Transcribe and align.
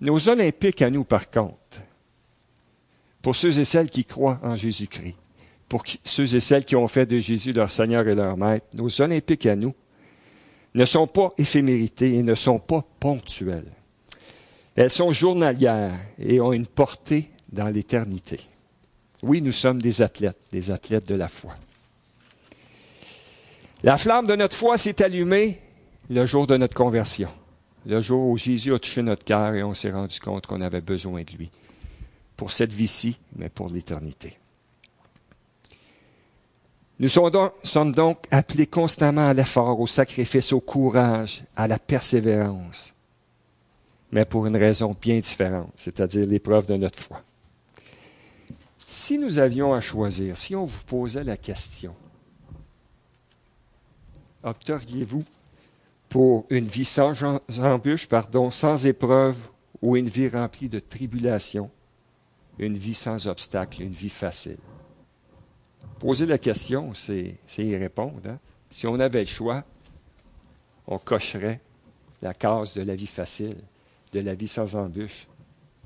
Nos 0.00 0.28
Olympiques 0.28 0.82
à 0.82 0.90
nous, 0.90 1.04
par 1.04 1.30
contre, 1.30 1.82
pour 3.20 3.34
ceux 3.34 3.58
et 3.58 3.64
celles 3.64 3.90
qui 3.90 4.04
croient 4.04 4.38
en 4.42 4.54
Jésus-Christ, 4.54 5.16
pour 5.68 5.84
ceux 6.04 6.34
et 6.34 6.40
celles 6.40 6.64
qui 6.64 6.76
ont 6.76 6.88
fait 6.88 7.06
de 7.06 7.18
Jésus 7.18 7.52
leur 7.52 7.70
Seigneur 7.70 8.06
et 8.08 8.14
leur 8.14 8.36
Maître, 8.36 8.66
nos 8.74 9.00
Olympiques 9.00 9.46
à 9.46 9.56
nous 9.56 9.74
ne 10.74 10.84
sont 10.84 11.06
pas 11.06 11.32
éphémérités 11.36 12.14
et 12.14 12.22
ne 12.22 12.34
sont 12.34 12.58
pas 12.58 12.84
ponctuelles. 13.00 13.72
Elles 14.76 14.90
sont 14.90 15.10
journalières 15.10 15.98
et 16.18 16.40
ont 16.40 16.52
une 16.52 16.66
portée 16.66 17.30
dans 17.48 17.68
l'éternité. 17.68 18.38
Oui, 19.22 19.42
nous 19.42 19.52
sommes 19.52 19.82
des 19.82 20.02
athlètes, 20.02 20.38
des 20.52 20.70
athlètes 20.70 21.08
de 21.08 21.16
la 21.16 21.26
foi. 21.26 21.54
La 23.82 23.96
flamme 23.96 24.26
de 24.26 24.36
notre 24.36 24.56
foi 24.56 24.78
s'est 24.78 25.02
allumée 25.02 25.58
le 26.10 26.26
jour 26.26 26.46
de 26.46 26.56
notre 26.56 26.74
conversion, 26.74 27.30
le 27.88 28.00
jour 28.02 28.28
où 28.28 28.36
Jésus 28.36 28.74
a 28.74 28.78
touché 28.78 29.02
notre 29.02 29.24
cœur 29.24 29.54
et 29.54 29.62
on 29.62 29.72
s'est 29.72 29.90
rendu 29.90 30.20
compte 30.20 30.46
qu'on 30.46 30.60
avait 30.60 30.82
besoin 30.82 31.22
de 31.22 31.32
lui, 31.32 31.50
pour 32.36 32.50
cette 32.50 32.72
vie-ci, 32.72 33.18
mais 33.34 33.48
pour 33.48 33.68
l'éternité. 33.68 34.38
Nous 37.00 37.08
sommes 37.08 37.92
donc 37.92 38.26
appelés 38.30 38.66
constamment 38.66 39.28
à 39.28 39.32
l'effort, 39.32 39.80
au 39.80 39.86
sacrifice, 39.86 40.52
au 40.52 40.60
courage, 40.60 41.44
à 41.56 41.66
la 41.66 41.78
persévérance, 41.78 42.92
mais 44.12 44.24
pour 44.24 44.46
une 44.46 44.56
raison 44.56 44.94
bien 45.00 45.18
différente, 45.18 45.72
c'est-à-dire 45.74 46.26
l'épreuve 46.26 46.66
de 46.66 46.76
notre 46.76 46.98
foi. 46.98 47.22
Si 48.76 49.18
nous 49.18 49.38
avions 49.38 49.72
à 49.72 49.80
choisir, 49.80 50.36
si 50.36 50.54
on 50.56 50.64
vous 50.64 50.84
posait 50.84 51.24
la 51.24 51.36
question, 51.36 51.94
opteriez-vous 54.42 55.24
pour 56.08 56.46
une 56.50 56.66
vie 56.66 56.84
sans 56.84 57.14
embûche, 57.60 58.08
pardon, 58.08 58.50
sans 58.50 58.86
épreuve 58.86 59.36
ou 59.82 59.96
une 59.96 60.08
vie 60.08 60.28
remplie 60.28 60.68
de 60.68 60.80
tribulations, 60.80 61.70
une 62.58 62.76
vie 62.76 62.94
sans 62.94 63.28
obstacles, 63.28 63.82
une 63.82 63.92
vie 63.92 64.08
facile? 64.08 64.58
Poser 65.98 66.26
la 66.26 66.38
question, 66.38 66.92
c'est 66.94 67.38
y 67.58 67.76
répondre. 67.76 68.20
Hein. 68.28 68.38
Si 68.70 68.86
on 68.86 68.98
avait 69.00 69.20
le 69.20 69.26
choix, 69.26 69.64
on 70.86 70.98
cocherait 70.98 71.60
la 72.22 72.34
case 72.34 72.74
de 72.74 72.82
la 72.82 72.94
vie 72.94 73.06
facile, 73.06 73.56
de 74.12 74.20
la 74.20 74.34
vie 74.34 74.48
sans 74.48 74.76
embûche. 74.76 75.26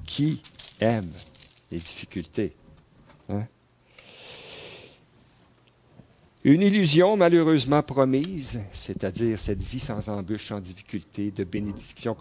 Qui 0.04 0.42
aime 0.80 1.10
les 1.70 1.78
difficultés? 1.78 2.54
Hein? 3.28 3.46
Une 6.44 6.62
illusion 6.62 7.16
malheureusement 7.16 7.84
promise, 7.84 8.60
c'est-à-dire 8.72 9.38
cette 9.38 9.62
vie 9.62 9.78
sans 9.78 10.08
embûche, 10.08 10.48
sans 10.48 10.58
difficulté, 10.58 11.30
de 11.30 11.44
bénédiction 11.44 12.16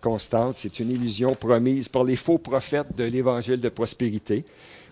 constante, 0.00 0.58
c'est 0.58 0.78
une 0.78 0.90
illusion 0.90 1.34
promise 1.34 1.88
par 1.88 2.04
les 2.04 2.16
faux 2.16 2.36
prophètes 2.36 2.94
de 2.94 3.04
l'évangile 3.04 3.62
de 3.62 3.70
prospérité. 3.70 4.44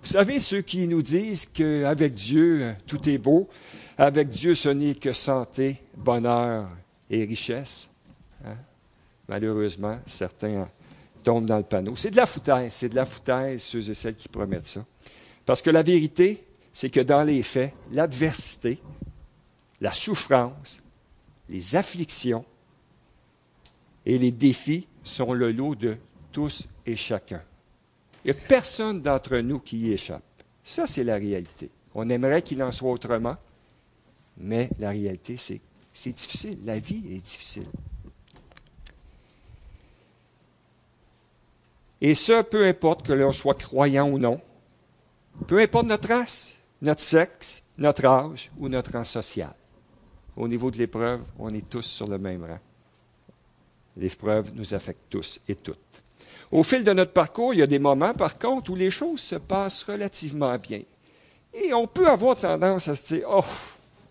Vous 0.02 0.08
savez, 0.08 0.40
ceux 0.40 0.62
qui 0.62 0.88
nous 0.88 1.02
disent 1.02 1.44
qu'avec 1.44 2.14
Dieu, 2.14 2.74
tout 2.86 3.06
est 3.06 3.18
beau, 3.18 3.50
avec 3.98 4.30
Dieu, 4.30 4.54
ce 4.54 4.70
n'est 4.70 4.94
que 4.94 5.12
santé, 5.12 5.76
bonheur 5.94 6.66
et 7.10 7.26
richesse. 7.26 7.90
Hein? 8.46 8.56
Malheureusement, 9.28 9.98
certains 10.06 10.64
tombent 11.22 11.44
dans 11.44 11.58
le 11.58 11.64
panneau. 11.64 11.96
C'est 11.96 12.12
de 12.12 12.16
la 12.16 12.24
foutaise, 12.24 12.72
c'est 12.72 12.88
de 12.88 12.96
la 12.96 13.04
foutaise, 13.04 13.62
ceux 13.62 13.90
et 13.90 13.94
celles 13.94 14.16
qui 14.16 14.28
promettent 14.28 14.68
ça. 14.68 14.86
Parce 15.44 15.60
que 15.60 15.68
la 15.68 15.82
vérité, 15.82 16.46
c'est 16.72 16.90
que 16.90 17.00
dans 17.00 17.22
les 17.22 17.42
faits, 17.42 17.74
l'adversité, 17.92 18.80
la 19.80 19.92
souffrance, 19.92 20.82
les 21.48 21.76
afflictions 21.76 22.44
et 24.06 24.18
les 24.18 24.30
défis 24.30 24.86
sont 25.02 25.32
le 25.32 25.52
lot 25.52 25.74
de 25.74 25.96
tous 26.32 26.68
et 26.86 26.96
chacun. 26.96 27.42
Il 28.24 28.32
n'y 28.32 28.38
a 28.38 28.42
personne 28.46 29.00
d'entre 29.00 29.38
nous 29.38 29.58
qui 29.58 29.78
y 29.78 29.92
échappe. 29.92 30.22
Ça, 30.62 30.86
c'est 30.86 31.04
la 31.04 31.16
réalité. 31.16 31.70
On 31.94 32.08
aimerait 32.08 32.42
qu'il 32.42 32.62
en 32.62 32.70
soit 32.70 32.92
autrement, 32.92 33.36
mais 34.36 34.70
la 34.78 34.90
réalité, 34.90 35.36
c'est 35.36 35.60
c'est 35.92 36.12
difficile. 36.12 36.58
La 36.64 36.78
vie 36.78 37.02
est 37.14 37.20
difficile. 37.20 37.66
Et 42.00 42.14
ça, 42.14 42.42
peu 42.42 42.66
importe 42.66 43.04
que 43.06 43.12
l'on 43.12 43.32
soit 43.32 43.54
croyant 43.54 44.08
ou 44.08 44.18
non, 44.18 44.40
peu 45.46 45.58
importe 45.60 45.86
notre 45.86 46.08
race, 46.08 46.56
notre 46.82 47.02
sexe, 47.02 47.62
notre 47.78 48.04
âge 48.06 48.50
ou 48.58 48.68
notre 48.68 48.92
rang 48.92 49.04
social. 49.04 49.54
Au 50.36 50.48
niveau 50.48 50.70
de 50.70 50.78
l'épreuve, 50.78 51.22
on 51.38 51.50
est 51.50 51.68
tous 51.68 51.82
sur 51.82 52.06
le 52.06 52.18
même 52.18 52.44
rang. 52.44 52.58
L'épreuve 53.96 54.52
nous 54.54 54.72
affecte 54.74 55.02
tous 55.10 55.40
et 55.48 55.56
toutes. 55.56 56.02
Au 56.50 56.62
fil 56.62 56.82
de 56.82 56.92
notre 56.92 57.12
parcours, 57.12 57.54
il 57.54 57.60
y 57.60 57.62
a 57.62 57.66
des 57.66 57.78
moments, 57.78 58.14
par 58.14 58.38
contre, 58.38 58.70
où 58.70 58.74
les 58.74 58.90
choses 58.90 59.20
se 59.20 59.36
passent 59.36 59.82
relativement 59.82 60.56
bien. 60.58 60.80
Et 61.52 61.72
on 61.74 61.86
peut 61.86 62.08
avoir 62.08 62.38
tendance 62.38 62.88
à 62.88 62.94
se 62.94 63.14
dire, 63.14 63.26
oh, 63.30 63.44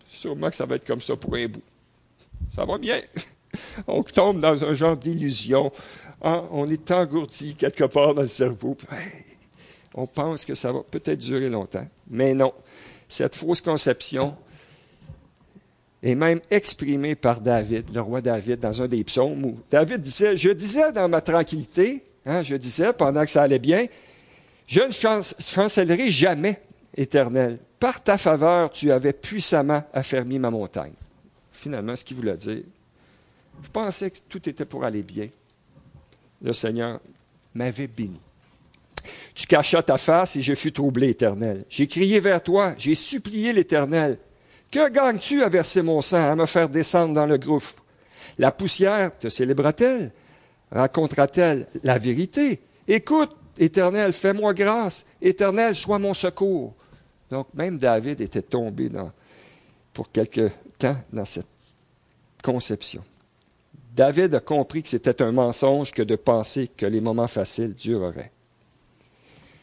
sûrement 0.06 0.48
que 0.48 0.56
ça 0.56 0.66
va 0.66 0.76
être 0.76 0.86
comme 0.86 1.00
ça 1.00 1.16
pour 1.16 1.34
un 1.34 1.48
bout. 1.48 1.62
Ça 2.54 2.64
va 2.64 2.78
bien. 2.78 3.00
on 3.86 4.02
tombe 4.02 4.40
dans 4.40 4.62
un 4.64 4.74
genre 4.74 4.96
d'illusion. 4.96 5.72
Ah, 6.22 6.44
on 6.50 6.66
est 6.70 6.90
engourdi 6.90 7.54
quelque 7.54 7.84
part 7.84 8.14
dans 8.14 8.22
le 8.22 8.28
cerveau 8.28 8.76
on 9.94 10.06
pense 10.06 10.44
que 10.44 10.54
ça 10.54 10.72
va 10.72 10.80
peut-être 10.88 11.18
durer 11.18 11.48
longtemps. 11.48 11.86
Mais 12.08 12.34
non, 12.34 12.52
cette 13.08 13.34
fausse 13.34 13.60
conception 13.60 14.36
est 16.02 16.14
même 16.14 16.40
exprimée 16.50 17.14
par 17.14 17.40
David, 17.40 17.92
le 17.92 18.00
roi 18.00 18.20
David, 18.20 18.60
dans 18.60 18.82
un 18.82 18.88
des 18.88 19.04
psaumes 19.04 19.44
où 19.44 19.58
David 19.70 20.00
disait, 20.00 20.36
je 20.36 20.50
disais 20.50 20.92
dans 20.92 21.08
ma 21.08 21.20
tranquillité, 21.20 22.02
hein, 22.24 22.42
je 22.42 22.56
disais 22.56 22.92
pendant 22.92 23.22
que 23.22 23.30
ça 23.30 23.42
allait 23.42 23.58
bien, 23.58 23.86
je 24.66 24.82
ne 24.82 24.90
chancellerai 25.40 26.10
jamais, 26.10 26.60
éternel. 26.96 27.58
Par 27.78 28.02
ta 28.02 28.16
faveur, 28.18 28.70
tu 28.70 28.92
avais 28.92 29.12
puissamment 29.12 29.82
affermi 29.92 30.38
ma 30.38 30.50
montagne. 30.50 30.92
Finalement, 31.52 31.96
ce 31.96 32.04
qu'il 32.04 32.16
voulait 32.16 32.36
dire, 32.36 32.62
je 33.62 33.68
pensais 33.68 34.10
que 34.10 34.18
tout 34.28 34.48
était 34.48 34.64
pour 34.64 34.84
aller 34.84 35.02
bien. 35.02 35.28
Le 36.42 36.52
Seigneur 36.52 37.00
m'avait 37.54 37.86
béni. 37.86 38.20
Tu 39.34 39.46
cachas 39.46 39.82
ta 39.82 39.98
face 39.98 40.36
et 40.36 40.42
je 40.42 40.54
fus 40.54 40.72
troublé, 40.72 41.10
Éternel. 41.10 41.64
J'ai 41.68 41.86
crié 41.86 42.20
vers 42.20 42.42
toi, 42.42 42.74
j'ai 42.78 42.94
supplié 42.94 43.52
l'Éternel. 43.52 44.18
Que 44.70 44.88
gagnes-tu 44.88 45.42
à 45.42 45.48
verser 45.48 45.82
mon 45.82 46.00
sang, 46.00 46.30
à 46.30 46.36
me 46.36 46.46
faire 46.46 46.68
descendre 46.68 47.14
dans 47.14 47.26
le 47.26 47.38
gouffre? 47.38 47.82
La 48.38 48.52
poussière 48.52 49.16
te 49.18 49.28
célébrera-t-elle? 49.28 50.12
Racontera-t-elle 50.70 51.66
la 51.82 51.98
vérité? 51.98 52.60
Écoute, 52.86 53.36
Éternel, 53.58 54.12
fais-moi 54.12 54.54
grâce. 54.54 55.04
Éternel, 55.20 55.74
sois 55.74 55.98
mon 55.98 56.14
secours. 56.14 56.74
Donc, 57.30 57.48
même 57.54 57.78
David 57.78 58.20
était 58.20 58.42
tombé 58.42 58.88
dans, 58.88 59.10
pour 59.92 60.10
quelque 60.10 60.50
temps 60.78 60.96
dans 61.12 61.24
cette 61.24 61.46
conception. 62.42 63.02
David 63.94 64.34
a 64.34 64.40
compris 64.40 64.82
que 64.82 64.88
c'était 64.88 65.20
un 65.22 65.32
mensonge 65.32 65.92
que 65.92 66.02
de 66.02 66.16
penser 66.16 66.68
que 66.68 66.86
les 66.86 67.00
moments 67.00 67.28
faciles 67.28 67.74
dureraient. 67.74 68.30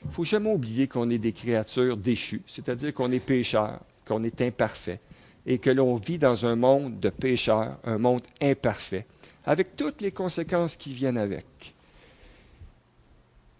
Il 0.07 0.11
ne 0.11 0.13
faut 0.13 0.23
jamais 0.23 0.53
oublier 0.53 0.87
qu'on 0.87 1.09
est 1.09 1.17
des 1.17 1.33
créatures 1.33 1.97
déchues, 1.97 2.41
c'est-à-dire 2.47 2.93
qu'on 2.93 3.11
est 3.11 3.19
pécheurs, 3.19 3.81
qu'on 4.05 4.23
est 4.23 4.41
imparfait, 4.41 5.01
et 5.45 5.57
que 5.57 5.69
l'on 5.69 5.95
vit 5.95 6.17
dans 6.17 6.45
un 6.45 6.55
monde 6.55 7.01
de 7.01 7.09
pécheurs, 7.09 7.77
un 7.83 7.97
monde 7.97 8.21
imparfait, 8.41 9.05
avec 9.45 9.75
toutes 9.75 9.99
les 9.99 10.13
conséquences 10.13 10.77
qui 10.77 10.93
viennent 10.93 11.17
avec. 11.17 11.75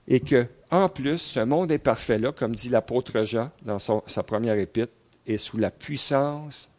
Et 0.07 0.21
que, 0.21 0.47
en 0.71 0.87
plus, 0.87 1.17
ce 1.17 1.41
monde 1.41 1.69
imparfait-là, 1.69 2.31
comme 2.31 2.55
dit 2.55 2.69
l'apôtre 2.69 3.25
Jean 3.25 3.51
dans 3.63 3.77
sa 3.79 4.23
première 4.23 4.57
épître, 4.57 4.93
est 5.27 5.35
sous 5.35 5.57
la 5.57 5.69
puissance 5.69 6.69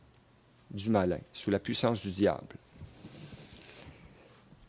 du 0.70 0.88
malin, 0.88 1.20
sous 1.34 1.50
la 1.50 1.58
puissance 1.58 2.00
du 2.00 2.10
diable. 2.10 2.56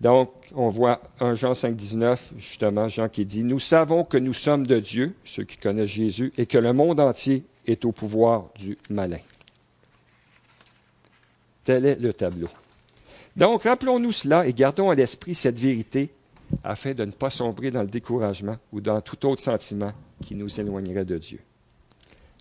Donc, 0.02 0.32
on 0.56 0.70
voit 0.70 1.02
un 1.20 1.34
Jean 1.34 1.54
5, 1.54 1.76
19, 1.76 2.34
justement, 2.38 2.88
Jean 2.88 3.10
qui 3.10 3.26
dit, 3.26 3.44
Nous 3.44 3.60
savons 3.60 4.06
que 4.06 4.18
nous 4.18 4.34
sommes 4.34 4.66
de 4.66 4.80
Dieu, 4.80 5.14
ceux 5.26 5.44
qui 5.44 5.58
connaissent 5.58 5.90
Jésus, 5.90 6.32
et 6.38 6.46
que 6.46 6.58
le 6.58 6.72
monde 6.72 7.00
entier 7.00 7.44
est 7.68 7.84
au 7.84 7.92
pouvoir 7.92 8.50
du 8.58 8.78
malin. 8.90 9.20
Tel 11.66 11.86
est 11.86 12.00
le 12.00 12.14
tableau. 12.14 12.48
Donc, 13.36 13.64
rappelons-nous 13.64 14.12
cela 14.12 14.48
et 14.48 14.54
gardons 14.54 14.90
à 14.90 14.96
l'esprit 14.96 15.36
cette 15.36 15.58
vérité 15.58 16.12
afin 16.64 16.94
de 16.94 17.06
ne 17.06 17.12
pas 17.12 17.30
sombrer 17.30 17.70
dans 17.70 17.84
le 17.84 17.88
découragement 17.88 18.58
ou 18.72 18.82
dans 18.82 19.02
tout 19.02 19.24
autre 19.28 19.42
sentiment 19.42 19.94
qui 20.24 20.34
nous 20.36 20.60
éloignerait 20.60 21.06
de 21.06 21.18
Dieu. 21.18 21.40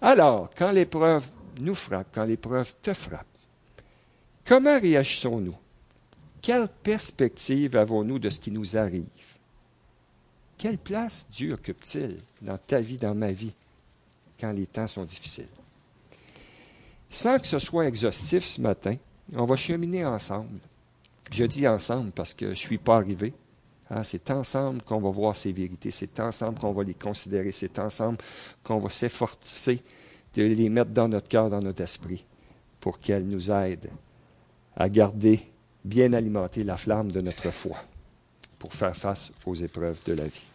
Alors, 0.01 0.51
quand 0.57 0.71
l'épreuve 0.71 1.27
nous 1.61 1.75
frappe, 1.75 2.07
quand 2.15 2.25
l'épreuve 2.25 2.75
te 2.81 2.95
frappe, 2.95 3.27
comment 4.47 4.81
réagissons-nous? 4.81 5.57
Quelle 6.41 6.69
perspective 6.69 7.77
avons-nous 7.77 8.19
de 8.19 8.31
ce 8.31 8.41
qui 8.41 8.51
nous 8.51 8.77
arrive? 8.77 9.05
Quelle 10.57 10.79
place 10.79 11.27
Dieu 11.31 11.55
occupe-t-il 11.55 12.19
dans 12.43 12.59
ta 12.59 12.81
vie, 12.81 12.97
dans 12.97 13.15
ma 13.15 13.33
vie, 13.33 13.53
quand 14.41 14.53
les 14.53 14.67
temps 14.67 14.87
sont 14.87 15.05
difficiles? 15.05 15.49
Sans 17.11 17.39
que 17.39 17.47
ce 17.47 17.59
soit 17.59 17.87
exhaustif 17.87 18.45
ce 18.45 18.61
matin, 18.61 18.97
on 19.35 19.45
va 19.45 19.57
cheminer 19.57 20.05
ensemble. 20.05 20.59
Je 21.31 21.45
dis 21.45 21.67
ensemble 21.67 22.11
parce 22.11 22.35
que 22.35 22.47
je 22.47 22.51
ne 22.51 22.57
suis 22.57 22.79
pas 22.79 22.97
arrivé 22.97 23.33
Hein, 23.91 24.03
c'est 24.03 24.31
ensemble 24.31 24.83
qu'on 24.83 25.01
va 25.01 25.11
voir 25.11 25.35
ces 25.35 25.53
vérités, 25.53 25.91
c'est 25.91 26.21
ensemble 26.21 26.59
qu'on 26.59 26.73
va 26.73 26.85
les 26.85 26.95
considérer, 26.95 27.53
c'est 27.53 27.79
ensemble 27.79 28.19
qu'on 28.63 28.79
va 28.79 28.91
s'efforcer 28.91 29.83
de 30.35 30.43
les 30.43 30.69
mettre 30.69 30.91
dans 30.91 31.09
notre 31.09 31.29
cœur, 31.29 31.49
dans 31.49 31.63
notre 31.63 31.83
esprit, 31.83 32.25
pour 32.81 32.99
qu'elles 32.99 33.27
nous 33.27 33.51
aident 33.51 33.91
à 34.77 34.89
garder 34.91 35.41
bien 35.85 36.13
alimentée 36.13 36.65
la 36.65 36.77
flamme 36.77 37.11
de 37.11 37.21
notre 37.21 37.51
foi 37.51 37.77
pour 38.59 38.73
faire 38.73 38.97
face 38.97 39.33
aux 39.47 39.55
épreuves 39.55 40.01
de 40.07 40.15
la 40.15 40.25
vie. 40.25 40.47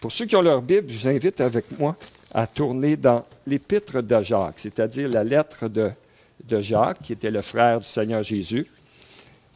Pour 0.00 0.12
ceux 0.12 0.26
qui 0.26 0.36
ont 0.36 0.42
leur 0.42 0.62
Bible, 0.62 0.88
je 0.88 0.98
vous 0.98 1.08
invite 1.08 1.40
avec 1.40 1.78
moi 1.78 1.96
à 2.32 2.46
tourner 2.46 2.96
dans 2.96 3.24
l'épître 3.46 4.02
de 4.02 4.22
Jacques, 4.22 4.58
c'est-à-dire 4.58 5.08
la 5.08 5.24
lettre 5.24 5.68
de, 5.68 5.90
de 6.44 6.60
Jacques, 6.60 7.00
qui 7.02 7.12
était 7.12 7.30
le 7.30 7.42
frère 7.42 7.80
du 7.80 7.86
Seigneur 7.86 8.22
Jésus, 8.22 8.66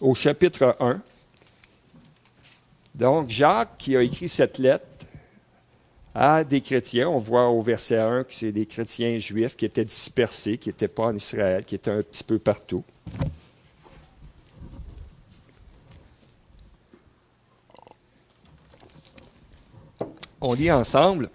au 0.00 0.14
chapitre 0.14 0.76
1. 0.80 1.00
Donc, 2.94 3.28
Jacques, 3.30 3.76
qui 3.78 3.96
a 3.96 4.02
écrit 4.02 4.28
cette 4.28 4.58
lettre 4.58 4.84
à 6.14 6.42
des 6.42 6.60
chrétiens, 6.60 7.08
on 7.08 7.18
voit 7.18 7.48
au 7.48 7.62
verset 7.62 7.98
1 7.98 8.24
que 8.24 8.34
c'est 8.34 8.52
des 8.52 8.66
chrétiens 8.66 9.16
juifs 9.18 9.56
qui 9.56 9.64
étaient 9.64 9.84
dispersés, 9.84 10.58
qui 10.58 10.70
n'étaient 10.70 10.88
pas 10.88 11.04
en 11.04 11.14
Israël, 11.14 11.64
qui 11.64 11.76
étaient 11.76 11.90
un 11.90 12.02
petit 12.02 12.24
peu 12.24 12.38
partout. 12.38 12.82
On 20.40 20.54
lit 20.54 20.70
ensemble 20.70 21.28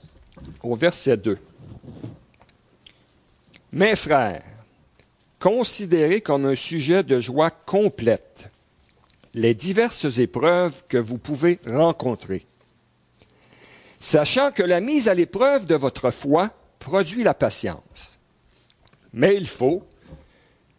au 0.63 0.75
verset 0.75 1.18
2. 1.18 1.38
Mes 3.72 3.96
frères, 3.96 4.44
considérez 5.40 6.22
comme 6.22 6.46
un 6.46 6.56
sujet 6.56 7.04
de 7.04 7.19
joie 7.19 7.52
complète 7.52 8.50
les 9.36 9.54
diverses 9.54 10.18
épreuves 10.18 10.84
que 10.88 10.98
vous 10.98 11.18
pouvez 11.18 11.60
rencontrer, 11.68 12.46
sachant 14.00 14.52
que 14.52 14.63
la 14.63 14.80
mise 14.80 15.10
à 15.10 15.13
l'épreuve 15.13 15.66
de 15.66 15.75
votre 15.75 16.10
foi 16.10 16.51
produit 16.80 17.24
la 17.24 17.34
patience. 17.34 18.18
Mais 19.13 19.36
il 19.36 19.48
faut 19.48 19.86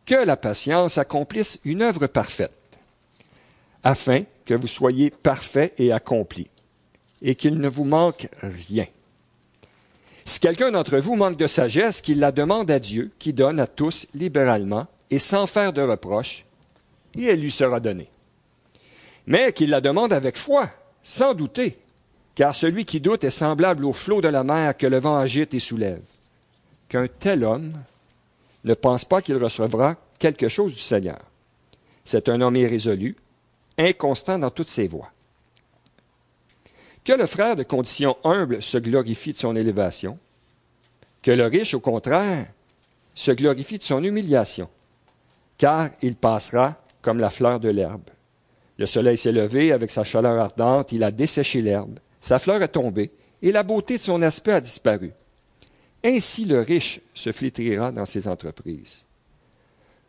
que 0.06 0.14
la 0.14 0.36
patience 0.36 0.98
accomplisse 0.98 1.60
une 1.64 1.82
œuvre 1.82 2.06
parfaite, 2.06 2.52
afin 3.84 4.22
que 4.46 4.54
vous 4.54 4.68
soyez 4.68 5.10
parfaits 5.10 5.74
et 5.78 5.92
accomplis, 5.92 6.48
et 7.22 7.34
qu'il 7.34 7.58
ne 7.58 7.68
vous 7.68 7.84
manque 7.84 8.28
rien. 8.40 8.86
Si 10.24 10.40
quelqu'un 10.40 10.72
d'entre 10.72 10.98
vous 10.98 11.14
manque 11.14 11.36
de 11.36 11.46
sagesse, 11.46 12.00
qu'il 12.00 12.18
la 12.18 12.32
demande 12.32 12.70
à 12.70 12.78
Dieu, 12.78 13.12
qui 13.18 13.32
donne 13.32 13.60
à 13.60 13.66
tous 13.66 14.08
libéralement 14.14 14.86
et 15.10 15.20
sans 15.20 15.46
faire 15.46 15.72
de 15.72 15.82
reproche, 15.82 16.44
et 17.16 17.24
elle 17.24 17.40
lui 17.40 17.52
sera 17.52 17.80
donnée. 17.80 18.10
Mais 19.26 19.52
qu'il 19.52 19.70
la 19.70 19.80
demande 19.80 20.12
avec 20.12 20.36
foi, 20.36 20.68
sans 21.02 21.34
douter, 21.34 21.78
car 22.34 22.54
celui 22.54 22.84
qui 22.84 23.00
doute 23.00 23.24
est 23.24 23.30
semblable 23.30 23.84
au 23.84 23.92
flot 23.92 24.20
de 24.20 24.28
la 24.28 24.44
mer 24.44 24.76
que 24.76 24.86
le 24.86 24.98
vent 24.98 25.16
agite 25.16 25.54
et 25.54 25.60
soulève. 25.60 26.02
Qu'un 26.88 27.06
tel 27.06 27.44
homme 27.44 27.74
ne 28.64 28.74
pense 28.74 29.04
pas 29.04 29.22
qu'il 29.22 29.36
recevra 29.36 29.96
quelque 30.18 30.48
chose 30.48 30.72
du 30.72 30.80
Seigneur. 30.80 31.20
C'est 32.04 32.28
un 32.28 32.40
homme 32.40 32.56
irrésolu, 32.56 33.16
inconstant 33.78 34.38
dans 34.38 34.50
toutes 34.50 34.68
ses 34.68 34.88
voies. 34.88 35.10
Que 37.06 37.12
le 37.12 37.26
frère 37.26 37.54
de 37.54 37.62
condition 37.62 38.16
humble 38.24 38.60
se 38.60 38.78
glorifie 38.78 39.32
de 39.32 39.38
son 39.38 39.54
élévation, 39.54 40.18
que 41.22 41.30
le 41.30 41.46
riche, 41.46 41.72
au 41.72 41.78
contraire, 41.78 42.48
se 43.14 43.30
glorifie 43.30 43.78
de 43.78 43.84
son 43.84 44.02
humiliation, 44.02 44.68
car 45.56 45.90
il 46.02 46.16
passera 46.16 46.76
comme 47.02 47.20
la 47.20 47.30
fleur 47.30 47.60
de 47.60 47.68
l'herbe. 47.68 48.10
Le 48.76 48.86
soleil 48.86 49.16
s'est 49.16 49.30
levé 49.30 49.70
avec 49.70 49.92
sa 49.92 50.02
chaleur 50.02 50.36
ardente, 50.40 50.90
il 50.90 51.04
a 51.04 51.12
desséché 51.12 51.62
l'herbe, 51.62 52.00
sa 52.20 52.40
fleur 52.40 52.60
est 52.60 52.68
tombée, 52.68 53.12
et 53.40 53.52
la 53.52 53.62
beauté 53.62 53.98
de 53.98 54.02
son 54.02 54.20
aspect 54.22 54.54
a 54.54 54.60
disparu. 54.60 55.12
Ainsi 56.04 56.44
le 56.44 56.60
riche 56.60 57.00
se 57.14 57.30
flétrira 57.30 57.92
dans 57.92 58.04
ses 58.04 58.26
entreprises. 58.26 59.04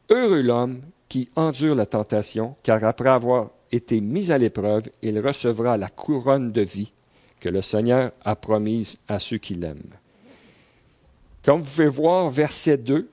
Heureux 0.09 0.41
l'homme 0.41 0.81
qui 1.07 1.29
endure 1.35 1.75
la 1.75 1.85
tentation, 1.85 2.55
car 2.63 2.83
après 2.83 3.09
avoir 3.09 3.51
été 3.71 4.01
mis 4.01 4.31
à 4.31 4.37
l'épreuve, 4.37 4.83
il 5.01 5.19
recevra 5.19 5.77
la 5.77 5.89
couronne 5.89 6.51
de 6.51 6.61
vie 6.61 6.91
que 7.39 7.49
le 7.49 7.61
Seigneur 7.61 8.11
a 8.23 8.35
promise 8.35 8.99
à 9.07 9.19
ceux 9.19 9.37
qui 9.37 9.53
l'aiment. 9.53 9.93
Comme 11.43 11.61
vous 11.61 11.69
pouvez 11.69 11.87
voir, 11.87 12.29
verset 12.29 12.77
2 12.77 13.09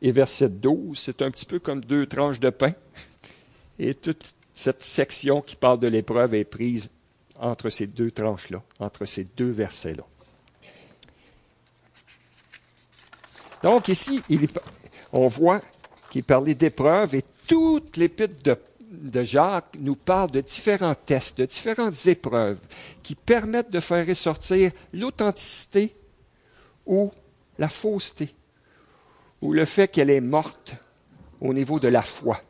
et 0.00 0.12
verset 0.12 0.48
12, 0.48 0.98
c'est 0.98 1.22
un 1.22 1.30
petit 1.30 1.44
peu 1.44 1.58
comme 1.58 1.80
deux 1.80 2.06
tranches 2.06 2.40
de 2.40 2.50
pain. 2.50 2.72
Et 3.78 3.94
toute 3.94 4.34
cette 4.54 4.82
section 4.82 5.40
qui 5.40 5.54
parle 5.54 5.78
de 5.78 5.86
l'épreuve 5.86 6.34
est 6.34 6.44
prise 6.44 6.90
entre 7.38 7.70
ces 7.70 7.86
deux 7.86 8.10
tranches-là, 8.10 8.62
entre 8.80 9.04
ces 9.04 9.24
deux 9.24 9.50
versets-là. 9.50 10.04
Donc 13.62 13.88
ici, 13.88 14.22
on 15.12 15.28
voit 15.28 15.60
qu'il 16.10 16.24
parlait 16.24 16.54
d'épreuve 16.54 17.14
et 17.14 17.22
toute 17.46 17.96
l'épître 17.96 18.42
de 18.42 18.56
de 18.90 19.22
Jacques 19.22 19.76
nous 19.78 19.96
parle 19.96 20.30
de 20.30 20.40
différents 20.40 20.94
tests, 20.94 21.38
de 21.38 21.46
différentes 21.46 22.06
épreuves 22.06 22.60
qui 23.02 23.14
permettent 23.14 23.70
de 23.70 23.80
faire 23.80 24.06
ressortir 24.06 24.72
l'authenticité 24.92 25.94
ou 26.86 27.10
la 27.58 27.68
fausseté, 27.68 28.34
ou 29.42 29.52
le 29.52 29.64
fait 29.64 29.88
qu'elle 29.88 30.10
est 30.10 30.20
morte 30.20 30.76
au 31.40 31.52
niveau 31.52 31.78
de 31.78 31.88
la 31.88 32.02
foi. 32.02 32.40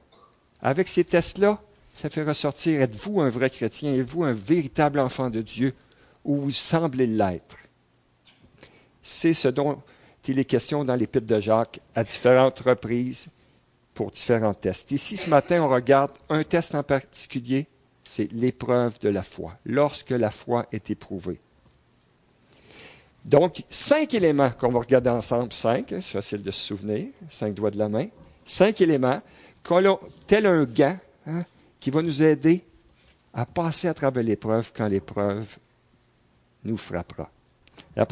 Avec 0.63 0.89
ces 0.89 1.05
tests-là, 1.05 1.61
ça 1.95 2.09
fait 2.09 2.23
ressortir, 2.23 2.81
êtes-vous 2.81 3.21
un 3.21 3.31
vrai 3.31 3.51
chrétien, 3.51 3.95
êtes-vous 3.95 4.25
un 4.25 4.33
véritable 4.33 5.01
enfant 5.01 5.31
de 5.31 5.41
Dieu, 5.41 5.75
ou 6.25 6.37
vous 6.37 6.51
semblez 6.51 7.07
l'être? 7.07 7.57
C'est 9.03 9.35
ce 9.35 9.49
dont 9.49 9.83
il 10.29 10.39
est 10.39 10.45
question 10.45 10.85
dans 10.85 10.95
l'épître 10.95 11.27
de 11.27 11.41
Jacques 11.41 11.81
à 11.95 12.05
différentes 12.05 12.61
reprises 12.61 13.31
pour 13.99 14.13
différents 14.13 14.55
tests. 14.55 14.93
Ici, 14.93 15.17
ce 15.17 15.29
matin, 15.29 15.61
on 15.61 15.69
regarde 15.69 16.13
un 16.29 16.45
test 16.45 16.73
en 16.77 16.85
particulier, 16.85 17.67
c'est 18.05 18.31
l'épreuve 18.31 18.97
de 19.01 19.09
la 19.09 19.25
foi, 19.25 19.57
lorsque 19.67 20.11
la 20.11 20.31
foi 20.31 20.67
est 20.71 20.89
éprouvée. 20.89 21.41
Donc, 23.25 23.65
cinq 23.69 24.15
éléments 24.15 24.51
qu'on 24.51 24.69
va 24.69 24.79
regarder 24.79 25.11
ensemble, 25.11 25.53
cinq, 25.53 25.93
hein, 25.93 25.99
c'est 26.01 26.13
facile 26.13 26.45
de 26.45 26.51
se 26.53 26.61
souvenir, 26.61 27.09
cinq 27.29 27.55
doigts 27.55 27.73
de 27.73 27.79
la 27.79 27.89
main, 27.89 28.07
cinq 28.45 28.81
éléments, 28.81 29.21
tel 30.29 30.47
un 30.47 30.63
gant, 30.63 30.97
hein, 31.27 31.43
qui 31.81 31.91
va 31.91 32.01
nous 32.01 32.23
aider 32.23 32.65
à 33.35 33.47
passer 33.47 33.89
à 33.89 33.95
travers 33.95 34.23
l'épreuve 34.23 34.71
quand 34.73 34.87
l'épreuve 34.87 35.59
nous 36.63 36.77
frappera. 36.77 37.29
La 37.97 38.07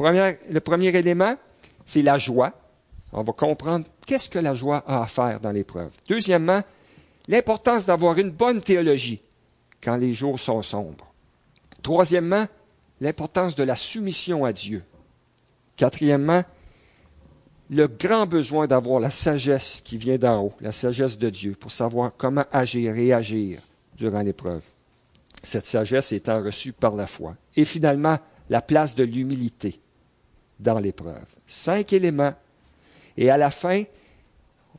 le 0.49 0.59
premier 0.59 0.93
élément, 0.93 1.37
c'est 1.85 2.01
la 2.01 2.17
joie 2.17 2.53
on 3.11 3.21
va 3.21 3.33
comprendre 3.33 3.85
qu'est-ce 4.07 4.29
que 4.29 4.39
la 4.39 4.55
joie 4.55 4.83
a 4.87 5.03
à 5.03 5.05
faire 5.05 5.39
dans 5.39 5.51
l'épreuve? 5.51 5.91
Deuxièmement, 6.07 6.63
l'importance 7.27 7.85
d'avoir 7.85 8.17
une 8.17 8.31
bonne 8.31 8.61
théologie 8.61 9.21
quand 9.83 9.97
les 9.97 10.13
jours 10.13 10.39
sont 10.39 10.63
sombres. 10.63 11.13
Troisièmement, 11.83 12.47
l'importance 12.99 13.55
de 13.55 13.63
la 13.63 13.75
soumission 13.75 14.45
à 14.45 14.53
Dieu. 14.53 14.83
Quatrièmement, 15.75 16.43
le 17.69 17.87
grand 17.87 18.25
besoin 18.25 18.65
d'avoir 18.65 18.99
la 18.99 19.11
sagesse 19.11 19.81
qui 19.83 19.97
vient 19.97 20.17
d'en 20.17 20.45
haut, 20.45 20.53
la 20.61 20.71
sagesse 20.71 21.17
de 21.17 21.29
Dieu, 21.29 21.55
pour 21.59 21.71
savoir 21.71 22.13
comment 22.17 22.45
agir 22.51 22.95
et 22.95 23.13
agir 23.13 23.61
durant 23.95 24.21
l'épreuve. 24.21 24.63
Cette 25.43 25.65
sagesse 25.65 26.13
étant 26.13 26.41
reçue 26.41 26.71
par 26.71 26.95
la 26.95 27.05
foi. 27.05 27.35
Et 27.55 27.65
finalement, 27.65 28.17
la 28.49 28.61
place 28.61 28.95
de 28.95 29.03
l'humilité 29.03 29.79
dans 30.59 30.79
l'épreuve. 30.79 31.25
Cinq 31.45 31.93
éléments 31.93 32.33
et 33.17 33.29
à 33.29 33.37
la 33.37 33.51
fin, 33.51 33.83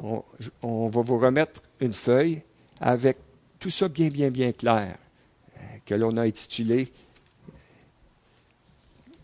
on, 0.00 0.88
va 0.88 1.02
vous 1.02 1.19
remettre 1.19 1.62
une 1.81 1.93
feuille 1.93 2.43
avec 2.81 3.17
tout 3.59 3.71
ça 3.71 3.88
bien, 3.88 4.09
bien, 4.09 4.31
bien 4.31 4.52
clair, 4.52 4.97
euh, 5.57 5.61
que 5.85 5.95
l'on 5.95 6.17
a 6.17 6.23
intitulé, 6.23 6.93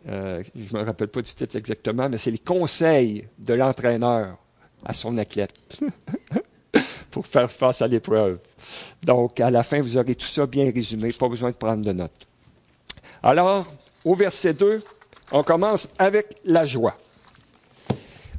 euh, 0.09 0.43
je 0.54 0.76
me 0.76 0.83
rappelle 0.83 1.09
pas 1.09 1.23
du 1.23 1.33
titre 1.33 1.57
exactement, 1.57 2.09
mais 2.09 2.19
c'est 2.19 2.31
les 2.31 2.38
conseils 2.38 3.26
de 3.38 3.54
l'entraîneur 3.54 4.37
à 4.85 4.93
son 4.93 5.16
athlète 5.16 5.81
pour 7.11 7.26
faire 7.26 7.50
face 7.50 7.81
à 7.81 7.87
l'épreuve. 7.87 8.40
Donc, 9.02 9.40
à 9.40 9.50
la 9.50 9.62
fin, 9.62 9.81
vous 9.81 9.97
aurez 9.97 10.14
tout 10.14 10.26
ça 10.26 10.47
bien 10.47 10.71
résumé, 10.71 11.12
pas 11.12 11.28
besoin 11.28 11.50
de 11.50 11.57
prendre 11.57 11.85
de 11.85 11.93
notes. 11.93 12.26
Alors, 13.23 13.66
au 14.04 14.14
verset 14.14 14.52
2, 14.52 14.83
on 15.33 15.43
commence 15.43 15.88
avec 15.99 16.37
la 16.45 16.64
joie. 16.64 16.99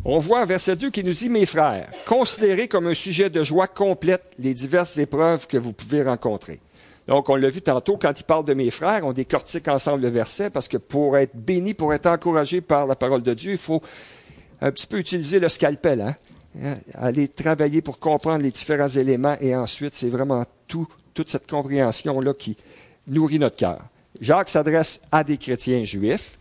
On 0.08 0.20
voit 0.20 0.46
verset 0.46 0.76
2 0.76 0.92
qui 0.92 1.04
nous 1.04 1.14
dit, 1.14 1.30
mes 1.30 1.48
frères, 1.48 1.90
considérez 2.06 2.68
comme 2.68 2.86
un 2.86 2.94
sujet 2.94 3.32
de 3.32 3.44
joie 3.44 3.66
complète 3.66 4.30
les 4.38 4.54
diverses 4.54 5.00
épreuves 5.00 5.48
que 5.48 5.58
vous 5.58 5.74
pouvez 5.74 6.04
rencontrer. 6.04 6.62
Donc, 7.08 7.28
on 7.30 7.36
l'a 7.36 7.50
vu 7.50 7.62
tantôt, 7.62 7.98
quand 7.98 8.14
il 8.20 8.24
parle 8.24 8.46
de 8.46 8.54
mes 8.54 8.70
frères, 8.70 9.04
on 9.04 9.14
décortique 9.14 9.68
ensemble 9.68 10.04
le 10.04 10.10
verset 10.10 10.52
parce 10.52 10.68
que 10.68 10.78
pour 10.78 11.18
être 11.18 11.36
béni, 11.36 11.74
pour 11.74 11.92
être 11.92 12.06
encouragé 12.06 12.62
par 12.62 12.86
la 12.86 12.96
parole 12.96 13.24
de 13.24 13.34
Dieu, 13.34 13.54
il 13.54 13.58
faut 13.58 13.82
un 14.62 14.72
petit 14.72 14.86
peu 14.86 15.00
utiliser 15.00 15.40
le 15.40 15.50
scalpel, 15.50 16.02
hein? 16.02 16.16
hein 16.62 16.78
aller 16.94 17.28
travailler 17.28 17.82
pour 17.82 17.98
comprendre 17.98 18.44
les 18.44 18.52
différents 18.52 18.88
éléments 18.88 19.38
et 19.42 19.56
ensuite, 19.56 19.96
c'est 19.96 20.10
vraiment 20.10 20.44
tout, 20.68 20.88
toute 21.16 21.30
cette 21.32 21.50
compréhension-là 21.50 22.34
qui, 22.34 22.56
nourrit 23.08 23.40
notre 23.40 23.56
cœur. 23.56 23.82
Jacques 24.22 24.50
s'adresse 24.50 25.02
à 25.12 25.24
des 25.24 25.38
chrétiens 25.38 25.84
juifs. 25.84 26.38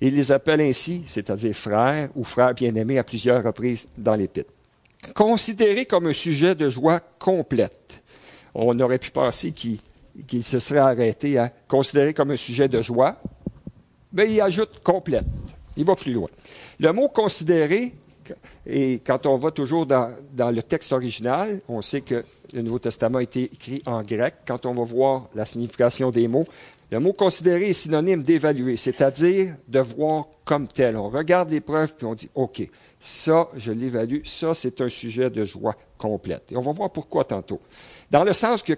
Il 0.00 0.14
les 0.14 0.32
appelle 0.32 0.60
ainsi, 0.60 1.02
c'est-à-dire 1.06 1.54
frères 1.54 2.10
ou 2.14 2.24
frères 2.24 2.54
bien-aimés 2.54 2.98
à 2.98 3.04
plusieurs 3.04 3.42
reprises 3.42 3.88
dans 3.96 4.14
l'Épître. 4.14 4.50
Considéré 5.14 5.86
comme 5.86 6.06
un 6.06 6.12
sujet 6.12 6.54
de 6.54 6.68
joie 6.68 7.00
complète. 7.18 8.02
On 8.54 8.78
aurait 8.80 8.98
pu 8.98 9.10
penser 9.10 9.52
qu'il 9.52 10.44
se 10.44 10.58
serait 10.58 10.80
arrêté 10.80 11.38
à 11.38 11.52
considérer 11.68 12.14
comme 12.14 12.30
un 12.30 12.36
sujet 12.36 12.68
de 12.68 12.82
joie. 12.82 13.20
Mais 14.12 14.32
il 14.32 14.40
ajoute 14.40 14.80
complète. 14.82 15.24
Il 15.76 15.84
va 15.84 15.94
plus 15.94 16.12
loin. 16.12 16.28
Le 16.80 16.92
mot 16.92 17.08
considérer, 17.08 17.92
et 18.66 19.00
quand 19.06 19.26
on 19.26 19.36
va 19.36 19.50
toujours 19.50 19.86
dans, 19.86 20.14
dans, 20.32 20.50
le 20.50 20.62
texte 20.62 20.92
original, 20.92 21.60
on 21.68 21.82
sait 21.82 22.00
que 22.00 22.24
le 22.52 22.62
Nouveau 22.62 22.78
Testament 22.78 23.18
a 23.18 23.22
été 23.22 23.44
écrit 23.44 23.82
en 23.86 24.00
grec. 24.02 24.36
Quand 24.46 24.64
on 24.66 24.74
va 24.74 24.84
voir 24.84 25.28
la 25.34 25.44
signification 25.44 26.10
des 26.10 26.28
mots, 26.28 26.46
le 26.90 27.00
mot 27.00 27.12
considérer 27.12 27.70
est 27.70 27.72
synonyme 27.72 28.22
d'évaluer, 28.22 28.76
c'est-à-dire 28.76 29.56
de 29.66 29.80
voir 29.80 30.26
comme 30.44 30.68
tel. 30.68 30.96
On 30.96 31.08
regarde 31.08 31.50
les 31.50 31.60
preuves 31.60 31.96
puis 31.96 32.06
on 32.06 32.14
dit, 32.14 32.30
OK, 32.34 32.62
ça, 33.00 33.48
je 33.56 33.72
l'évalue, 33.72 34.24
ça, 34.24 34.54
c'est 34.54 34.80
un 34.80 34.88
sujet 34.88 35.28
de 35.28 35.44
joie 35.44 35.74
complète. 35.98 36.52
Et 36.52 36.56
on 36.56 36.60
va 36.60 36.70
voir 36.70 36.90
pourquoi 36.90 37.24
tantôt. 37.24 37.60
Dans 38.10 38.22
le 38.22 38.32
sens 38.32 38.62
que 38.62 38.74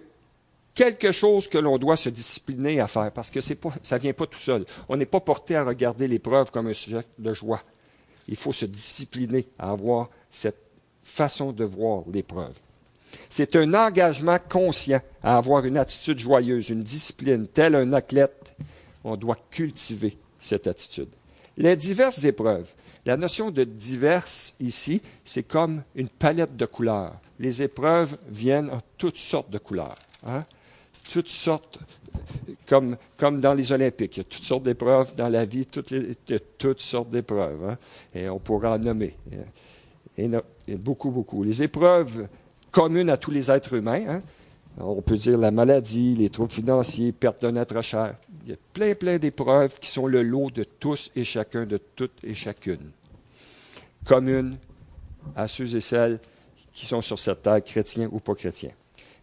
quelque 0.75 1.13
chose 1.13 1.49
que 1.49 1.59
l'on 1.59 1.77
doit 1.77 1.97
se 1.97 2.09
discipliner 2.09 2.81
à 2.81 2.87
faire, 2.87 3.11
parce 3.13 3.31
que 3.31 3.55
pas, 3.55 3.75
ça 3.83 3.97
ne 3.97 4.01
vient 4.01 4.13
pas 4.13 4.27
tout 4.27 4.39
seul. 4.39 4.65
On 4.89 4.97
n'est 4.97 5.07
pas 5.07 5.21
porté 5.21 5.57
à 5.57 5.65
regarder 5.65 6.07
l'épreuve 6.07 6.51
comme 6.51 6.69
un 6.69 6.73
sujet 6.73 7.03
de 7.19 7.33
joie. 7.35 7.61
Il 8.27 8.37
faut 8.37 8.53
se 8.53 8.65
discipliner 8.65 9.47
à 9.59 9.71
avoir 9.71 10.09
cette 10.31 10.63
façon 11.03 11.53
de 11.53 11.65
voir 11.65 12.05
l'épreuve. 12.13 12.55
C'est 13.31 13.57
un 13.57 13.75
engagement 13.75 14.39
conscient 14.49 15.01
à 15.23 15.37
avoir 15.37 15.65
une 15.65 15.77
attitude 15.77 16.19
joyeuse, 16.19 16.71
une 16.71 16.83
discipline. 16.83 17.47
Tel 17.47 17.75
un 17.75 17.93
athlète, 17.93 18.55
on 19.05 19.17
doit 19.17 19.39
cultiver 19.51 20.17
cette 20.39 20.67
attitude. 20.67 21.09
Les 21.57 21.77
diverses 21.77 22.25
épreuves. 22.25 22.69
La 23.05 23.17
notion 23.17 23.51
de 23.51 23.65
diverses 23.65 24.55
ici, 24.61 25.01
c'est 25.25 25.43
comme 25.43 25.83
une 25.95 26.09
palette 26.09 26.57
de 26.57 26.67
couleurs. 26.67 27.15
Les 27.39 27.63
épreuves 27.63 28.17
viennent 28.29 28.71
en 28.71 28.79
toutes 28.97 29.19
sortes 29.19 29.51
de 29.51 29.59
couleurs. 29.59 29.97
Hein? 30.27 30.45
Toutes 31.11 31.31
sortes, 31.31 31.79
comme, 32.67 32.97
comme 33.17 33.41
dans 33.41 33.55
les 33.55 33.73
Olympiques. 33.73 34.17
Il 34.17 34.21
y 34.21 34.23
a 34.23 34.25
toutes 34.25 34.45
sortes 34.45 34.63
d'épreuves 34.63 35.15
dans 35.15 35.29
la 35.29 35.45
vie, 35.45 35.65
toutes, 35.65 35.95
toutes 36.59 36.81
sortes 36.81 37.11
d'épreuves. 37.11 37.71
Hein? 37.71 37.79
Et 38.15 38.29
on 38.29 38.39
pourra 38.39 38.75
en 38.75 38.79
nommer. 38.79 39.17
Et 40.17 40.77
beaucoup, 40.77 41.11
beaucoup. 41.11 41.45
Les 41.45 41.63
épreuves 41.63 42.29
commune 42.71 43.11
à 43.11 43.17
tous 43.17 43.31
les 43.31 43.51
êtres 43.51 43.75
humains. 43.75 44.05
Hein. 44.09 44.23
On 44.81 45.03
peut 45.03 45.17
dire 45.17 45.39
la 45.39 45.51
maladie, 45.51 46.15
les 46.15 46.31
troubles 46.31 46.53
financiers, 46.53 47.13
perte 47.13 47.43
d'un 47.43 47.57
être 47.57 47.83
cher. 47.83 48.15
Il 48.45 48.51
y 48.51 48.55
a 48.55 48.57
plein, 48.73 48.95
plein 48.95 49.19
d'épreuves 49.19 49.79
qui 49.81 49.91
sont 49.91 50.07
le 50.07 50.23
lot 50.23 50.51
de 50.51 50.65
tous 50.65 51.11
et 51.17 51.25
chacun, 51.25 51.67
de 51.67 51.79
toutes 51.97 52.23
et 52.23 52.35
chacune. 52.35 52.91
Communes 54.05 54.57
à 55.35 55.49
ceux 55.49 55.75
et 55.75 55.81
celles 55.81 56.21
qui 56.73 56.87
sont 56.87 57.01
sur 57.01 57.19
cette 57.19 57.43
terre, 57.43 57.63
chrétiens 57.63 58.09
ou 58.13 58.21
pas 58.21 58.35
chrétiens. 58.35 58.71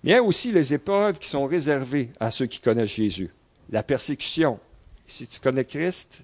Il 0.04 0.10
y 0.10 0.14
a 0.14 0.22
aussi 0.22 0.52
les 0.52 0.74
épreuves 0.74 1.18
qui 1.18 1.30
sont 1.30 1.46
réservées 1.46 2.12
à 2.20 2.30
ceux 2.32 2.46
qui 2.46 2.60
connaissent 2.60 2.94
Jésus. 2.94 3.32
La 3.72 3.82
persécution. 3.82 4.60
Si 5.08 5.25
tu 5.25 5.40
connais 5.40 5.66
Christ, 5.66 6.24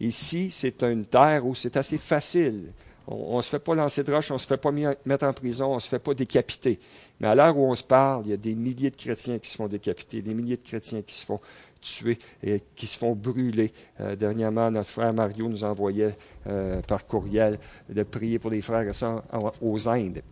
ici, 0.00 0.50
c'est 0.50 0.82
une 0.82 1.04
terre 1.04 1.46
où 1.46 1.54
c'est 1.54 1.76
assez 1.76 1.98
facile 1.98 2.72
on 3.06 3.36
ne 3.36 3.42
se 3.42 3.48
fait 3.48 3.58
pas 3.58 3.74
lancer 3.74 4.04
de 4.04 4.12
roche, 4.12 4.30
on 4.30 4.34
ne 4.34 4.38
se 4.38 4.46
fait 4.46 4.56
pas 4.56 4.70
mettre 4.70 5.26
en 5.26 5.32
prison, 5.32 5.72
on 5.72 5.74
ne 5.76 5.80
se 5.80 5.88
fait 5.88 5.98
pas 5.98 6.14
décapiter. 6.14 6.78
Mais 7.20 7.28
à 7.28 7.34
l'heure 7.34 7.56
où 7.56 7.66
on 7.66 7.74
se 7.74 7.82
parle, 7.82 8.22
il 8.26 8.30
y 8.30 8.34
a 8.34 8.36
des 8.36 8.54
milliers 8.54 8.90
de 8.90 8.96
chrétiens 8.96 9.38
qui 9.38 9.50
se 9.50 9.56
font 9.56 9.68
décapiter, 9.68 10.22
des 10.22 10.34
milliers 10.34 10.56
de 10.56 10.62
chrétiens 10.62 11.02
qui 11.02 11.14
se 11.14 11.24
font 11.24 11.40
tuer 11.80 12.18
et 12.42 12.62
qui 12.76 12.86
se 12.86 12.96
font 12.96 13.14
brûler. 13.14 13.72
Euh, 14.00 14.16
dernièrement, 14.16 14.70
notre 14.70 14.88
frère 14.88 15.12
Mario 15.12 15.48
nous 15.48 15.64
envoyait 15.64 16.16
euh, 16.46 16.80
par 16.82 17.06
courriel 17.06 17.58
de 17.88 18.02
prier 18.04 18.38
pour 18.38 18.50
les 18.50 18.60
frères 18.60 18.88
et 18.88 18.92
sœurs 18.92 19.22
aux 19.60 19.88
Indes. 19.88 20.22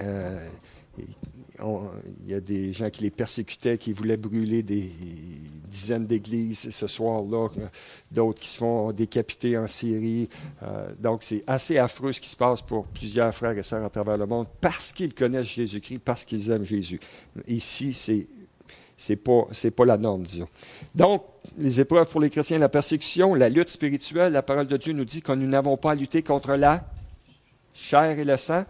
Euh, 0.00 0.48
il 0.98 2.30
y 2.30 2.34
a 2.34 2.40
des 2.40 2.72
gens 2.72 2.90
qui 2.90 3.04
les 3.04 3.10
persécutaient, 3.10 3.78
qui 3.78 3.92
voulaient 3.92 4.16
brûler 4.16 4.62
des 4.62 4.90
dizaines 5.72 6.06
d'églises 6.06 6.70
ce 6.70 6.86
soir-là, 6.86 7.48
d'autres 8.10 8.40
qui 8.40 8.48
se 8.48 8.58
font 8.58 8.92
décapiter 8.92 9.56
en 9.56 9.66
Syrie. 9.66 10.28
Euh, 10.62 10.92
donc, 11.00 11.22
c'est 11.22 11.42
assez 11.46 11.78
affreux 11.78 12.12
ce 12.12 12.20
qui 12.20 12.28
se 12.28 12.36
passe 12.36 12.62
pour 12.62 12.86
plusieurs 12.86 13.34
frères 13.34 13.56
et 13.56 13.62
sœurs 13.62 13.84
à 13.84 13.90
travers 13.90 14.18
le 14.18 14.26
monde 14.26 14.46
parce 14.60 14.92
qu'ils 14.92 15.14
connaissent 15.14 15.48
Jésus-Christ, 15.48 16.00
parce 16.04 16.24
qu'ils 16.24 16.50
aiment 16.50 16.64
Jésus. 16.64 17.00
Ici, 17.48 17.94
c'est 17.94 18.26
c'est 18.96 19.16
pas 19.16 19.48
pas 19.74 19.84
la 19.84 19.96
norme, 19.96 20.22
disons. 20.22 20.46
Donc, 20.94 21.24
les 21.58 21.80
épreuves 21.80 22.08
pour 22.08 22.20
les 22.20 22.30
chrétiens, 22.30 22.58
la 22.58 22.68
persécution, 22.68 23.34
la 23.34 23.48
lutte 23.48 23.70
spirituelle, 23.70 24.32
la 24.32 24.42
parole 24.42 24.68
de 24.68 24.76
Dieu 24.76 24.92
nous 24.92 25.04
dit 25.04 25.22
que 25.22 25.32
nous 25.32 25.48
n'avons 25.48 25.76
pas 25.76 25.92
à 25.92 25.94
lutter 25.96 26.22
contre 26.22 26.54
la 26.54 26.84
chair 27.74 28.16
et 28.16 28.24
le 28.24 28.36
sang. 28.36 28.64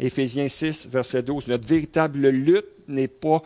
Éphésiens 0.00 0.48
6, 0.48 0.88
verset 0.88 1.22
12. 1.22 1.48
Notre 1.48 1.66
véritable 1.66 2.28
lutte 2.28 2.66
n'est 2.88 3.08
pas 3.08 3.42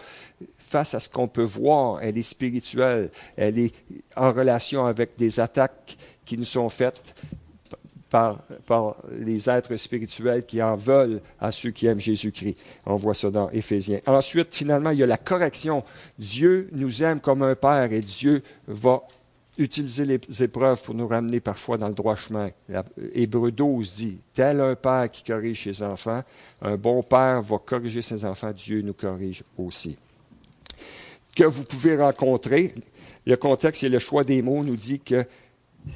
face 0.73 0.95
à 0.95 1.01
ce 1.01 1.09
qu'on 1.09 1.29
peut 1.29 1.43
voir, 1.43 2.01
elle 2.01 2.17
est 2.17 2.23
spirituelle, 2.23 3.11
elle 3.37 3.59
est 3.59 3.75
en 4.17 4.33
relation 4.33 4.87
avec 4.87 5.11
des 5.19 5.39
attaques 5.39 5.99
qui 6.25 6.39
nous 6.39 6.45
sont 6.45 6.71
faites 6.71 7.15
par, 8.09 8.39
par, 8.65 8.97
les 9.19 9.51
êtres 9.51 9.77
spirituels 9.77 10.47
qui 10.47 10.63
en 10.63 10.75
veulent 10.75 11.21
à 11.39 11.53
ceux 11.53 11.71
qui 11.71 11.87
aiment 11.87 12.01
Jésus-Christ. 12.01 12.57
On 12.87 12.97
voit 12.97 13.13
ça 13.15 13.31
dans 13.31 13.51
Éphésiens. 13.51 14.01
Ensuite, 14.07 14.55
finalement, 14.55 14.91
il 14.91 14.99
y 14.99 15.03
a 15.03 15.07
la 15.07 15.19
correction. 15.19 15.85
Dieu 16.19 16.69
nous 16.73 17.03
aime 17.03 17.21
comme 17.21 17.43
un 17.43 17.55
Père 17.55 17.93
et 17.93 18.01
Dieu 18.01 18.43
va 18.67 19.03
utiliser 19.59 20.07
les 20.07 20.43
épreuves 20.43 20.83
pour 20.83 20.95
nous 20.95 21.07
ramener 21.07 21.41
parfois 21.41 21.77
dans 21.77 21.89
le 21.89 21.95
droit 21.95 22.17
chemin. 22.17 22.51
Hébreu 23.13 23.51
12 23.51 23.93
dit, 23.93 24.19
tel 24.33 24.63
un 24.63 24.75
père 24.75 25.11
qui 25.11 25.23
corrige 25.23 25.65
ses 25.65 25.83
enfants, 25.83 26.23
un 26.63 26.77
bon 26.79 27.03
père 27.03 27.43
va 27.43 27.59
corriger 27.59 28.01
ses 28.01 28.25
enfants, 28.25 28.53
Dieu 28.53 28.81
nous 28.81 28.95
corrige 28.95 29.45
aussi 29.59 29.99
que 31.35 31.45
vous 31.45 31.65
pouvez 31.65 31.97
rencontrer. 31.97 32.75
Le 33.27 33.37
contexte 33.37 33.85
et 33.85 33.89
le 33.89 33.99
choix 33.99 34.25
des 34.25 34.43
mots 34.43 34.65
nous 34.65 34.77
dit 34.77 34.99
qu'il 34.99 35.27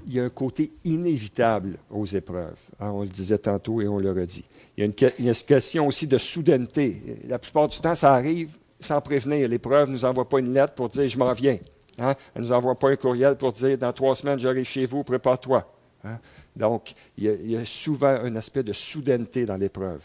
y 0.09 0.21
a 0.21 0.25
un 0.25 0.28
côté 0.28 0.73
inévitable 0.85 1.78
aux 1.90 2.07
épreuves. 2.07 2.59
Hein, 2.81 2.90
on 2.90 3.02
le 3.02 3.09
disait 3.09 3.38
tantôt 3.38 3.81
et 3.81 3.88
on 3.88 3.99
le 3.99 4.11
redit. 4.12 4.45
Il 4.76 4.81
y, 4.81 4.83
a 4.83 5.11
une, 5.19 5.35
question 5.35 5.87
aussi 5.87 6.07
de 6.07 6.19
soudaineté. 6.19 7.19
La 7.26 7.38
plupart 7.38 7.69
du 7.69 7.78
temps, 7.78 7.95
ça 7.95 8.14
arrive 8.14 8.50
sans 8.81 9.00
prévenir. 9.00 9.49
L'épreuve 9.49 9.88
ne 9.88 9.95
nous 9.95 10.05
envoie 10.05 10.28
pas 10.28 10.38
une 10.38 10.52
lettre 10.52 10.75
pour 10.75 10.88
dire 10.88 11.09
je 11.09 11.19
m'en 11.19 11.33
viens. 11.33 11.59
Hein? 11.99 12.14
Elle 12.35 12.43
ne 12.43 12.47
nous 12.47 12.52
envoie 12.52 12.78
pas 12.78 12.90
un 12.90 12.97
courriel 12.97 13.37
pour 13.37 13.52
dire 13.52 13.78
dans 13.78 13.93
trois 13.93 14.14
semaines, 14.14 14.38
j'arrive 14.38 14.66
chez 14.66 14.87
vous, 14.87 15.02
prépare-toi. 15.02 15.71
Hein? 16.05 16.19
Donc, 16.55 16.93
il 17.16 17.50
y, 17.50 17.57
a, 17.57 17.64
souvent 17.64 18.09
un 18.09 18.37
aspect 18.37 18.62
de 18.62 18.73
soudaineté 18.73 19.47
dans 19.47 19.57
l'épreuve. 19.57 20.05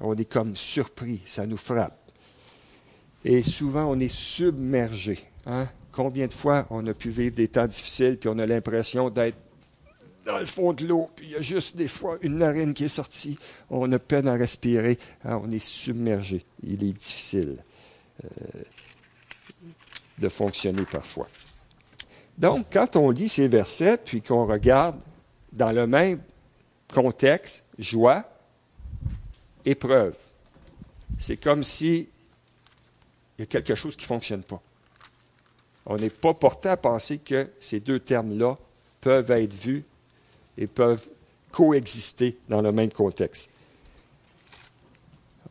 On 0.00 0.14
est 0.14 0.30
comme 0.30 0.56
surpris, 0.56 1.20
ça 1.24 1.46
nous 1.46 1.56
frappe. 1.56 2.03
Et 3.24 3.42
souvent, 3.42 3.84
on 3.84 3.98
est 3.98 4.12
submergé. 4.12 5.18
Hein? 5.46 5.66
Combien 5.92 6.26
de 6.26 6.34
fois 6.34 6.66
on 6.70 6.86
a 6.86 6.94
pu 6.94 7.10
vivre 7.10 7.34
des 7.34 7.48
temps 7.48 7.66
difficiles, 7.66 8.18
puis 8.18 8.28
on 8.28 8.38
a 8.38 8.46
l'impression 8.46 9.10
d'être 9.10 9.38
dans 10.24 10.38
le 10.38 10.46
fond 10.46 10.72
de 10.72 10.86
l'eau, 10.86 11.10
puis 11.14 11.26
il 11.26 11.32
y 11.32 11.36
a 11.36 11.40
juste 11.42 11.76
des 11.76 11.88
fois 11.88 12.16
une 12.22 12.36
narine 12.36 12.72
qui 12.72 12.84
est 12.84 12.88
sortie, 12.88 13.38
on 13.68 13.90
a 13.92 13.98
peine 13.98 14.26
à 14.26 14.34
respirer, 14.34 14.98
hein? 15.24 15.40
on 15.42 15.50
est 15.50 15.58
submergé. 15.58 16.42
Il 16.62 16.82
est 16.82 16.92
difficile 16.92 17.58
euh, 18.24 18.28
de 20.18 20.28
fonctionner 20.28 20.84
parfois. 20.90 21.28
Donc, 22.38 22.66
quand 22.72 22.96
on 22.96 23.10
lit 23.10 23.28
ces 23.28 23.48
versets, 23.48 23.98
puis 23.98 24.22
qu'on 24.22 24.46
regarde 24.46 24.96
dans 25.52 25.72
le 25.72 25.86
même 25.86 26.20
contexte, 26.92 27.64
joie, 27.78 28.24
épreuve, 29.64 30.16
c'est 31.18 31.36
comme 31.36 31.62
si 31.62 32.08
il 33.38 33.42
y 33.42 33.44
a 33.44 33.46
quelque 33.46 33.74
chose 33.74 33.96
qui 33.96 34.04
ne 34.04 34.08
fonctionne 34.08 34.42
pas. 34.42 34.60
On 35.86 35.96
n'est 35.96 36.10
pas 36.10 36.34
porté 36.34 36.68
à 36.68 36.76
penser 36.76 37.18
que 37.18 37.50
ces 37.60 37.80
deux 37.80 38.00
termes-là 38.00 38.56
peuvent 39.00 39.30
être 39.30 39.54
vus 39.54 39.84
et 40.56 40.66
peuvent 40.66 41.06
coexister 41.50 42.36
dans 42.48 42.62
le 42.62 42.72
même 42.72 42.90
contexte. 42.90 43.50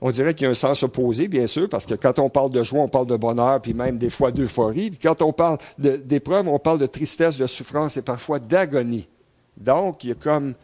On 0.02 0.12
dirait 0.12 0.34
qu'il 0.34 0.44
y 0.44 0.48
a 0.48 0.52
un 0.52 0.56
sens 0.56 0.84
opposé, 0.84 1.30
bien 1.30 1.48
sûr, 1.48 1.70
parce 1.70 1.86
que 1.86 1.94
quand 1.94 2.20
on 2.20 2.30
parle 2.30 2.52
de 2.52 2.62
joie, 2.62 2.82
on 2.82 2.90
parle 2.90 3.08
de 3.08 3.16
bonheur, 3.16 3.62
puis 3.62 3.74
même 3.74 3.98
des 3.98 4.10
fois 4.10 4.32
d'euphorie. 4.32 4.90
Puis 4.90 5.00
quand 5.00 5.22
on 5.22 5.32
parle 5.32 5.60
d'épreuve, 5.78 6.50
on 6.50 6.60
parle 6.60 6.80
de 6.80 6.88
tristesse, 6.88 7.38
de 7.38 7.48
souffrance 7.48 7.96
et 7.96 8.02
parfois 8.02 8.40
d'agonie. 8.40 9.08
Donc, 9.56 10.04
il 10.04 10.10
y 10.10 10.12
a 10.12 10.16
comme 10.16 10.56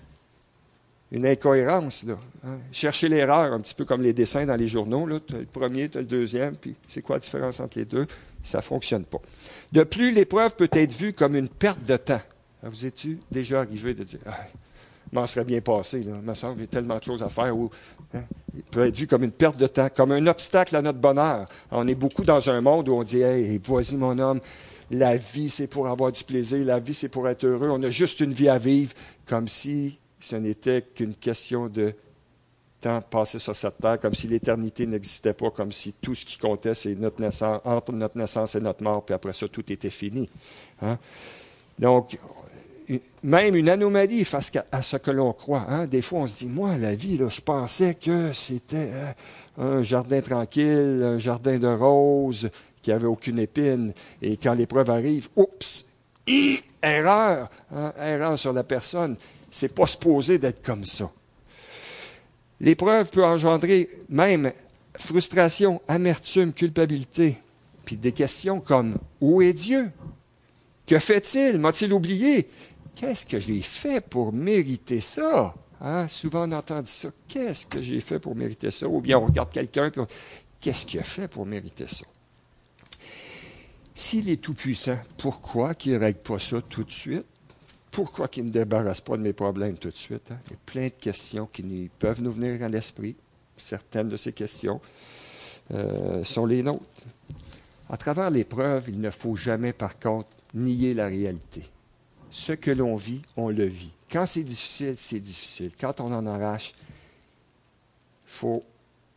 une 1.11 1.25
incohérence. 1.25 2.03
Là, 2.03 2.17
hein. 2.45 2.57
Chercher 2.71 3.09
l'erreur, 3.09 3.53
un 3.53 3.59
petit 3.59 3.73
peu 3.73 3.85
comme 3.85 4.01
les 4.01 4.13
dessins 4.13 4.45
dans 4.45 4.55
les 4.55 4.67
journaux. 4.67 5.07
Tu 5.19 5.35
as 5.35 5.39
le 5.39 5.45
premier, 5.45 5.89
tu 5.89 5.97
as 5.97 6.01
le 6.01 6.07
deuxième, 6.07 6.55
puis 6.55 6.75
c'est 6.87 7.01
quoi 7.01 7.17
la 7.17 7.19
différence 7.21 7.59
entre 7.59 7.77
les 7.77 7.85
deux? 7.85 8.05
Ça 8.43 8.59
ne 8.59 8.63
fonctionne 8.63 9.03
pas. 9.03 9.19
De 9.71 9.83
plus, 9.83 10.11
l'épreuve 10.11 10.55
peut 10.55 10.69
être 10.71 10.93
vue 10.93 11.13
comme 11.13 11.35
une 11.35 11.49
perte 11.49 11.83
de 11.83 11.97
temps. 11.97 12.21
Vous 12.63 12.85
êtes-tu 12.85 13.19
déjà 13.31 13.61
arrivé 13.61 13.93
de 13.93 14.03
dire, 14.03 14.19
m'en 15.11 15.25
serait 15.27 15.45
bien 15.45 15.61
passé. 15.61 16.03
Là. 16.03 16.13
Il 16.21 16.27
me 16.27 16.33
semble 16.33 16.55
qu'il 16.55 16.63
y 16.63 16.65
a 16.65 16.67
tellement 16.67 16.97
de 16.97 17.03
choses 17.03 17.23
à 17.23 17.29
faire 17.29 17.55
où 17.57 17.69
hein, 18.13 18.23
il 18.55 18.63
peut 18.63 18.87
être 18.87 18.95
vu 18.95 19.07
comme 19.07 19.23
une 19.23 19.31
perte 19.31 19.57
de 19.57 19.67
temps, 19.67 19.89
comme 19.95 20.11
un 20.11 20.27
obstacle 20.27 20.75
à 20.75 20.81
notre 20.81 20.99
bonheur. 20.99 21.47
On 21.71 21.87
est 21.87 21.95
beaucoup 21.95 22.23
dans 22.23 22.49
un 22.49 22.61
monde 22.61 22.89
où 22.89 22.93
on 22.93 23.03
dit 23.03 23.21
Hey, 23.21 23.59
vas-y, 23.63 23.97
mon 23.97 24.17
homme, 24.19 24.39
la 24.91 25.15
vie, 25.15 25.49
c'est 25.49 25.67
pour 25.67 25.87
avoir 25.87 26.11
du 26.11 26.23
plaisir, 26.23 26.65
la 26.65 26.79
vie, 26.79 26.93
c'est 26.93 27.09
pour 27.09 27.27
être 27.27 27.45
heureux, 27.45 27.69
on 27.71 27.81
a 27.83 27.89
juste 27.89 28.19
une 28.19 28.33
vie 28.33 28.49
à 28.49 28.57
vivre, 28.57 28.93
comme 29.25 29.47
si 29.47 29.97
ce 30.19 30.35
n'était 30.35 30.81
qu'une 30.81 31.15
question 31.15 31.67
de 31.67 31.93
temps 32.81 33.01
passé 33.01 33.39
sur 33.39 33.55
cette 33.55 33.77
terre, 33.79 33.99
comme 33.99 34.13
si 34.13 34.27
l'éternité 34.27 34.85
n'existait 34.85 35.33
pas, 35.33 35.51
comme 35.51 35.71
si 35.71 35.93
tout 35.93 36.15
ce 36.15 36.25
qui 36.25 36.37
comptait, 36.37 36.73
c'est 36.73 36.95
notre 36.95 37.21
naissance, 37.21 37.61
entre 37.65 37.91
notre 37.91 38.17
naissance 38.17 38.55
et 38.55 38.61
notre 38.61 38.83
mort, 38.83 39.03
puis 39.03 39.13
après 39.13 39.33
ça, 39.33 39.47
tout 39.47 39.71
était 39.71 39.89
fini. 39.89 40.29
Hein. 40.81 40.97
Donc, 41.77 42.17
même 43.21 43.55
une 43.55 43.69
anomalie 43.69 44.23
face 44.23 44.51
à 44.71 44.81
ce 44.81 44.97
que 44.97 45.11
l'on 45.11 45.33
croit. 45.33 45.65
Hein. 45.67 45.87
Des 45.87 46.01
fois, 46.01 46.21
on 46.21 46.27
se 46.27 46.39
dit, 46.39 46.47
moi, 46.47 46.77
la 46.77 46.95
vie, 46.95 47.17
là, 47.17 47.27
je 47.29 47.41
pensais 47.41 47.95
que 47.95 48.33
c'était 48.33 48.89
euh, 48.91 49.11
un 49.57 49.83
jardin 49.83 50.21
tranquille, 50.21 51.01
un 51.03 51.17
jardin 51.17 51.59
de 51.59 51.67
roses, 51.67 52.49
qui 52.81 52.91
avait 52.91 53.07
aucune 53.07 53.39
épine. 53.39 53.93
Et 54.21 54.37
quand 54.37 54.53
l'épreuve 54.53 54.89
arrive, 54.89 55.27
oups, 55.35 55.85
erreur, 56.81 57.49
hein, 57.75 57.93
erreur 57.99 58.39
sur 58.39 58.53
la 58.53 58.63
personne. 58.63 59.15
C'est 59.51 59.73
pas 59.73 59.87
supposé 59.87 60.37
d'être 60.37 60.63
comme 60.63 60.85
ça. 60.85 61.11
L'épreuve 62.59 63.09
peut 63.09 63.23
engendrer 63.23 63.89
même 64.09 64.51
frustration, 64.95 65.81
amertume, 65.87 66.53
culpabilité, 66.53 67.37
puis 67.85 67.97
des 67.97 68.11
questions 68.11 68.59
comme 68.59 68.97
Où 69.21 69.41
est 69.41 69.53
Dieu? 69.53 69.91
Que 70.85 70.99
fait-il? 70.99 71.57
M'a-t-il 71.57 71.93
oublié 71.93 72.49
Qu'est-ce 72.95 73.25
que 73.25 73.39
j'ai 73.39 73.61
fait 73.61 74.01
pour 74.01 74.33
mériter 74.33 74.99
ça? 74.99 75.53
Hein? 75.79 76.07
Souvent 76.07 76.49
on 76.49 76.51
entend 76.51 76.81
ça. 76.85 77.09
Qu'est-ce 77.27 77.65
que 77.65 77.81
j'ai 77.81 78.01
fait 78.01 78.19
pour 78.19 78.35
mériter 78.35 78.71
ça 78.71 78.87
Ou 78.87 78.99
bien 78.99 79.17
on 79.17 79.27
regarde 79.27 79.51
quelqu'un 79.51 79.87
et 79.87 79.91
Qu'est-ce 80.59 80.85
qu'il 80.85 80.99
a 80.99 81.03
fait 81.03 81.29
pour 81.29 81.45
mériter 81.45 81.87
ça? 81.87 82.05
S'il 83.95 84.29
est 84.29 84.41
tout-puissant, 84.41 84.97
pourquoi 85.17 85.73
qu'il 85.73 85.93
ne 85.93 85.99
règle 85.99 86.19
pas 86.19 86.39
ça 86.39 86.61
tout 86.61 86.83
de 86.83 86.91
suite? 86.91 87.25
Pourquoi 87.91 88.27
qu'il 88.27 88.43
ne 88.43 88.49
me 88.49 88.53
débarrasse 88.53 89.01
pas 89.01 89.17
de 89.17 89.21
mes 89.21 89.33
problèmes 89.33 89.77
tout 89.77 89.89
de 89.89 89.97
suite? 89.97 90.31
Hein? 90.31 90.37
Il 90.47 90.51
y 90.51 90.55
a 90.55 90.59
plein 90.65 90.85
de 90.85 90.99
questions 90.99 91.47
qui 91.51 91.89
peuvent 91.99 92.21
nous 92.21 92.31
venir 92.31 92.63
à 92.63 92.69
l'esprit. 92.69 93.15
Certaines 93.57 94.09
de 94.09 94.17
ces 94.17 94.31
questions 94.31 94.79
euh, 95.73 96.23
sont 96.23 96.45
les 96.45 96.63
nôtres. 96.63 96.83
À 97.89 97.97
travers 97.97 98.29
l'épreuve, 98.29 98.89
il 98.89 99.01
ne 99.01 99.09
faut 99.09 99.35
jamais, 99.35 99.73
par 99.73 99.99
contre, 99.99 100.29
nier 100.53 100.93
la 100.93 101.07
réalité. 101.07 101.63
Ce 102.29 102.53
que 102.53 102.71
l'on 102.71 102.95
vit, 102.95 103.21
on 103.35 103.49
le 103.49 103.65
vit. 103.65 103.91
Quand 104.11 104.25
c'est 104.27 104.43
difficile, 104.43 104.93
c'est 104.97 105.19
difficile. 105.19 105.71
Quand 105.79 105.99
on 105.99 106.13
en 106.13 106.25
arrache, 106.27 106.73
il 108.25 108.31
faut 108.31 108.63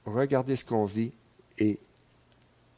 regarder 0.07 0.57
ce 0.57 0.65
qu'on 0.65 0.87
vit 0.87 1.13
et 1.59 1.79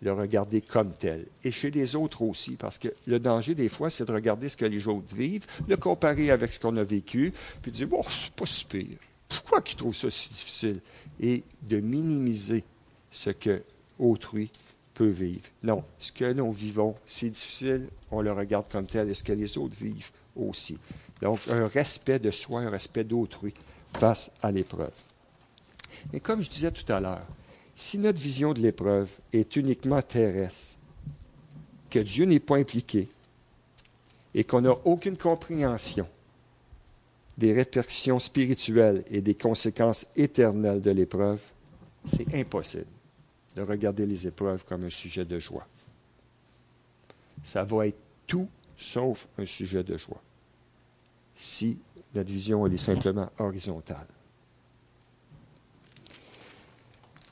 le 0.02 0.12
regarder 0.12 0.60
comme 0.60 0.92
tel. 0.92 1.26
Et 1.42 1.50
chez 1.50 1.70
les 1.70 1.96
autres 1.96 2.22
aussi, 2.22 2.56
parce 2.56 2.78
que 2.78 2.88
le 3.06 3.18
danger, 3.18 3.54
des 3.54 3.68
fois, 3.68 3.90
c'est 3.90 4.04
de 4.04 4.12
regarder 4.12 4.48
ce 4.48 4.56
que 4.56 4.66
les 4.66 4.86
autres 4.86 5.14
vivent, 5.14 5.46
le 5.66 5.76
comparer 5.76 6.30
avec 6.30 6.52
ce 6.52 6.60
qu'on 6.60 6.76
a 6.76 6.82
vécu, 6.82 7.32
puis 7.62 7.72
de 7.72 7.76
dire, 7.76 7.88
bon, 7.88 8.02
c'est 8.02 8.32
pas 8.32 8.46
si 8.46 8.64
pire. 8.64 8.98
Pourquoi 9.28 9.62
qu'ils 9.62 9.78
trouvent 9.78 9.94
ça 9.94 10.10
si 10.10 10.28
difficile? 10.28 10.80
Et 11.20 11.42
de 11.62 11.80
minimiser 11.80 12.64
ce 13.10 13.30
que 13.30 13.62
autrui 13.98 14.50
peut 14.92 15.08
vivre. 15.08 15.42
Non, 15.62 15.82
ce 15.98 16.12
que 16.12 16.32
nous 16.32 16.52
vivons, 16.52 16.94
c'est 17.06 17.30
difficile, 17.30 17.88
on 18.10 18.20
le 18.20 18.32
regarde 18.32 18.66
comme 18.70 18.86
tel, 18.86 19.08
et 19.08 19.14
ce 19.14 19.24
que 19.24 19.32
les 19.32 19.58
autres 19.58 19.76
vivent 19.80 20.10
aussi. 20.36 20.78
Donc, 21.22 21.40
un 21.48 21.66
respect 21.68 22.18
de 22.18 22.30
soi, 22.30 22.60
un 22.60 22.70
respect 22.70 23.04
d'autrui 23.04 23.54
face 23.98 24.30
à 24.42 24.52
l'épreuve. 24.52 24.92
Mais 26.12 26.20
comme 26.20 26.42
je 26.42 26.50
disais 26.50 26.70
tout 26.70 26.90
à 26.92 27.00
l'heure, 27.00 27.26
si 27.74 27.98
notre 27.98 28.20
vision 28.20 28.52
de 28.52 28.60
l'épreuve 28.60 29.10
est 29.32 29.56
uniquement 29.56 30.02
terrestre, 30.02 30.78
que 31.90 31.98
Dieu 31.98 32.24
n'est 32.24 32.40
pas 32.40 32.56
impliqué 32.56 33.08
et 34.34 34.44
qu'on 34.44 34.62
n'a 34.62 34.74
aucune 34.84 35.16
compréhension 35.16 36.08
des 37.36 37.52
répercussions 37.52 38.18
spirituelles 38.18 39.04
et 39.10 39.20
des 39.20 39.34
conséquences 39.34 40.06
éternelles 40.16 40.80
de 40.80 40.90
l'épreuve, 40.90 41.40
c'est 42.04 42.32
impossible 42.34 42.86
de 43.56 43.62
regarder 43.62 44.06
les 44.06 44.26
épreuves 44.26 44.64
comme 44.64 44.84
un 44.84 44.90
sujet 44.90 45.24
de 45.24 45.38
joie. 45.38 45.66
Ça 47.42 47.64
va 47.64 47.86
être 47.86 47.98
tout 48.26 48.48
sauf 48.76 49.28
un 49.38 49.46
sujet 49.46 49.82
de 49.82 49.96
joie 49.96 50.20
si 51.34 51.78
notre 52.14 52.32
vision 52.32 52.66
est 52.66 52.76
simplement 52.76 53.30
horizontale. 53.38 54.06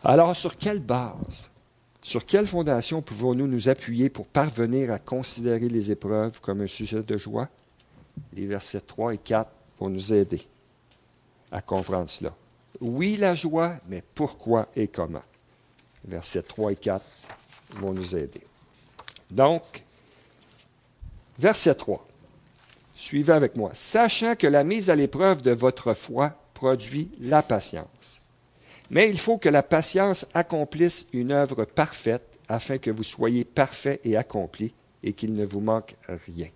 Alors, 0.04 0.36
sur 0.36 0.56
quelle 0.56 0.80
base, 0.80 1.50
sur 2.02 2.26
quelle 2.26 2.46
fondation 2.46 3.02
pouvons-nous 3.02 3.46
nous 3.46 3.68
appuyer 3.68 4.08
pour 4.10 4.26
parvenir 4.26 4.92
à 4.92 4.98
considérer 4.98 5.68
les 5.68 5.92
épreuves 5.92 6.40
comme 6.40 6.62
un 6.62 6.66
sujet 6.66 7.02
de 7.02 7.16
joie? 7.16 7.48
Les 8.32 8.46
versets 8.46 8.80
3 8.80 9.14
et 9.14 9.18
4 9.18 9.48
vont 9.78 9.88
nous 9.88 10.12
aider 10.12 10.42
à 11.52 11.62
comprendre 11.62 12.10
cela. 12.10 12.34
Oui, 12.80 13.16
la 13.16 13.34
joie, 13.34 13.76
mais 13.88 14.02
pourquoi 14.14 14.68
et 14.74 14.88
comment? 14.88 15.22
Versets 16.04 16.42
3 16.42 16.72
et 16.72 16.76
4 16.76 17.04
vont 17.74 17.92
nous 17.92 18.16
aider. 18.16 18.42
Donc, 19.30 19.84
verset 21.38 21.76
3. 21.76 22.04
Suivez 22.96 23.34
avec 23.34 23.56
moi. 23.56 23.70
Sachant 23.74 24.34
que 24.34 24.48
la 24.48 24.64
mise 24.64 24.90
à 24.90 24.96
l'épreuve 24.96 25.42
de 25.42 25.52
votre 25.52 25.94
foi 25.94 26.34
produit 26.54 27.08
la 27.20 27.42
patience. 27.42 28.20
Mais 28.92 29.08
il 29.08 29.18
faut 29.18 29.38
que 29.38 29.48
la 29.48 29.62
patience 29.62 30.26
accomplisse 30.34 31.08
une 31.14 31.32
œuvre 31.32 31.64
parfaite 31.64 32.38
afin 32.46 32.76
que 32.76 32.90
vous 32.90 33.02
soyez 33.02 33.44
parfait 33.44 34.00
et 34.04 34.16
accompli 34.16 34.74
et 35.02 35.14
qu'il 35.14 35.34
ne 35.34 35.46
vous 35.46 35.60
manque 35.60 35.96
rien. 36.26 36.48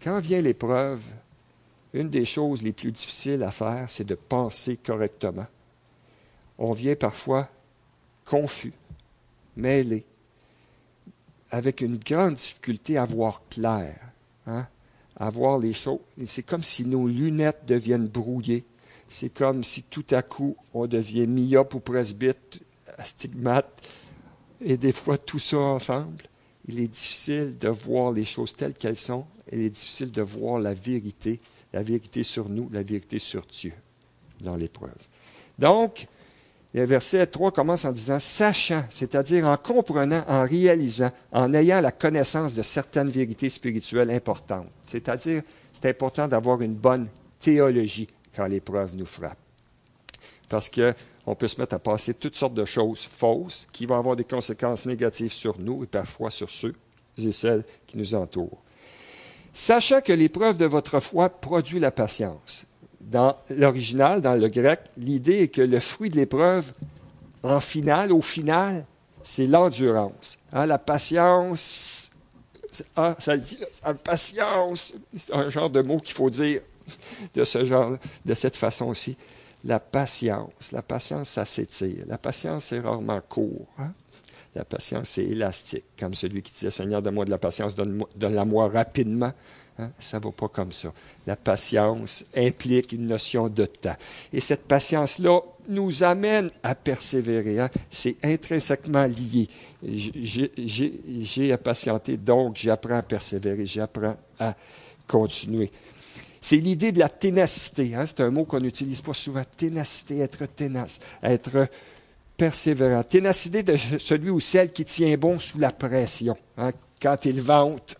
Quand 0.00 0.20
vient 0.20 0.40
l'épreuve, 0.40 1.02
une 1.92 2.08
des 2.08 2.24
choses 2.24 2.62
les 2.62 2.70
plus 2.70 2.92
difficiles 2.92 3.42
à 3.42 3.50
faire, 3.50 3.86
c'est 3.88 4.06
de 4.06 4.14
penser 4.14 4.76
correctement. 4.76 5.46
On 6.56 6.70
vient 6.70 6.94
parfois 6.94 7.48
confus, 8.24 8.72
mêlé, 9.56 10.04
avec 11.50 11.80
une 11.80 11.98
grande 11.98 12.36
difficulté 12.36 12.96
à 12.96 13.04
voir 13.04 13.42
clair, 13.50 13.98
hein, 14.46 14.68
à 15.16 15.30
voir 15.30 15.58
les 15.58 15.72
choses. 15.72 15.98
C'est 16.24 16.44
comme 16.44 16.62
si 16.62 16.84
nos 16.84 17.08
lunettes 17.08 17.66
deviennent 17.66 18.06
brouillées 18.06 18.64
c'est 19.10 19.34
comme 19.34 19.64
si 19.64 19.82
tout 19.82 20.06
à 20.12 20.22
coup 20.22 20.56
on 20.72 20.86
devient 20.86 21.26
myope 21.26 21.74
ou 21.74 21.80
presbyte, 21.80 22.60
astigmate, 22.96 23.82
et 24.64 24.76
des 24.76 24.92
fois 24.92 25.18
tout 25.18 25.38
ça 25.38 25.58
ensemble. 25.58 26.24
Il 26.68 26.78
est 26.78 26.88
difficile 26.88 27.58
de 27.58 27.68
voir 27.68 28.12
les 28.12 28.24
choses 28.24 28.54
telles 28.54 28.74
qu'elles 28.74 28.96
sont. 28.96 29.24
Il 29.50 29.60
est 29.60 29.70
difficile 29.70 30.12
de 30.12 30.22
voir 30.22 30.60
la 30.60 30.72
vérité, 30.72 31.40
la 31.72 31.82
vérité 31.82 32.22
sur 32.22 32.48
nous, 32.48 32.68
la 32.72 32.82
vérité 32.82 33.18
sur 33.18 33.44
Dieu 33.46 33.72
dans 34.40 34.54
l'épreuve. 34.54 34.94
Donc, 35.58 36.06
le 36.72 36.84
verset 36.84 37.26
3 37.26 37.50
commence 37.50 37.84
en 37.84 37.90
disant 37.90 38.20
sachant, 38.20 38.84
c'est-à-dire 38.90 39.46
en 39.46 39.56
comprenant, 39.56 40.22
en 40.28 40.44
réalisant, 40.44 41.10
en 41.32 41.52
ayant 41.52 41.80
la 41.80 41.90
connaissance 41.90 42.54
de 42.54 42.62
certaines 42.62 43.10
vérités 43.10 43.48
spirituelles 43.48 44.12
importantes. 44.12 44.68
C'est-à-dire, 44.86 45.42
c'est 45.72 45.88
important 45.88 46.28
d'avoir 46.28 46.62
une 46.62 46.74
bonne 46.74 47.08
théologie, 47.40 48.06
quand 48.34 48.46
l'épreuve 48.46 48.96
nous 48.96 49.06
frappe. 49.06 49.38
Parce 50.48 50.68
qu'on 50.68 51.34
peut 51.34 51.48
se 51.48 51.60
mettre 51.60 51.74
à 51.74 51.78
passer 51.78 52.14
toutes 52.14 52.34
sortes 52.34 52.54
de 52.54 52.64
choses 52.64 53.00
fausses 53.00 53.68
qui 53.72 53.86
vont 53.86 53.98
avoir 53.98 54.16
des 54.16 54.24
conséquences 54.24 54.86
négatives 54.86 55.32
sur 55.32 55.58
nous 55.58 55.84
et 55.84 55.86
parfois 55.86 56.30
sur 56.30 56.50
ceux 56.50 56.74
et 57.18 57.32
celles 57.32 57.64
qui 57.86 57.98
nous 57.98 58.14
entourent. 58.14 58.62
Sachant 59.52 60.00
que 60.00 60.12
l'épreuve 60.12 60.56
de 60.56 60.64
votre 60.64 61.00
foi 61.00 61.28
produit 61.28 61.80
la 61.80 61.90
patience. 61.90 62.64
Dans 63.00 63.36
l'original, 63.50 64.20
dans 64.20 64.34
le 64.34 64.48
grec, 64.48 64.80
l'idée 64.96 65.42
est 65.42 65.48
que 65.48 65.62
le 65.62 65.80
fruit 65.80 66.10
de 66.10 66.16
l'épreuve, 66.16 66.72
en 67.42 67.60
finale, 67.60 68.12
au 68.12 68.22
final, 68.22 68.84
c'est 69.24 69.46
l'endurance. 69.46 70.38
Hein, 70.52 70.66
la 70.66 70.78
patience, 70.78 72.10
ah, 72.96 73.16
ça 73.18 73.34
le 73.34 73.40
dit, 73.40 73.58
la 73.84 73.94
patience, 73.94 74.94
c'est 75.16 75.34
un 75.34 75.50
genre 75.50 75.70
de 75.70 75.80
mot 75.80 75.98
qu'il 75.98 76.14
faut 76.14 76.30
dire 76.30 76.60
de 77.34 77.44
ce 77.44 77.64
genre, 77.64 77.96
de 78.24 78.34
cette 78.34 78.56
façon 78.56 78.86
aussi. 78.86 79.16
La 79.64 79.78
patience. 79.78 80.72
La 80.72 80.82
patience, 80.82 81.30
ça 81.30 81.44
s'étire. 81.44 82.04
La 82.06 82.18
patience, 82.18 82.66
c'est 82.66 82.80
rarement 82.80 83.20
court. 83.28 83.66
Hein. 83.78 83.92
La 84.54 84.64
patience, 84.64 85.10
c'est 85.10 85.24
élastique. 85.24 85.84
Comme 85.98 86.14
celui 86.14 86.42
qui 86.42 86.52
disait, 86.52 86.70
Seigneur, 86.70 87.02
donne-moi 87.02 87.24
de 87.24 87.30
la 87.30 87.38
patience, 87.38 87.74
donne-la-moi 87.74 88.68
rapidement. 88.68 89.32
Hein. 89.78 89.90
Ça 89.98 90.18
ne 90.18 90.24
va 90.24 90.32
pas 90.32 90.48
comme 90.48 90.72
ça. 90.72 90.92
La 91.26 91.36
patience 91.36 92.24
implique 92.36 92.92
une 92.92 93.06
notion 93.06 93.48
de 93.48 93.66
temps. 93.66 93.96
Et 94.32 94.40
cette 94.40 94.66
patience-là 94.66 95.40
nous 95.68 96.02
amène 96.02 96.50
à 96.62 96.74
persévérer. 96.74 97.60
Hein. 97.60 97.70
C'est 97.90 98.16
intrinsèquement 98.22 99.04
lié. 99.04 99.48
J'ai 99.82 101.52
à 101.52 101.58
patienter, 101.58 102.16
donc 102.16 102.56
j'apprends 102.56 102.98
à 102.98 103.02
persévérer, 103.02 103.66
j'apprends 103.66 104.16
à 104.38 104.54
continuer. 105.06 105.70
C'est 106.40 106.56
l'idée 106.56 106.92
de 106.92 106.98
la 106.98 107.08
ténacité. 107.08 107.94
Hein? 107.94 108.06
C'est 108.06 108.20
un 108.20 108.30
mot 108.30 108.44
qu'on 108.44 108.60
n'utilise 108.60 109.02
pas 109.02 109.12
souvent. 109.12 109.42
Ténacité, 109.56 110.20
être 110.20 110.46
ténace, 110.46 110.98
être 111.22 111.68
persévérant. 112.36 113.02
Ténacité 113.02 113.62
de 113.62 113.76
celui 113.98 114.30
ou 114.30 114.40
celle 114.40 114.72
qui 114.72 114.84
tient 114.84 115.16
bon 115.16 115.38
sous 115.38 115.58
la 115.58 115.70
pression. 115.70 116.36
Hein? 116.56 116.72
Quand 117.00 117.24
il 117.24 117.40
vente, 117.40 117.96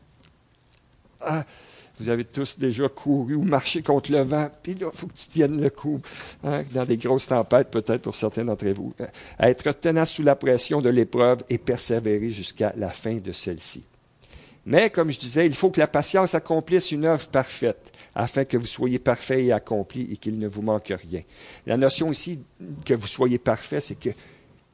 ah, 1.20 1.44
vous 2.00 2.08
avez 2.08 2.24
tous 2.24 2.58
déjà 2.58 2.88
couru 2.88 3.34
ou 3.34 3.42
marché 3.42 3.82
contre 3.82 4.10
le 4.10 4.22
vent, 4.22 4.48
puis 4.62 4.74
là, 4.74 4.88
il 4.90 4.98
faut 4.98 5.06
que 5.06 5.12
tu 5.12 5.26
tiennes 5.26 5.60
le 5.60 5.68
coup. 5.68 6.00
Hein, 6.42 6.62
dans 6.72 6.86
des 6.86 6.96
grosses 6.96 7.26
tempêtes, 7.26 7.70
peut-être 7.70 8.00
pour 8.00 8.16
certains 8.16 8.44
d'entre 8.44 8.68
vous. 8.68 8.94
Être 9.38 9.72
tenace 9.72 10.12
sous 10.12 10.22
la 10.22 10.34
pression 10.34 10.80
de 10.80 10.88
l'épreuve 10.88 11.44
et 11.50 11.58
persévérer 11.58 12.30
jusqu'à 12.30 12.72
la 12.76 12.88
fin 12.88 13.16
de 13.16 13.32
celle-ci. 13.32 13.84
Mais, 14.66 14.90
comme 14.90 15.10
je 15.10 15.18
disais, 15.18 15.46
il 15.46 15.54
faut 15.54 15.70
que 15.70 15.80
la 15.80 15.86
patience 15.86 16.34
accomplisse 16.34 16.92
une 16.92 17.04
œuvre 17.04 17.26
parfaite, 17.28 17.92
afin 18.14 18.44
que 18.44 18.56
vous 18.56 18.66
soyez 18.66 18.98
parfait 18.98 19.44
et 19.46 19.52
accompli 19.52 20.08
et 20.12 20.16
qu'il 20.16 20.38
ne 20.38 20.48
vous 20.48 20.62
manque 20.62 20.92
rien. 21.02 21.22
La 21.66 21.76
notion 21.76 22.12
ici 22.12 22.40
que 22.84 22.94
vous 22.94 23.06
soyez 23.06 23.38
parfait, 23.38 23.80
c'est 23.80 23.98
que 23.98 24.10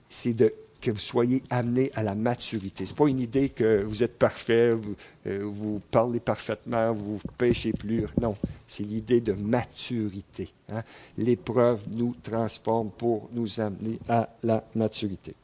c'est 0.09 0.33
de 0.33 0.53
que 0.81 0.91
vous 0.91 0.99
soyez 0.99 1.43
amené 1.51 1.91
à 1.95 2.03
la 2.03 2.15
maturité. 2.15 2.87
Ce 2.87 2.93
n'est 2.93 2.97
pas 2.97 3.09
une 3.09 3.19
idée 3.19 3.49
que 3.49 3.83
vous 3.83 4.05
êtes 4.05 4.19
parfait, 4.19 4.73
vous, 4.73 4.95
euh, 5.27 5.79
parlez 5.91 6.21
parfaitement, 6.21 6.93
vous 6.93 7.15
ne 7.25 7.31
péchez 7.37 7.73
plus. 7.73 8.07
Non, 8.21 8.37
c'est 8.69 8.85
l'idée 8.85 9.21
de 9.21 9.33
maturité. 9.33 10.49
Hein. 10.71 10.83
L'épreuve 11.19 11.83
nous 11.91 12.15
transforme 12.23 12.91
pour 12.91 13.29
nous 13.33 13.59
amener 13.61 13.99
à 14.09 14.29
la 14.45 14.63
maturité. 14.75 15.35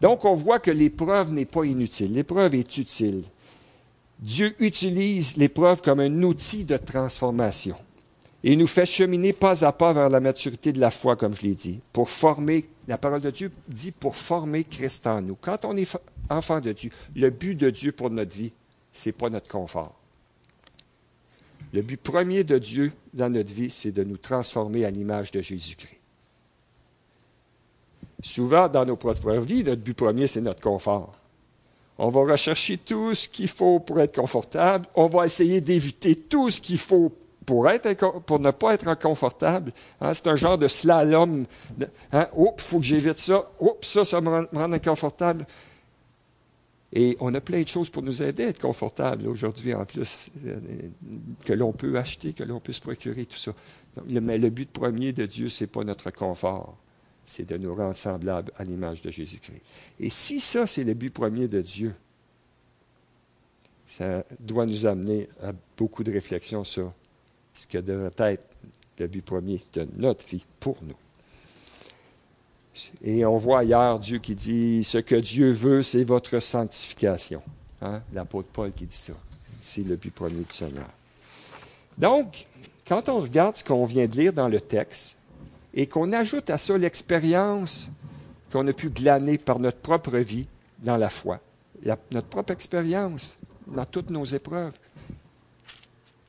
Donc, 0.00 0.24
on 0.24 0.34
voit 0.34 0.58
que 0.58 0.70
l'épreuve 0.70 1.32
n'est 1.32 1.46
pas 1.46 1.64
inutile. 1.64 2.12
L'épreuve 2.12 2.54
est 2.54 2.76
utile. 2.76 3.22
Dieu 4.18 4.54
utilise 4.60 5.36
l'épreuve 5.36 5.82
comme 5.82 6.00
un 6.00 6.22
outil 6.22 6.64
de 6.64 6.76
transformation 6.76 7.76
et 8.42 8.56
nous 8.56 8.66
fait 8.66 8.86
cheminer 8.86 9.32
pas 9.32 9.64
à 9.64 9.72
pas 9.72 9.92
vers 9.92 10.08
la 10.08 10.20
maturité 10.20 10.72
de 10.72 10.80
la 10.80 10.90
foi, 10.90 11.16
comme 11.16 11.34
je 11.34 11.42
l'ai 11.42 11.54
dit, 11.54 11.80
pour 11.92 12.08
former, 12.08 12.68
la 12.86 12.96
parole 12.96 13.20
de 13.20 13.30
Dieu 13.30 13.50
dit 13.68 13.90
pour 13.90 14.16
former 14.16 14.64
Christ 14.64 15.06
en 15.06 15.20
nous. 15.20 15.36
Quand 15.40 15.64
on 15.64 15.76
est 15.76 15.98
enfant 16.30 16.60
de 16.60 16.72
Dieu, 16.72 16.90
le 17.14 17.30
but 17.30 17.54
de 17.54 17.70
Dieu 17.70 17.92
pour 17.92 18.10
notre 18.10 18.34
vie, 18.34 18.52
ce 18.92 19.08
n'est 19.08 19.12
pas 19.12 19.28
notre 19.28 19.48
confort. 19.48 19.94
Le 21.72 21.82
but 21.82 22.00
premier 22.00 22.44
de 22.44 22.58
Dieu 22.58 22.92
dans 23.12 23.28
notre 23.28 23.52
vie, 23.52 23.70
c'est 23.70 23.92
de 23.92 24.04
nous 24.04 24.16
transformer 24.16 24.84
à 24.84 24.90
l'image 24.90 25.30
de 25.30 25.40
Jésus-Christ. 25.40 25.98
Souvent, 28.22 28.68
dans 28.68 28.86
nos 28.86 28.96
propres 28.96 29.36
vies, 29.36 29.62
notre 29.62 29.82
but 29.82 29.94
premier, 29.94 30.26
c'est 30.26 30.40
notre 30.40 30.60
confort. 30.60 31.12
On 31.98 32.08
va 32.10 32.20
rechercher 32.20 32.76
tout 32.76 33.14
ce 33.14 33.28
qu'il 33.28 33.48
faut 33.48 33.80
pour 33.80 34.00
être 34.00 34.14
confortable. 34.14 34.86
On 34.94 35.08
va 35.08 35.24
essayer 35.24 35.60
d'éviter 35.60 36.14
tout 36.14 36.50
ce 36.50 36.60
qu'il 36.60 36.78
faut 36.78 37.12
pour, 37.46 37.64
ne 37.64 38.50
pas 38.50 38.74
être 38.74 38.88
inconfortable. 38.88 39.72
Hein, 40.00 40.12
c'est 40.12 40.26
un 40.26 40.36
genre 40.36 40.58
de 40.58 40.68
slalom. 40.68 41.46
Hein, 42.12 42.28
Oups, 42.34 42.62
il 42.62 42.68
faut 42.68 42.78
que 42.80 42.84
j'évite 42.84 43.18
ça. 43.18 43.50
Oups, 43.60 43.86
ça, 43.86 44.04
ça 44.04 44.20
me 44.20 44.28
rend, 44.28 44.72
inconfortable. 44.72 45.46
Et 46.92 47.16
on 47.20 47.32
a 47.34 47.40
plein 47.40 47.62
de 47.62 47.68
choses 47.68 47.90
pour 47.90 48.02
nous 48.02 48.22
aider 48.22 48.44
à 48.44 48.48
être 48.48 48.60
confortable 48.60 49.28
aujourd'hui, 49.28 49.74
en 49.74 49.84
plus, 49.84 50.30
euh, 50.46 50.58
que 51.44 51.52
l'on 51.52 51.72
peut 51.72 51.96
acheter, 51.98 52.32
que 52.32 52.44
l'on 52.44 52.60
peut 52.60 52.72
se 52.72 52.80
procurer, 52.80 53.26
tout 53.26 53.36
ça. 53.36 53.52
mais 54.06 54.38
le 54.38 54.50
but 54.50 54.70
premier 54.70 55.12
de 55.12 55.26
Dieu, 55.26 55.48
ce 55.48 55.64
n'est 55.64 55.68
pas 55.68 55.82
notre 55.84 56.10
confort, 56.10 56.76
c'est 57.26 57.44
de 57.44 57.56
nous 57.58 57.74
rendre 57.74 57.96
semblables 57.96 58.52
à 58.56 58.64
l'image 58.64 59.02
de 59.02 59.10
Jésus-Christ. 59.10 59.60
Et 60.00 60.08
si 60.08 60.40
ça, 60.40 60.66
c'est 60.66 60.84
le 60.84 60.94
but 60.94 61.12
premier 61.12 61.48
de 61.48 61.60
Dieu, 61.60 61.94
ça 63.84 64.24
doit 64.40 64.64
nous 64.66 64.86
amener 64.86 65.28
à 65.42 65.52
beaucoup 65.76 66.04
de 66.04 66.12
réflexions 66.12 66.64
sur 66.64 66.92
ce 67.54 67.66
que 67.66 67.78
devrait 67.78 68.32
être 68.32 68.46
le 68.98 69.06
but 69.08 69.24
premier 69.24 69.60
de 69.74 69.86
notre 69.96 70.26
vie 70.26 70.44
pour 70.60 70.76
nous. 70.82 70.96
Et 73.02 73.24
on 73.24 73.38
voit 73.38 73.60
ailleurs 73.60 73.98
Dieu 73.98 74.18
qui 74.18 74.34
dit, 74.34 74.84
ce 74.84 74.98
que 74.98 75.16
Dieu 75.16 75.50
veut, 75.52 75.82
c'est 75.82 76.04
votre 76.04 76.40
sanctification. 76.40 77.42
Hein? 77.80 78.02
L'apôtre 78.12 78.48
Paul 78.52 78.72
qui 78.72 78.86
dit 78.86 78.96
ça. 78.96 79.14
C'est 79.60 79.82
le 79.82 79.96
but 79.96 80.14
premier 80.14 80.42
du 80.42 80.54
Seigneur. 80.54 80.88
Donc, 81.98 82.46
quand 82.86 83.08
on 83.08 83.20
regarde 83.20 83.56
ce 83.56 83.64
qu'on 83.64 83.84
vient 83.84 84.06
de 84.06 84.16
lire 84.16 84.32
dans 84.32 84.48
le 84.48 84.60
texte 84.60 85.15
et 85.76 85.86
qu'on 85.86 86.10
ajoute 86.12 86.48
à 86.48 86.56
ça 86.56 86.76
l'expérience 86.78 87.90
qu'on 88.50 88.66
a 88.66 88.72
pu 88.72 88.88
glaner 88.88 89.36
par 89.36 89.58
notre 89.58 89.78
propre 89.78 90.16
vie 90.16 90.48
dans 90.78 90.96
la 90.96 91.10
foi, 91.10 91.40
notre 92.12 92.28
propre 92.28 92.52
expérience 92.52 93.36
dans 93.66 93.84
toutes 93.84 94.10
nos 94.10 94.24
épreuves, 94.24 94.72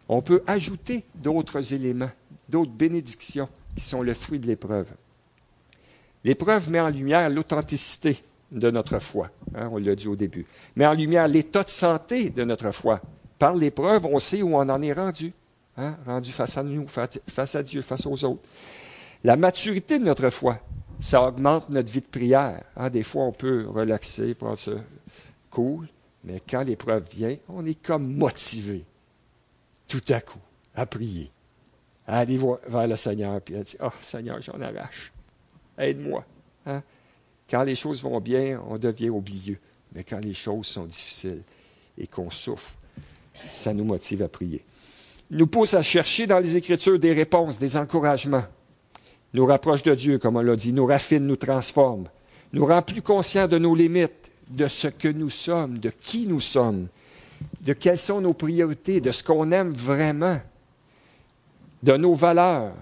on 0.10 0.22
peut 0.22 0.44
ajouter 0.48 1.06
d'autres 1.16 1.74
éléments, 1.74 2.12
d'autres 2.50 2.72
bénédictions 2.72 3.48
qui 3.76 3.84
sont 3.84 4.02
le 4.02 4.14
fruit 4.14 4.40
de 4.40 4.48
l'épreuve. 4.48 4.92
L'épreuve 6.24 6.70
met 6.70 6.80
en 6.80 6.90
lumière 6.90 7.30
l'authenticité 7.30 8.22
de 8.52 8.70
notre 8.72 9.00
foi, 9.00 9.30
hein, 9.56 9.70
on 9.72 9.78
l'a 9.78 9.96
dit 9.96 10.08
au 10.08 10.16
début, 10.16 10.46
met 10.76 10.86
en 10.86 10.94
lumière 10.94 11.28
l'état 11.28 11.64
de 11.64 11.70
santé 11.70 12.30
de 12.30 12.44
notre 12.44 12.72
foi. 12.72 13.02
Par 13.40 13.56
l'épreuve, 13.56 14.06
on 14.06 14.20
sait 14.20 14.42
où 14.42 14.56
on 14.56 14.68
en 14.68 14.82
est 14.82 14.94
rendu, 14.94 15.32
hein, 15.78 15.96
rendu 16.06 16.32
face 16.32 16.58
à 16.58 16.64
nous, 16.64 16.88
face 16.88 17.56
à 17.56 17.64
Dieu, 17.64 17.82
face 17.82 18.06
aux 18.06 18.26
autres. 18.26 18.42
La 19.28 19.36
maturité 19.36 20.00
de 20.00 20.06
notre 20.06 20.30
foi, 20.30 20.58
ça 21.02 21.22
augmente 21.22 21.68
notre 21.68 21.92
vie 21.92 22.00
de 22.00 22.08
prière. 22.08 22.64
Hein. 22.78 22.90
Des 22.90 23.04
fois, 23.04 23.26
on 23.26 23.34
peut 23.34 23.68
relaxer, 23.68 24.34
prendre 24.36 24.58
ce 24.58 24.72
cool, 25.50 25.90
mais 26.24 26.42
quand 26.50 26.64
l'épreuve 26.64 27.06
vient, 27.12 27.36
on 27.50 27.66
est 27.66 27.78
comme 27.84 28.10
motivé 28.10 28.86
tout 29.86 30.04
à 30.08 30.22
coup, 30.22 30.40
à 30.76 30.86
prier, 30.86 31.30
à 32.08 32.20
aller 32.20 32.40
vers 32.70 32.88
le 32.88 32.96
Seigneur, 32.96 33.42
puis 33.42 33.58
à 33.58 33.64
dire, 33.64 33.80
oh 33.84 33.90
Seigneur, 34.00 34.40
j'en 34.42 34.62
arrache, 34.62 35.12
aide-moi. 35.78 36.24
Hein? 36.66 36.82
Quand 37.50 37.64
les 37.64 37.76
choses 37.76 38.02
vont 38.02 38.22
bien, 38.22 38.64
on 38.70 38.78
devient 38.78 39.10
oublieux, 39.10 39.60
mais 39.92 40.06
quand 40.06 40.24
les 40.24 40.34
choses 40.34 40.68
sont 40.68 40.86
difficiles 40.86 41.44
et 41.98 42.08
qu'on 42.08 42.30
souffre, 42.30 42.76
ça 43.50 43.74
nous 43.74 43.84
motive 43.84 44.24
à 44.24 44.30
prier. 44.30 44.64
Il 45.32 45.36
nous 45.36 45.48
pousse 45.48 45.74
à 45.74 45.82
chercher 45.82 46.28
dans 46.28 46.40
les 46.40 46.56
Écritures 46.56 46.98
des 46.98 47.12
réponses, 47.12 47.60
des 47.60 47.76
encouragements, 47.76 48.46
nous 49.34 49.46
rapproche 49.46 49.84
de 49.84 49.94
Dieu, 49.94 50.18
comme 50.18 50.38
on 50.38 50.42
l'a 50.42 50.56
dit, 50.56 50.74
nous 50.74 50.86
raffine, 50.86 51.26
nous 51.26 51.36
transforme, 51.36 52.08
nous 52.54 52.66
rend 52.66 52.82
plus 52.82 53.02
conscients 53.02 53.48
de 53.48 53.58
nos 53.58 53.76
limites, 53.76 54.32
de 54.50 54.68
ce 54.68 54.88
que 54.88 55.10
nous 55.10 55.30
sommes, 55.30 55.78
de 55.78 55.90
qui 55.90 56.26
nous 56.26 56.40
sommes, 56.40 56.88
de 57.62 57.74
quelles 57.74 57.98
sont 57.98 58.22
nos 58.22 58.34
priorités, 58.34 59.02
de 59.02 59.12
ce 59.12 59.24
qu'on 59.24 59.52
aime 59.52 59.72
vraiment, 59.74 60.40
de 61.84 61.98
nos 61.98 62.14
valeurs. 62.14 62.74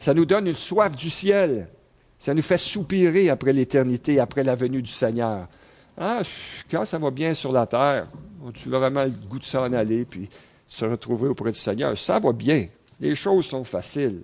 Ça 0.00 0.14
nous 0.14 0.24
donne 0.24 0.46
une 0.46 0.54
soif 0.54 0.96
du 0.96 1.10
ciel. 1.10 1.68
Ça 2.18 2.32
nous 2.34 2.42
fait 2.42 2.58
soupirer 2.58 3.28
après 3.28 3.52
l'éternité, 3.52 4.18
après 4.18 4.42
la 4.42 4.54
venue 4.54 4.82
du 4.82 4.90
Seigneur. 4.90 5.46
Ah, 5.98 6.22
quand 6.70 6.84
ça 6.84 6.98
va 6.98 7.10
bien 7.10 7.34
sur 7.34 7.52
la 7.52 7.66
terre, 7.66 8.08
tu 8.54 8.74
as 8.74 8.78
vraiment 8.78 9.04
le 9.04 9.10
goût 9.10 9.38
de 9.38 9.44
s'en 9.44 9.72
aller, 9.72 10.04
puis 10.04 10.28
se 10.66 10.84
retrouver 10.84 11.28
auprès 11.28 11.52
du 11.52 11.58
Seigneur. 11.58 11.96
Ça 11.96 12.18
va 12.18 12.32
bien. 12.32 12.66
Les 13.00 13.14
choses 13.14 13.46
sont 13.46 13.64
faciles. 13.64 14.22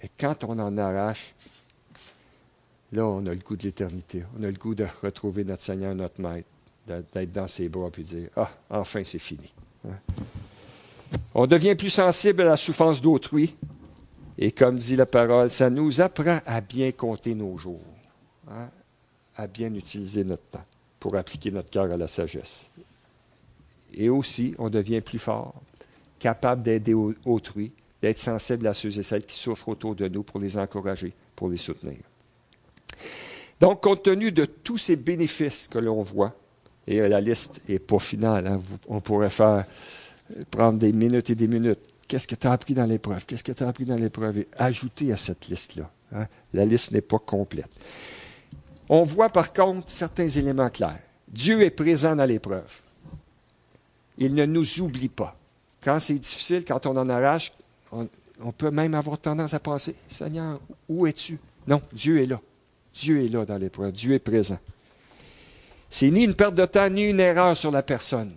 Mais 0.00 0.10
quand 0.18 0.44
on 0.44 0.58
en 0.58 0.76
arrache, 0.78 1.34
là, 2.92 3.06
on 3.06 3.24
a 3.26 3.30
le 3.34 3.40
goût 3.40 3.56
de 3.56 3.64
l'éternité. 3.64 4.24
On 4.38 4.42
a 4.42 4.46
le 4.46 4.56
goût 4.56 4.74
de 4.74 4.86
retrouver 5.02 5.44
notre 5.44 5.62
Seigneur, 5.62 5.94
notre 5.94 6.20
Maître 6.20 6.48
d'être 6.86 7.32
dans 7.32 7.46
ses 7.46 7.68
bras 7.68 7.90
et 7.98 8.02
dire 8.02 8.28
Ah, 8.36 8.50
enfin 8.70 9.02
c'est 9.02 9.18
fini. 9.18 9.52
Hein? 9.86 9.96
On 11.34 11.46
devient 11.46 11.74
plus 11.74 11.90
sensible 11.90 12.42
à 12.42 12.44
la 12.44 12.56
souffrance 12.56 13.00
d'autrui. 13.00 13.54
Et 14.38 14.52
comme 14.52 14.76
dit 14.76 14.96
la 14.96 15.06
parole, 15.06 15.50
ça 15.50 15.70
nous 15.70 16.00
apprend 16.00 16.40
à 16.44 16.60
bien 16.60 16.92
compter 16.92 17.34
nos 17.34 17.56
jours, 17.56 17.80
hein, 18.50 18.68
à 19.34 19.46
bien 19.46 19.72
utiliser 19.74 20.24
notre 20.24 20.44
temps 20.44 20.64
pour 21.00 21.16
appliquer 21.16 21.50
notre 21.50 21.70
cœur 21.70 21.90
à 21.90 21.96
la 21.96 22.06
sagesse. 22.06 22.70
Et 23.94 24.10
aussi, 24.10 24.54
on 24.58 24.68
devient 24.68 25.00
plus 25.00 25.18
fort, 25.18 25.54
capable 26.18 26.62
d'aider 26.62 26.94
autrui, 27.24 27.72
d'être 28.02 28.18
sensible 28.18 28.66
à 28.66 28.74
ceux 28.74 28.98
et 28.98 29.02
celles 29.02 29.24
qui 29.24 29.36
souffrent 29.36 29.68
autour 29.68 29.94
de 29.94 30.08
nous 30.08 30.22
pour 30.22 30.40
les 30.40 30.56
encourager, 30.56 31.12
pour 31.34 31.48
les 31.48 31.56
soutenir. 31.56 31.98
Donc, 33.60 33.82
compte 33.82 34.02
tenu 34.02 34.32
de 34.32 34.44
tous 34.44 34.78
ces 34.78 34.96
bénéfices 34.96 35.68
que 35.68 35.78
l'on 35.78 36.02
voit, 36.02 36.34
et 36.86 37.08
la 37.08 37.20
liste 37.20 37.60
n'est 37.68 37.78
pas 37.78 37.98
finale. 37.98 38.46
Hein. 38.46 38.60
on 38.88 39.00
pourrait 39.00 39.30
faire 39.30 39.64
prendre 40.50 40.78
des 40.78 40.92
minutes 40.92 41.30
et 41.30 41.34
des 41.34 41.48
minutes. 41.48 41.80
Qu'est-ce 42.06 42.28
que 42.28 42.34
tu 42.34 42.46
as 42.46 42.52
appris 42.52 42.74
dans 42.74 42.84
l'épreuve? 42.84 43.24
Qu'est-ce 43.26 43.42
que 43.42 43.52
tu 43.52 43.64
as 43.64 43.68
appris 43.68 43.84
dans 43.84 43.96
l'épreuve? 43.96 44.38
Et 44.38 44.48
ajouter 44.56 45.12
à 45.12 45.16
cette 45.16 45.48
liste-là. 45.48 45.90
Hein. 46.14 46.26
La 46.52 46.64
liste 46.64 46.92
n'est 46.92 47.00
pas 47.00 47.18
complète. 47.18 47.70
On 48.88 49.02
voit 49.02 49.28
par 49.28 49.52
contre 49.52 49.90
certains 49.90 50.28
éléments 50.28 50.68
clairs. 50.68 51.00
Dieu 51.26 51.62
est 51.62 51.70
présent 51.70 52.14
dans 52.14 52.24
l'épreuve. 52.24 52.80
Il 54.18 54.34
ne 54.34 54.46
nous 54.46 54.80
oublie 54.80 55.08
pas. 55.08 55.36
Quand 55.82 55.98
c'est 55.98 56.14
difficile, 56.18 56.64
quand 56.64 56.86
on 56.86 56.96
en 56.96 57.08
arrache, 57.08 57.52
on, 57.92 58.52
peut 58.52 58.70
même 58.70 58.94
avoir 58.94 59.18
tendance 59.18 59.54
à 59.54 59.60
penser, 59.60 59.94
Seigneur, 60.08 60.60
où 60.88 61.06
es-tu? 61.06 61.38
Non, 61.66 61.80
Dieu 61.92 62.22
est 62.22 62.26
là. 62.26 62.40
Dieu 62.94 63.24
est 63.24 63.28
là 63.28 63.44
dans 63.44 63.58
l'épreuve. 63.58 63.92
Dieu 63.92 64.14
est 64.14 64.18
présent. 64.18 64.58
C'est 65.90 66.10
ni 66.10 66.24
une 66.24 66.34
perte 66.34 66.54
de 66.54 66.64
temps, 66.64 66.88
ni 66.88 67.08
une 67.08 67.20
erreur 67.20 67.56
sur 67.56 67.70
la 67.70 67.82
personne. 67.82 68.32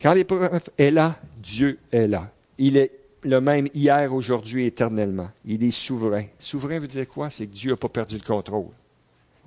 Quand 0.00 0.12
l'épreuve 0.12 0.60
est 0.76 0.90
là, 0.90 1.16
Dieu 1.38 1.78
est 1.92 2.06
là. 2.06 2.30
Il 2.58 2.76
est 2.76 2.90
le 3.22 3.40
même 3.40 3.68
hier, 3.74 4.12
aujourd'hui, 4.12 4.66
éternellement. 4.66 5.30
Il 5.44 5.62
est 5.62 5.70
souverain. 5.70 6.24
Souverain 6.38 6.78
veut 6.78 6.88
dire 6.88 7.08
quoi? 7.08 7.30
C'est 7.30 7.46
que 7.46 7.54
Dieu 7.54 7.70
n'a 7.70 7.76
pas 7.76 7.88
perdu 7.88 8.16
le 8.16 8.24
contrôle. 8.24 8.68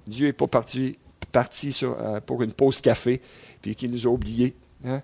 Dieu 0.06 0.28
n'est 0.28 0.34
pas 0.34 0.48
parti, 0.48 0.98
parti 1.32 1.78
euh, 1.84 2.20
pour 2.22 2.42
une 2.42 2.54
pause 2.54 2.82
café, 2.82 3.22
puis 3.62 3.76
qu'il 3.76 3.92
nous 3.92 4.08
a 4.08 4.10
oubliés. 4.10 4.56
Hein? 4.84 5.02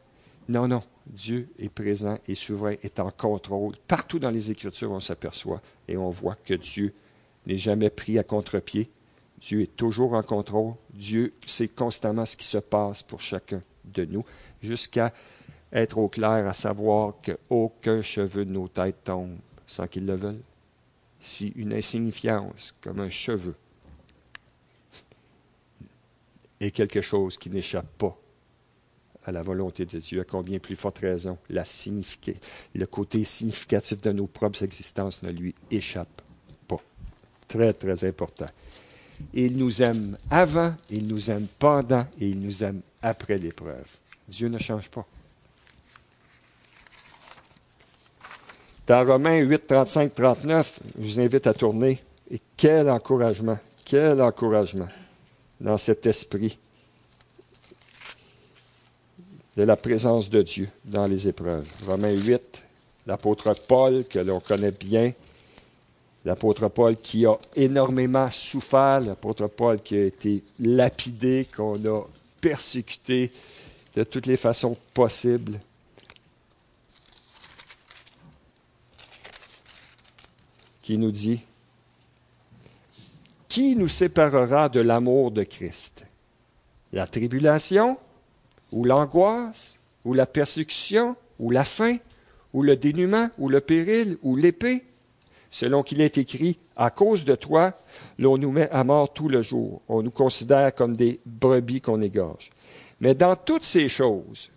Non, 0.50 0.68
non. 0.68 0.82
Dieu 1.08 1.50
est 1.60 1.70
présent 1.70 2.18
et 2.28 2.36
souverain, 2.36 2.76
est 2.84 3.00
en 3.00 3.12
contrôle. 3.12 3.76
Partout 3.88 4.20
dans 4.20 4.32
les 4.32 4.52
Écritures, 4.52 4.92
on 4.92 5.00
s'aperçoit 5.00 5.62
et 5.88 5.98
on 5.98 6.10
voit 6.10 6.36
que 6.36 6.54
Dieu 6.54 6.94
n'est 7.46 7.58
jamais 7.58 7.90
pris 7.90 8.18
à 8.18 8.24
contre-pied. 8.24 8.90
Dieu 9.40 9.62
est 9.62 9.76
toujours 9.76 10.14
en 10.14 10.24
contrôle. 10.24 10.76
Dieu 10.94 11.34
sait 11.46 11.68
constamment 11.68 12.26
ce 12.26 12.38
qui 12.38 12.46
se 12.46 12.58
passe 12.58 13.04
pour 13.04 13.20
chacun 13.20 13.62
de 13.84 14.06
nous, 14.06 14.24
jusqu'à 14.62 15.14
être 15.74 15.98
au 15.98 16.08
clair 16.08 16.48
à 16.48 16.54
savoir 16.54 17.16
qu'aucun 17.22 18.02
cheveu 18.02 18.46
de 18.46 18.52
nos 18.52 18.68
têtes 18.68 19.04
tombe 19.04 19.38
sans 19.68 19.88
qu'ils 19.88 20.06
le 20.06 20.16
veulent. 20.16 20.42
Si 21.20 21.50
une 21.56 21.74
insignifiance 21.74 22.74
comme 22.82 23.00
un 23.00 23.10
cheveu 23.10 23.56
est 26.60 26.72
quelque 26.72 27.02
chose 27.02 27.38
qui 27.38 27.50
n'échappe 27.50 27.90
pas 27.98 28.18
à 29.26 29.32
la 29.32 29.42
volonté 29.42 29.86
de 29.86 30.00
Dieu, 30.00 30.22
à 30.22 30.24
combien 30.24 30.60
plus 30.60 30.76
forte 30.76 31.00
raison 31.00 31.38
la 31.50 31.66
signifier, 31.66 32.38
le 32.76 32.86
côté 32.86 33.24
significatif 33.24 34.02
de 34.02 34.12
nos 34.12 34.28
propres 34.28 34.64
existences 34.64 35.22
ne 35.24 35.32
lui 35.32 35.56
échappe 35.72 36.22
pas. 36.68 36.82
Très, 37.48 37.74
très 37.74 38.06
important. 38.06 38.48
Il 39.34 39.58
nous 39.58 39.82
aime 39.82 40.18
avant, 40.30 40.76
il 40.90 41.08
nous 41.08 41.30
aime 41.30 41.48
pendant 41.60 42.06
et 42.20 42.28
il 42.28 42.42
nous 42.42 42.64
aime 42.64 42.82
après 43.02 43.38
l'épreuve. 43.38 43.88
Dieu 44.28 44.50
ne 44.50 44.58
change 44.58 44.90
pas. 44.90 45.06
Dans 48.86 49.06
Romains 49.06 49.40
8, 49.40 49.68
35, 49.68 50.14
39, 50.14 50.80
je 51.00 51.04
vous 51.04 51.20
invite 51.20 51.48
à 51.48 51.54
tourner. 51.54 52.04
Et 52.30 52.42
quel 52.58 52.90
encouragement, 52.90 53.58
quel 53.86 54.22
encouragement 54.22 54.90
dans 55.62 55.78
cet 55.78 56.06
esprit 56.06 56.58
de 59.56 59.64
la 59.64 59.76
présence 59.76 60.30
de 60.30 60.42
Dieu 60.42 60.70
dans 60.86 61.06
les 61.06 61.28
épreuves. 61.28 61.68
Romains 61.86 62.16
8, 62.16 62.64
l'apôtre 63.06 63.54
Paul, 63.68 64.06
que 64.06 64.20
l'on 64.20 64.40
connaît 64.40 64.72
bien, 64.72 65.14
l'apôtre 66.26 66.68
Paul 66.70 66.98
qui 66.98 67.26
a 67.26 67.36
énormément 67.56 68.30
souffert, 68.32 69.00
l'apôtre 69.02 69.48
Paul 69.48 69.82
qui 69.82 69.98
a 69.98 70.06
été 70.06 70.44
lapidé, 70.60 71.48
qu'on 71.56 71.76
a 71.86 72.02
persécuté 72.42 73.32
de 73.96 74.04
toutes 74.04 74.26
les 74.26 74.38
façons 74.38 74.76
possibles. 74.94 75.60
qui 80.84 80.98
nous 80.98 81.12
dit, 81.12 81.40
Qui 83.48 83.76
nous 83.76 83.88
séparera 83.88 84.68
de 84.70 84.82
l'amour 84.82 85.32
de 85.32 85.44
Christ? 85.44 86.06
La 86.92 87.08
tribulation, 87.08 87.98
ou 88.74 88.84
l'angoisse, 88.84 89.78
ou 90.04 90.14
la 90.14 90.26
persécution, 90.26 91.16
ou 91.40 91.52
la 91.52 91.64
faim, 91.64 91.98
ou 92.54 92.62
le 92.62 92.76
dénuement, 92.76 93.30
ou 93.38 93.50
le 93.50 93.62
péril, 93.62 94.18
ou 94.22 94.36
l'épée 94.36 94.84
Selon 95.50 95.84
qu'il 95.84 96.02
est 96.02 96.18
écrit, 96.18 96.58
à 96.76 96.90
cause 96.90 97.26
de 97.26 97.36
toi, 97.36 97.74
l'on 98.18 98.40
nous 98.40 98.52
met 98.52 98.70
à 98.72 98.84
mort 98.84 99.14
tout 99.14 99.30
le 99.30 99.44
jour. 99.44 99.84
On 99.88 100.02
nous 100.02 100.10
considère 100.10 100.74
comme 100.74 100.98
des 100.98 101.20
brebis 101.28 101.80
qu'on 101.80 102.02
égorge. 102.02 102.50
Mais 103.00 103.14
dans 103.14 103.36
toutes 103.36 103.64
ces 103.64 103.88
choses, 103.88 104.50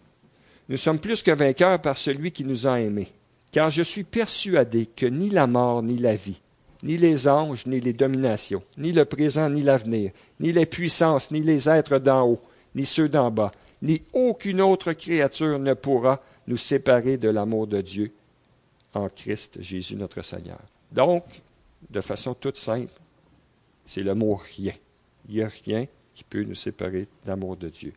nous 0.71 0.79
sommes 0.79 0.99
plus 0.99 1.23
que 1.23 1.33
vainqueurs 1.33 1.83
par 1.83 1.99
celui 1.99 2.33
qui 2.33 2.45
nous 2.45 2.67
a 2.67 2.81
aimés 2.81 3.13
car 3.57 3.71
je 3.71 3.83
suis 3.83 4.05
persuadé 4.05 4.85
que 4.85 5.07
ni 5.07 5.31
la 5.31 5.47
mort, 5.47 5.83
ni 5.83 5.97
la 5.97 6.15
vie, 6.15 6.43
ni 6.83 6.99
les 6.99 7.27
anges, 7.27 7.65
ni 7.65 7.81
les 7.81 7.95
dominations, 7.95 8.63
ni 8.77 8.93
le 8.93 9.07
présent, 9.07 9.49
ni 9.49 9.63
l'avenir, 9.63 10.11
ni 10.41 10.53
les 10.53 10.67
puissances, 10.67 11.31
ni 11.31 11.41
les 11.41 11.67
êtres 11.67 11.99
d'en 11.99 12.27
haut, 12.27 12.43
ni 12.75 12.85
ceux 12.85 13.09
d'en 13.09 13.31
bas, 13.31 13.53
ni 13.83 14.03
aucune 14.13 14.61
autre 14.61 14.93
créature 14.93 15.59
ne 15.59 15.75
pourra 15.75 16.21
nous 16.47 16.57
séparer 16.57 17.17
de 17.17 17.29
l'amour 17.29 17.67
de 17.67 17.81
Dieu 17.81 18.13
en 18.95 19.09
Christ 19.09 19.61
Jésus 19.61 19.97
notre 19.97 20.23
Seigneur. 20.23 20.61
Donc, 20.93 21.25
de 21.91 22.01
façon 22.01 22.35
toute 22.35 22.57
simple, 22.57 22.93
c'est 23.85 24.03
le 24.03 24.15
mot 24.15 24.41
rien. 24.57 24.73
Il 25.29 25.37
n'y 25.37 25.43
a 25.43 25.51
rien 25.65 25.87
qui 26.15 26.25
peut 26.25 26.45
nous 26.45 26.55
séparer 26.55 27.03
de 27.03 27.29
l'amour 27.29 27.57
de 27.57 27.69
Dieu. 27.69 27.93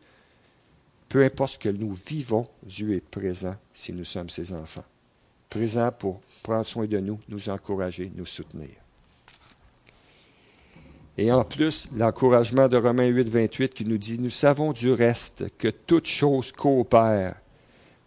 Peu 1.08 1.24
importe 1.24 1.52
ce 1.52 1.58
que 1.58 1.68
nous 1.68 1.92
vivons, 1.92 2.46
Dieu 2.62 2.94
est 2.94 3.04
présent 3.04 3.56
si 3.72 3.92
nous 3.92 4.04
sommes 4.04 4.28
ses 4.28 4.52
enfants 4.52 4.84
présent 5.50 5.90
pour 5.90 6.20
prendre 6.42 6.64
soin 6.64 6.86
de 6.86 6.98
nous, 6.98 7.18
nous 7.28 7.50
encourager, 7.50 8.10
nous 8.14 8.24
soutenir. 8.24 8.70
Et 11.18 11.30
en 11.32 11.44
plus, 11.44 11.88
l'encouragement 11.96 12.68
de 12.68 12.76
Romains 12.76 13.08
8, 13.08 13.28
28 13.28 13.74
qui 13.74 13.84
nous 13.84 13.98
dit, 13.98 14.18
nous 14.18 14.30
savons 14.30 14.72
du 14.72 14.92
reste 14.92 15.44
que 15.58 15.68
toute 15.68 16.06
chose 16.06 16.52
coopère 16.52 17.36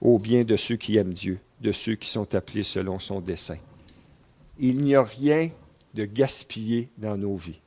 au 0.01 0.19
bien 0.19 0.43
de 0.43 0.55
ceux 0.55 0.75
qui 0.75 0.97
aiment 0.97 1.13
Dieu, 1.13 1.39
de 1.61 1.71
ceux 1.71 1.95
qui 1.95 2.09
sont 2.09 2.33
appelés 2.35 2.63
selon 2.63 2.99
son 2.99 3.21
dessein. 3.21 3.57
Il 4.59 4.77
n'y 4.77 4.95
a 4.95 5.03
rien 5.03 5.49
de 5.93 6.05
gaspillé 6.05 6.89
dans 6.97 7.17
nos 7.17 7.35
vies. 7.35 7.59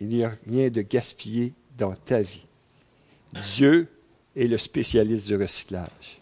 Il 0.00 0.08
n'y 0.08 0.24
a 0.24 0.32
rien 0.48 0.68
de 0.68 0.82
gaspillé 0.82 1.52
dans 1.76 1.94
ta 1.94 2.20
vie. 2.20 2.46
Dieu 3.32 3.88
est 4.36 4.46
le 4.46 4.58
spécialiste 4.58 5.26
du 5.26 5.36
recyclage. 5.36 6.20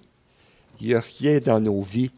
Il 0.81 0.89
n'y 0.89 0.95
a 0.95 1.01
rien 1.01 1.39
dans 1.39 1.61
nos 1.61 1.83
vies 1.83 2.13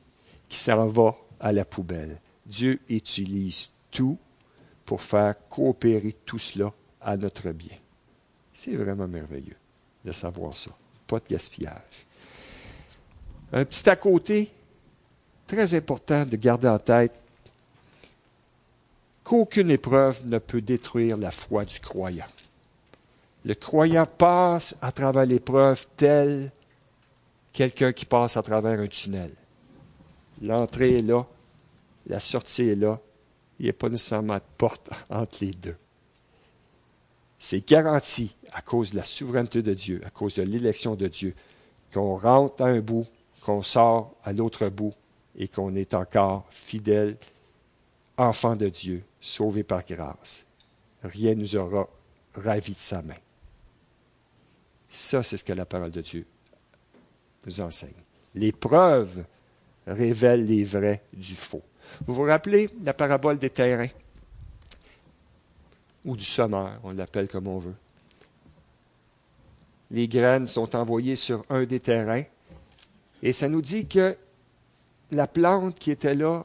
qui 0.49 0.59
s'en 0.59 0.87
va 0.87 1.17
à 1.41 1.53
la 1.53 1.65
poubelle. 1.65 2.21
Dieu 2.47 2.81
utilise 2.89 3.71
tout 3.91 4.19
pour 4.89 5.03
faire 5.03 5.35
coopérer 5.51 6.17
tout 6.25 6.39
cela 6.39 6.73
à 7.03 7.15
notre 7.15 7.51
bien. 7.51 7.77
C'est 8.55 8.75
vraiment 8.75 9.07
merveilleux 9.07 9.57
de 10.03 10.13
savoir 10.13 10.57
ça. 10.57 10.71
Pas 11.07 11.19
de 11.19 11.27
gaspillage. 11.29 12.07
Un 13.53 13.67
petit 13.67 13.87
à 13.91 13.97
côté, 13.97 14.51
très 15.47 15.75
important 15.75 16.25
de 16.25 16.37
garder 16.37 16.69
en 16.69 16.79
tête, 16.79 17.13
qu'aucune 19.23 19.71
épreuve 19.71 20.27
ne 20.27 20.39
peut 20.39 20.63
détruire 20.63 21.19
la 21.19 21.33
foi 21.33 21.67
du 21.67 21.81
croyant. 21.81 22.25
Le 23.45 23.55
croyant 23.55 24.07
passe 24.07 24.75
à 24.81 24.91
travers 24.91 25.27
l'épreuve 25.27 25.87
tel 25.99 26.51
quelqu'un 27.53 27.93
qui 27.93 28.07
passe 28.07 28.39
à 28.39 28.43
travers 28.43 28.81
un 28.81 28.87
tunnel. 28.87 29.33
L'entrée 30.41 30.97
est 30.97 31.03
là, 31.03 31.27
la 32.07 32.21
sortie 32.21 32.71
est 32.71 32.75
là. 32.75 32.99
Il 33.59 33.65
n'y 33.65 33.71
a 33.71 33.75
pas 33.75 33.89
nécessairement 33.89 34.37
de 34.37 34.43
porte 34.57 34.91
entre 35.11 35.39
les 35.41 35.53
deux. 35.53 35.77
C'est 37.39 37.67
garanti 37.67 38.35
à 38.53 38.63
cause 38.63 38.93
de 38.93 38.97
la 38.97 39.05
souveraineté 39.05 39.63
de 39.63 39.75
Dieu, 39.75 40.01
à 40.05 40.11
cause 40.11 40.37
de 40.37 40.43
l'élection 40.43 40.95
de 40.97 41.07
Dieu, 41.07 41.35
qu'on 41.93 42.17
rentre 42.17 42.63
à 42.63 42.67
un 42.67 42.81
bout, 42.81 43.07
qu'on 43.43 43.63
sort 43.63 44.15
à 44.25 44.33
l'autre 44.33 44.69
bout 44.69 44.93
et 45.37 45.49
qu'on 45.49 45.75
est 45.77 45.95
encore 45.95 46.47
fidèle, 46.51 47.17
enfant 48.17 48.57
de 48.57 48.69
Dieu, 48.69 49.05
sauvé 49.21 49.63
par 49.63 49.85
grâce. 49.85 50.45
Rien 51.05 51.35
ne 51.35 51.41
nous 51.41 51.57
aura 51.57 51.89
ravi 52.35 52.73
de 52.73 52.79
sa 52.79 53.03
main. 53.03 53.15
Ça, 54.89 55.23
c'est 55.23 55.37
ce 55.37 55.45
que 55.45 55.53
la 55.53 55.67
parole 55.67 55.91
de 55.91 56.01
Dieu 56.01 56.27
nous 57.47 57.61
enseigne. 57.61 57.93
L'épreuve 58.35 59.25
révèle 59.87 60.45
les 60.45 60.65
vrais 60.65 61.03
du 61.13 61.35
faux. 61.35 61.63
Vous 62.07 62.15
vous 62.15 62.23
rappelez 62.23 62.71
la 62.83 62.95
parabole 62.95 63.39
des 63.39 63.51
terrains? 63.51 63.89
Ou 66.05 66.17
du 66.17 66.25
semeur, 66.25 66.79
on 66.85 66.93
l'appelle 66.93 67.29
comme 67.29 67.49
on 67.49 67.59
veut. 67.59 67.75
Les 69.91 70.07
graines 70.07 70.47
sont 70.47 70.77
envoyées 70.77 71.17
sur 71.17 71.45
un 71.49 71.65
des 71.65 71.81
terrains 71.81 72.25
et 73.23 73.33
ça 73.33 73.49
nous 73.49 73.63
dit 73.63 73.87
que 73.87 74.17
la 75.11 75.27
plante 75.27 75.79
qui 75.79 75.91
était 75.91 76.15
là 76.15 76.45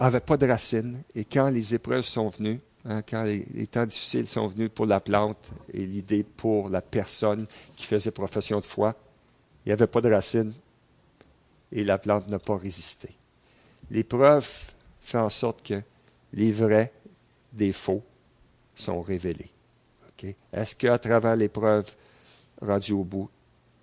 n'avait 0.00 0.20
pas 0.20 0.36
de 0.36 0.46
racines 0.46 1.02
et 1.14 1.24
quand 1.24 1.50
les 1.50 1.74
épreuves 1.74 2.04
sont 2.04 2.28
venues, 2.28 2.60
hein, 2.84 3.02
quand 3.02 3.24
les, 3.24 3.46
les, 3.52 3.66
temps 3.66 3.84
difficiles 3.84 4.26
sont 4.26 4.46
venus 4.46 4.70
pour 4.74 4.86
la 4.86 5.00
plante 5.00 5.50
et 5.72 5.84
l'idée 5.84 6.22
pour 6.22 6.68
la 6.68 6.80
personne 6.80 7.46
qui 7.76 7.86
faisait 7.86 8.12
profession 8.12 8.60
de 8.60 8.66
foi, 8.66 8.94
il 9.64 9.68
n'y 9.68 9.72
avait 9.72 9.86
pas 9.86 10.00
de 10.00 10.10
racines, 10.10 10.52
et 11.72 11.84
la 11.84 11.98
plante 11.98 12.28
n'a 12.28 12.38
pas 12.38 12.56
résisté. 12.56 13.08
L'épreuve 13.92 14.50
fait 15.02 15.18
en 15.18 15.28
sorte 15.28 15.62
que 15.62 15.82
les 16.32 16.50
vrais 16.50 16.90
des 17.52 17.72
faux 17.72 18.02
sont 18.74 19.02
révélés. 19.02 19.50
Est-ce 20.52 20.74
qu'à 20.74 20.98
travers 20.98 21.36
l'épreuve 21.36 21.94
rendue 22.60 22.92
au 22.92 23.04
bout, 23.04 23.28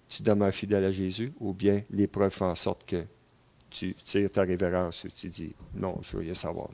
tu 0.07 0.23
demeures 0.23 0.53
fidèle 0.53 0.85
à 0.85 0.91
Jésus 0.91 1.31
ou 1.39 1.53
bien 1.53 1.83
l'épreuve 1.91 2.31
fait 2.31 2.45
en 2.45 2.55
sorte 2.55 2.85
que 2.85 3.05
tu 3.69 3.93
tires 3.93 4.31
ta 4.31 4.41
révérence 4.43 5.03
ou 5.03 5.09
tu 5.09 5.27
dis 5.27 5.53
non, 5.75 5.99
je 6.01 6.17
veux 6.17 6.23
rien 6.23 6.33
savoir. 6.33 6.69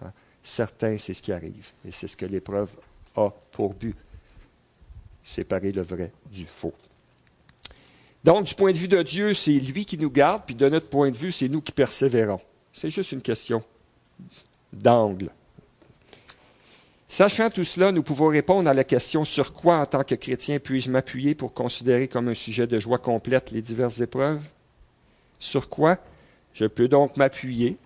Hein? 0.00 0.12
Certains, 0.42 0.96
c'est 0.96 1.12
ce 1.12 1.20
qui 1.20 1.32
arrive 1.32 1.72
et 1.84 1.92
c'est 1.92 2.08
ce 2.08 2.16
que 2.16 2.24
l'épreuve 2.24 2.70
a 3.14 3.30
pour 3.50 3.74
but 3.74 3.96
séparer 5.22 5.72
le 5.72 5.82
vrai 5.82 6.12
du 6.32 6.46
faux. 6.46 6.72
Donc, 8.24 8.46
du 8.46 8.54
point 8.54 8.72
de 8.72 8.78
vue 8.78 8.88
de 8.88 9.02
Dieu, 9.02 9.34
c'est 9.34 9.52
lui 9.52 9.84
qui 9.84 9.98
nous 9.98 10.10
garde, 10.10 10.44
puis 10.46 10.54
de 10.54 10.68
notre 10.68 10.88
point 10.88 11.10
de 11.10 11.16
vue, 11.16 11.32
c'est 11.32 11.48
nous 11.48 11.60
qui 11.60 11.72
persévérons. 11.72 12.40
C'est 12.72 12.90
juste 12.90 13.12
une 13.12 13.22
question 13.22 13.62
d'angle. 14.72 15.30
Sachant 17.08 17.50
tout 17.50 17.64
cela, 17.64 17.90
nous 17.90 18.04
pouvons 18.04 18.28
répondre 18.28 18.70
à 18.70 18.74
la 18.74 18.84
question 18.84 19.24
sur 19.24 19.52
quoi, 19.52 19.78
en 19.78 19.86
tant 19.86 20.04
que 20.04 20.14
chrétien, 20.14 20.60
puis-je 20.60 20.90
m'appuyer 20.92 21.34
pour 21.34 21.52
considérer 21.52 22.06
comme 22.06 22.28
un 22.28 22.34
sujet 22.34 22.68
de 22.68 22.78
joie 22.78 22.98
complète 22.98 23.50
les 23.50 23.60
diverses 23.60 24.00
épreuves? 24.00 24.44
Sur 25.40 25.68
quoi? 25.68 25.98
Je 26.54 26.66
peux 26.66 26.86
donc 26.86 27.16
m'appuyer 27.16 27.76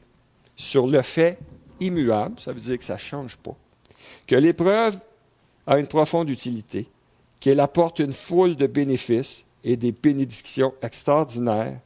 sur 0.57 0.87
le 0.87 1.01
fait 1.01 1.39
immuable, 1.81 2.39
ça 2.39 2.53
veut 2.53 2.61
dire 2.61 2.79
que 2.79 2.85
ça 2.85 2.95
ne 2.95 2.99
change 2.99 3.37
pas, 3.39 3.57
que 4.27 4.37
l'épreuve 4.37 4.99
a 5.67 5.79
une 5.79 5.87
profonde 5.87 6.29
utilité, 6.29 6.87
qu'elle 7.41 7.61
apporte 7.61 8.01
une 8.01 8.13
foule 8.13 8.57
de 8.57 8.67
bénéfices 8.67 9.45
et 9.65 9.77
des 9.77 9.93
bénédictions 9.93 10.75
extraordinaires 10.83 11.81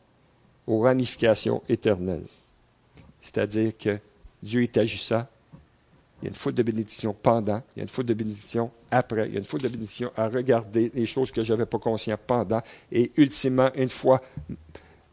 aux 0.66 0.80
ramifications 0.80 1.62
éternelles? 1.68 2.26
C'est-à-dire 3.28 3.76
que 3.76 3.98
Dieu 4.42 4.62
est 4.62 4.76
agissant. 4.78 5.26
Il 6.20 6.24
y 6.24 6.28
a 6.28 6.30
une 6.30 6.34
foule 6.34 6.54
de 6.54 6.62
bénédictions 6.62 7.12
pendant, 7.12 7.62
il 7.76 7.80
y 7.80 7.80
a 7.80 7.82
une 7.82 7.88
foule 7.88 8.06
de 8.06 8.14
bénédictions 8.14 8.70
après, 8.90 9.28
il 9.28 9.34
y 9.34 9.36
a 9.36 9.38
une 9.38 9.44
foule 9.44 9.60
de 9.60 9.68
bénédictions 9.68 10.10
à 10.16 10.28
regarder 10.28 10.90
les 10.94 11.04
choses 11.04 11.30
que 11.30 11.44
je 11.44 11.52
n'avais 11.52 11.66
pas 11.66 11.78
conscient 11.78 12.16
pendant, 12.26 12.62
et 12.90 13.12
ultimement, 13.18 13.70
une 13.74 13.90
fois, 13.90 14.22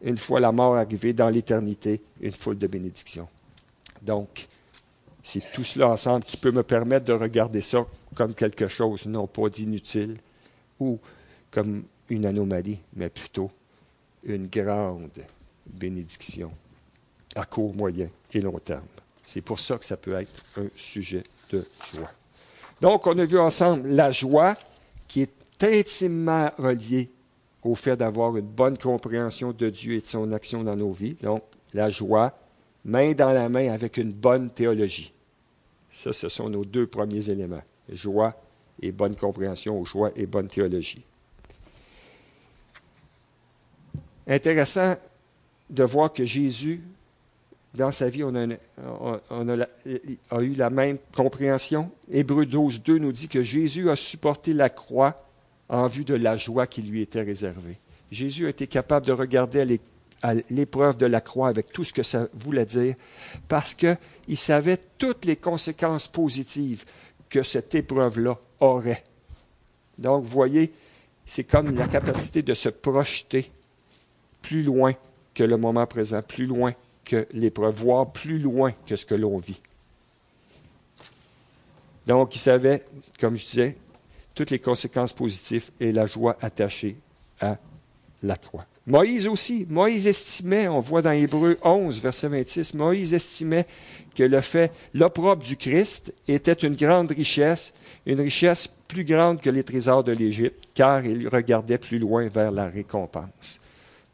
une 0.02 0.16
fois 0.18 0.40
la 0.40 0.54
mort 0.54 0.78
arrivée 0.78 1.12
dans 1.12 1.30
l'éternité, 1.30 2.02
une 2.22 2.32
foule 2.32 2.58
de 2.58 2.68
bénédictions. 2.68 3.28
Donc, 4.02 4.48
c'est 5.22 5.44
tout 5.52 5.66
cela 5.66 5.90
ensemble 5.90 6.24
qui 6.24 6.38
peut 6.38 6.52
me 6.52 6.64
permettre 6.64 7.06
de 7.06 7.14
regarder 7.14 7.62
ça 7.62 7.86
comme 8.16 8.34
quelque 8.34 8.70
chose, 8.70 9.06
non 9.08 9.28
pas 9.28 9.50
d'inutile 9.50 10.16
ou 10.80 11.00
comme 11.52 11.84
une 12.10 12.26
anomalie, 12.26 12.80
mais 12.96 13.10
plutôt 13.10 13.52
une 14.24 14.48
grande 14.48 15.12
bénédiction 15.68 16.52
à 17.36 17.46
court, 17.46 17.76
moyen 17.76 18.10
et 18.34 18.42
long 18.42 18.58
terme. 18.60 18.86
C'est 19.26 19.42
pour 19.42 19.60
ça 19.60 19.78
que 19.78 19.86
ça 19.86 19.98
peut 19.98 20.14
être 20.14 20.32
un 20.58 20.68
sujet 20.76 21.24
de 21.52 21.66
joie. 21.94 22.12
Donc, 22.82 23.08
on 23.08 23.18
a 23.18 23.26
vu 23.26 23.40
ensemble 23.40 23.90
la 23.90 24.12
joie 24.12 24.56
qui 25.08 25.22
est 25.22 25.64
intimement 25.64 26.52
reliée 26.58 27.10
au 27.64 27.76
fait 27.76 27.98
d'avoir 27.98 28.36
une 28.38 28.46
bonne 28.46 28.78
compréhension 28.78 29.52
de 29.52 29.70
Dieu 29.70 29.96
et 29.96 30.02
de 30.02 30.06
son 30.06 30.32
action 30.32 30.64
dans 30.64 30.76
nos 30.76 30.92
vies. 30.92 31.16
Donc, 31.22 31.44
la 31.74 31.90
joie, 31.90 32.38
main 32.84 33.14
dans 33.14 33.32
la 33.32 33.50
main 33.50 33.72
avec 33.72 33.98
une 33.98 34.12
bonne 34.12 34.50
théologie. 34.50 35.12
Ça, 35.92 36.14
ce 36.14 36.30
sont 36.30 36.50
nos 36.50 36.66
deux 36.66 36.88
premiers 36.88 37.30
éléments. 37.30 37.64
Joie 37.90 38.36
et 38.82 38.92
bonne 38.92 39.16
compréhension, 39.16 39.80
ou 39.80 39.86
joie 39.86 40.12
et 40.16 40.26
bonne 40.26 40.48
théologie. 40.48 41.04
Intéressant 44.28 44.96
de 45.70 45.84
voir 45.84 46.12
que 46.12 46.26
Jésus 46.26 46.82
dans 47.76 47.92
sa 47.92 48.10
vie, 48.10 48.24
on 48.24 48.36
a, 48.36 50.42
eu 50.42 50.56
la 50.56 50.70
même 50.70 50.98
compréhension. 51.16 51.92
Hébreu 52.12 52.46
12, 52.46 52.84
2 52.84 52.98
nous 52.98 53.12
dit 53.12 53.28
que 53.28 53.42
Jésus 53.42 53.90
a 53.90 53.96
supporté 53.96 54.54
la 54.54 54.70
croix 54.70 55.22
en 55.70 55.88
vue 55.88 56.06
de 56.06 56.16
la 56.16 56.38
joie 56.38 56.68
qui 56.68 56.82
lui 56.82 57.02
était 57.02 57.22
réservée. 57.22 57.78
Jésus 58.12 58.46
a 58.46 58.50
été 58.50 58.68
capable 58.68 59.06
de 59.06 59.12
regarder 59.12 59.80
l'épreuve 60.50 60.98
de 60.98 61.06
la 61.06 61.22
croix 61.22 61.50
avec 61.50 61.72
tout 61.72 61.84
ce 61.84 61.94
que 61.94 62.04
ça 62.04 62.28
voulait 62.34 62.66
dire, 62.66 62.96
parce 63.48 63.74
qu'il 63.74 64.38
savait 64.38 64.80
toutes 64.98 65.26
les 65.26 65.36
conséquences 65.36 66.08
positives 66.08 66.86
que 67.30 67.44
cette 67.44 67.76
épreuve-là 67.76 68.38
aurait. 68.60 69.04
Donc, 69.98 70.24
vous 70.24 70.30
voyez, 70.30 70.72
c'est 71.26 71.44
comme 71.44 71.76
la 71.76 71.88
capacité 71.88 72.42
de 72.42 72.54
se 72.54 72.70
projeter 72.70 73.52
plus 74.42 74.64
loin 74.64 74.94
que 75.34 75.44
le 75.44 75.58
moment 75.58 75.88
présent, 75.88 76.22
plus 76.22 76.46
loin 76.46 76.74
que 77.06 77.28
l'épreuve, 77.32 77.76
voir 77.76 78.12
plus 78.12 78.40
loin 78.40 78.74
que 78.86 78.96
ce 78.96 79.06
que 79.06 79.16
l'on 79.16 79.38
vit. 79.38 79.62
Donc, 82.08 82.36
il 82.36 82.40
savait, 82.40 82.84
comme 83.20 83.36
je 83.36 83.46
disais, 83.46 83.78
toutes 84.34 84.52
les 84.52 84.60
conséquences 84.60 85.14
positives 85.14 85.72
et 85.80 85.92
la 85.92 86.06
joie 86.06 86.38
attachée 86.42 86.98
à 87.40 87.58
la 88.22 88.36
croix. 88.36 88.66
Moïse 88.88 89.28
aussi, 89.28 89.66
Moïse 89.68 90.06
estimait, 90.06 90.68
on 90.68 90.80
voit 90.80 91.02
dans 91.02 91.12
Hébreu 91.12 91.58
11, 91.64 92.00
verset 92.02 92.28
26, 92.28 92.76
Moïse 92.76 93.16
estimait 93.16 93.66
que 94.16 94.22
le 94.22 94.42
fait, 94.42 94.72
l'opprobre 94.94 95.42
du 95.42 95.58
Christ 95.58 96.14
était 96.28 96.54
une 96.54 96.76
grande 96.76 97.10
richesse, 97.10 97.74
une 98.06 98.22
richesse 98.22 98.70
plus 98.88 99.04
grande 99.04 99.42
que 99.42 99.50
les 99.50 99.64
trésors 99.64 100.04
de 100.04 100.12
l'Égypte, 100.12 100.68
car 100.76 101.04
il 101.04 101.28
regardait 101.28 101.80
plus 101.80 101.98
loin 101.98 102.28
vers 102.28 102.52
la 102.52 102.68
récompense. 102.68 103.60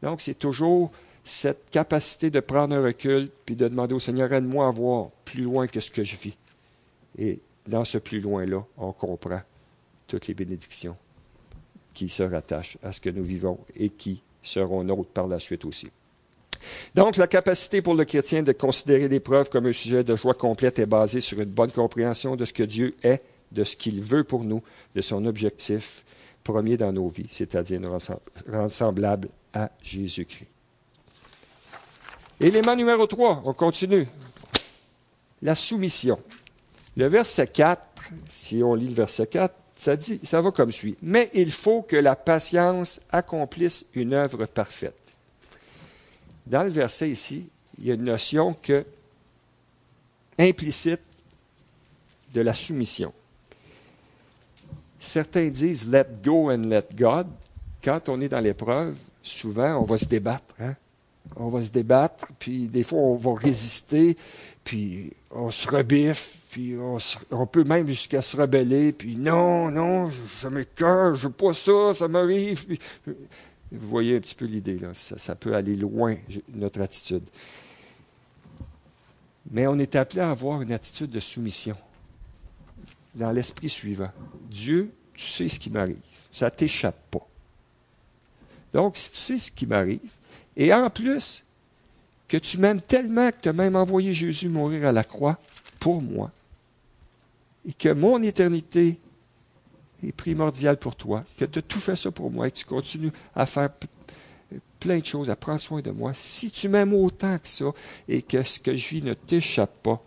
Donc, 0.02 0.22
c'est 0.22 0.38
toujours 0.38 0.90
cette 1.24 1.70
capacité 1.70 2.30
de 2.30 2.40
prendre 2.40 2.74
un 2.74 2.82
recul 2.82 3.30
puis 3.46 3.56
de 3.56 3.68
demander 3.68 3.94
au 3.94 4.00
Seigneur, 4.00 4.32
aide-moi 4.32 4.66
à 4.66 4.70
voir 4.70 5.10
plus 5.24 5.42
loin 5.42 5.66
que 5.66 5.80
ce 5.80 5.90
que 5.90 6.04
je 6.04 6.16
vis. 6.16 6.36
Et 7.18 7.40
dans 7.66 7.84
ce 7.84 7.98
plus 7.98 8.20
loin-là, 8.20 8.64
on 8.76 8.92
comprend 8.92 9.40
toutes 10.08 10.26
les 10.26 10.34
bénédictions 10.34 10.96
qui 11.94 12.08
se 12.08 12.22
rattachent 12.22 12.78
à 12.82 12.92
ce 12.92 13.00
que 13.00 13.10
nous 13.10 13.22
vivons 13.22 13.58
et 13.76 13.88
qui 13.88 14.22
seront 14.42 14.82
nôtres 14.82 15.10
par 15.10 15.28
la 15.28 15.38
suite 15.38 15.64
aussi. 15.64 15.90
Donc, 16.94 17.16
la 17.16 17.26
capacité 17.26 17.82
pour 17.82 17.94
le 17.94 18.04
chrétien 18.04 18.42
de 18.42 18.52
considérer 18.52 19.08
l'épreuve 19.08 19.48
comme 19.48 19.66
un 19.66 19.72
sujet 19.72 20.04
de 20.04 20.14
joie 20.16 20.34
complète 20.34 20.78
est 20.78 20.86
basée 20.86 21.20
sur 21.20 21.40
une 21.40 21.50
bonne 21.50 21.72
compréhension 21.72 22.36
de 22.36 22.44
ce 22.44 22.52
que 22.52 22.62
Dieu 22.62 22.94
est, 23.02 23.22
de 23.50 23.64
ce 23.64 23.76
qu'il 23.76 24.00
veut 24.00 24.24
pour 24.24 24.44
nous, 24.44 24.62
de 24.94 25.00
son 25.00 25.24
objectif 25.26 26.04
premier 26.44 26.76
dans 26.76 26.92
nos 26.92 27.08
vies, 27.08 27.28
c'est-à-dire 27.30 27.80
nous 27.80 27.90
rendre 27.90 28.72
semblables 28.72 29.28
à 29.52 29.70
Jésus-Christ. 29.82 30.51
Élément 32.42 32.74
numéro 32.74 33.06
3, 33.06 33.42
on 33.44 33.52
continue. 33.52 34.04
La 35.42 35.54
soumission. 35.54 36.20
Le 36.96 37.06
verset 37.06 37.46
4, 37.46 37.80
si 38.28 38.64
on 38.64 38.74
lit 38.74 38.88
le 38.88 38.94
verset 38.94 39.28
4, 39.28 39.54
ça 39.76 39.96
dit, 39.96 40.18
ça 40.24 40.40
va 40.40 40.50
comme 40.50 40.72
suit. 40.72 40.96
Mais 41.02 41.30
il 41.34 41.52
faut 41.52 41.82
que 41.82 41.94
la 41.94 42.16
patience 42.16 43.00
accomplisse 43.10 43.86
une 43.94 44.12
œuvre 44.12 44.46
parfaite. 44.46 44.98
Dans 46.46 46.64
le 46.64 46.70
verset 46.70 47.10
ici, 47.10 47.48
il 47.78 47.86
y 47.86 47.90
a 47.92 47.94
une 47.94 48.04
notion 48.04 48.54
que, 48.60 48.84
implicite 50.36 51.00
de 52.34 52.40
la 52.40 52.54
soumission. 52.54 53.12
Certains 54.98 55.48
disent 55.48 55.86
let 55.88 56.06
go 56.24 56.50
and 56.50 56.62
let 56.62 56.86
God. 56.94 57.28
Quand 57.84 58.08
on 58.08 58.20
est 58.20 58.28
dans 58.28 58.40
l'épreuve, 58.40 58.96
souvent, 59.22 59.76
on 59.78 59.84
va 59.84 59.96
se 59.96 60.06
débattre. 60.06 60.54
Hein? 60.58 60.74
On 61.36 61.48
va 61.48 61.62
se 61.62 61.70
débattre, 61.70 62.28
puis 62.38 62.66
des 62.66 62.82
fois 62.82 62.98
on 62.98 63.16
va 63.16 63.34
résister, 63.34 64.16
puis 64.64 65.12
on 65.30 65.50
se 65.50 65.68
rebiffe, 65.68 66.42
puis 66.50 66.76
on, 67.30 67.46
peut 67.46 67.64
même 67.64 67.86
jusqu'à 67.86 68.22
se 68.22 68.36
rebeller, 68.36 68.92
puis 68.92 69.16
non, 69.16 69.70
non, 69.70 70.10
ça 70.10 70.50
m'écoeure, 70.50 71.14
je 71.14 71.28
veux 71.28 71.32
pas 71.32 71.52
ça, 71.52 71.94
ça 71.94 72.08
m'arrive. 72.08 72.66
Vous 73.72 73.88
voyez 73.88 74.16
un 74.16 74.20
petit 74.20 74.34
peu 74.34 74.44
l'idée, 74.44 74.78
là. 74.78 74.90
Ça, 74.92 75.34
peut 75.34 75.54
aller 75.54 75.74
loin, 75.74 76.16
notre 76.54 76.82
attitude. 76.82 77.24
Mais 79.50 79.66
on 79.66 79.78
est 79.78 79.96
appelé 79.96 80.20
à 80.20 80.30
avoir 80.30 80.60
une 80.60 80.72
attitude 80.72 81.10
de 81.10 81.20
soumission 81.20 81.76
dans 83.14 83.30
l'esprit 83.30 83.70
suivant. 83.70 84.10
Dieu, 84.50 84.92
tu 85.14 85.26
sais 85.26 85.48
ce 85.48 85.58
qui 85.58 85.70
m'arrive. 85.70 86.00
Ça 86.30 86.50
t'échappe 86.50 86.98
pas. 87.10 87.26
Donc, 88.72 88.96
si 88.96 89.10
tu 89.10 89.16
sais 89.16 89.38
ce 89.38 89.50
qui 89.50 89.66
m'arrive, 89.66 90.00
et 90.56 90.72
en 90.72 90.88
plus, 90.90 91.44
que 92.28 92.36
tu 92.36 92.58
m'aimes 92.58 92.80
tellement 92.80 93.30
que 93.30 93.36
tu 93.42 93.48
as 93.48 93.52
même 93.52 93.76
envoyé 93.76 94.14
Jésus 94.14 94.48
mourir 94.48 94.88
à 94.88 94.92
la 94.92 95.04
croix 95.04 95.38
pour 95.80 96.00
moi, 96.00 96.30
et 97.66 97.72
que 97.72 97.90
mon 97.90 98.22
éternité 98.22 98.98
est 100.02 100.12
primordiale 100.12 100.78
pour 100.78 100.96
toi, 100.96 101.22
que 101.36 101.44
tu 101.44 101.58
as 101.58 101.62
tout 101.62 101.78
fait 101.78 101.96
ça 101.96 102.10
pour 102.10 102.30
moi, 102.30 102.48
et 102.48 102.50
que 102.50 102.56
tu 102.56 102.64
continues 102.64 103.12
à 103.34 103.46
faire 103.46 103.70
plein 104.80 104.98
de 104.98 105.06
choses, 105.06 105.30
à 105.30 105.36
prendre 105.36 105.60
soin 105.60 105.80
de 105.80 105.90
moi, 105.90 106.12
si 106.14 106.50
tu 106.50 106.68
m'aimes 106.68 106.94
autant 106.94 107.38
que 107.38 107.48
ça, 107.48 107.66
et 108.08 108.22
que 108.22 108.42
ce 108.42 108.58
que 108.58 108.74
je 108.74 108.88
vis 108.88 109.02
ne 109.02 109.14
t'échappe 109.14 109.82
pas, 109.82 110.02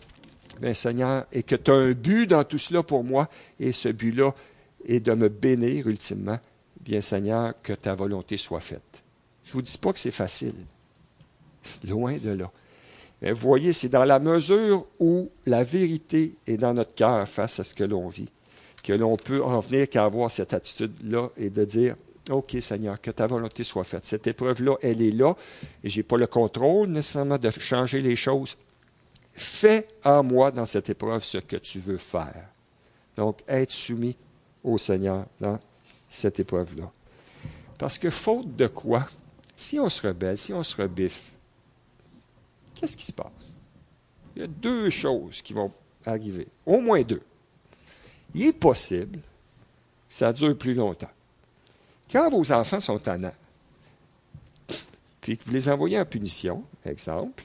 bien 0.60 0.73
Seigneur, 0.73 1.25
et 1.32 1.43
que 1.43 1.56
tu 1.56 1.71
as 1.71 1.75
un 1.75 1.91
but 1.91 2.28
dans 2.28 2.43
tout 2.43 2.57
cela 2.57 2.84
pour 2.84 3.03
moi, 3.03 3.30
et 3.59 3.72
ce 3.72 3.89
but-là 3.89 4.34
est 4.88 4.99
de 4.99 5.13
me 5.13 5.30
bénir 5.30 5.88
ultimement, 5.88 6.39
bien 6.86 7.02
Seigneur, 7.02 7.54
que 7.62 7.74
ta 7.74 7.96
volonté 7.96 8.38
soit 8.38 8.60
faite. 8.60 9.04
Je 9.44 9.52
ne 9.52 9.54
vous 9.54 9.62
dis 9.64 9.78
pas 9.78 9.92
que 9.92 10.00
c'est 10.00 10.12
facile. 10.12 10.54
Loin 11.84 12.18
de 12.18 12.30
là. 12.30 12.52
Mais 13.22 13.32
vous 13.32 13.42
voyez, 13.42 13.74
c'est 13.74 13.90
dans 13.90 14.06
la 14.06 14.20
mesure 14.20 14.86
où 15.00 15.30
la 15.46 15.64
vérité 15.64 16.36
est 16.46 16.58
dans 16.58 16.74
notre 16.74 16.94
cœur 16.94 17.28
face 17.28 17.60
à 17.60 17.64
ce 17.64 17.74
que 17.74 17.84
l'on 17.84 18.08
vit, 18.08 18.30
que 18.84 18.94
l'on 18.94 19.18
peut 19.18 19.44
en 19.44 19.60
venir 19.60 19.90
qu'à 19.90 20.06
avoir 20.06 20.30
cette 20.30 20.54
attitude-là 20.54 21.30
et 21.38 21.50
de 21.50 21.66
dire, 21.66 21.96
OK 22.30 22.56
Seigneur, 22.60 23.00
que 23.02 23.12
ta 23.12 23.26
volonté 23.26 23.64
soit 23.64 23.84
faite. 23.84 24.06
Cette 24.06 24.28
épreuve-là, 24.28 24.76
elle 24.82 25.02
est 25.02 25.12
là, 25.12 25.36
et 25.84 25.90
je 25.90 25.98
n'ai 25.98 26.04
pas 26.04 26.18
le 26.18 26.28
contrôle 26.28 26.90
nécessairement 26.90 27.38
de 27.38 27.50
changer 27.50 28.02
les 28.02 28.16
choses. 28.16 28.58
Fais 29.32 29.88
en 30.04 30.24
moi 30.24 30.52
dans 30.52 30.66
cette 30.66 30.90
épreuve 30.90 31.24
ce 31.24 31.40
que 31.40 31.58
tu 31.58 31.80
veux 31.80 31.98
faire. 31.98 32.50
Donc, 33.18 33.40
être 33.48 33.72
soumis 33.72 34.16
au 34.64 34.78
Seigneur 34.78 35.26
dans 35.40 35.60
cette 36.16 36.39
épreuve-là. 36.39 36.91
Parce 37.78 37.97
que 37.97 38.09
faute 38.09 38.55
de 38.55 38.68
quoi, 38.68 39.07
si 39.57 39.80
on 39.80 39.89
se 39.89 40.07
rebelle, 40.07 40.38
si 40.38 40.53
on 40.53 40.63
se 40.63 40.76
rebiffe, 40.82 41.32
qu'est-ce 42.74 42.97
qui 42.97 43.05
se 43.05 43.13
passe? 43.13 43.53
Il 44.36 44.41
y 44.41 44.45
a 44.45 44.47
deux 44.47 44.89
choses 44.89 45.41
qui 45.41 45.53
vont 45.53 45.72
arriver, 46.05 46.47
au 46.66 46.80
moins 46.80 47.01
deux. 47.01 47.22
Il 48.34 48.45
est 48.45 48.53
possible 48.53 49.20
que 49.20 49.24
ça 50.09 50.34
dure 50.34 50.57
plus 50.57 50.74
longtemps. 50.74 51.11
Quand 52.11 52.30
vos 52.30 52.51
enfants 52.51 52.80
sont 52.80 52.99
tannants, 52.99 53.34
puis 55.22 55.38
que 55.38 55.43
vous 55.45 55.53
les 55.53 55.70
envoyez 55.70 55.99
en 55.99 56.05
punition, 56.05 56.63
exemple, 56.86 57.43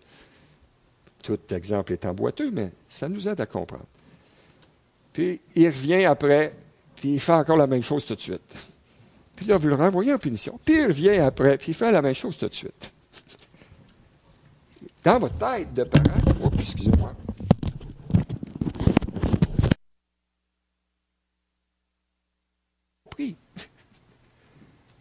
tout 1.22 1.38
exemple 1.50 1.92
est 1.92 2.06
boiteux, 2.08 2.50
mais 2.50 2.72
ça 2.88 3.08
nous 3.08 3.28
aide 3.28 3.40
à 3.40 3.46
comprendre. 3.46 3.86
Puis 5.12 5.40
il 5.54 5.66
revient 5.66 6.04
après, 6.04 6.54
puis 7.00 7.14
il 7.14 7.20
fait 7.20 7.32
encore 7.32 7.56
la 7.56 7.66
même 7.66 7.82
chose 7.82 8.04
tout 8.04 8.14
de 8.14 8.20
suite. 8.20 8.42
Puis 9.34 9.46
là, 9.46 9.56
vous 9.56 9.68
le 9.68 9.74
renvoyez 9.74 10.12
en 10.12 10.18
punition. 10.18 10.60
Puis 10.62 10.74
il 10.74 10.86
revient 10.86 11.16
après, 11.16 11.56
puis 11.56 11.72
il 11.72 11.74
fait 11.74 11.90
la 11.90 12.02
même 12.02 12.14
chose 12.14 12.36
tout 12.36 12.46
de 12.46 12.54
suite. 12.54 12.92
Dans 15.02 15.18
votre 15.18 15.38
tête 15.38 15.72
de 15.72 15.84
parent, 15.84 16.52
excusez-moi, 16.58 17.14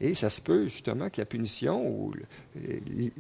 Et 0.02 0.16
ça 0.16 0.30
se 0.30 0.42
peut 0.42 0.66
justement 0.68 1.10
que 1.10 1.20
la 1.20 1.26
punition 1.26 1.86
ou 1.86 2.14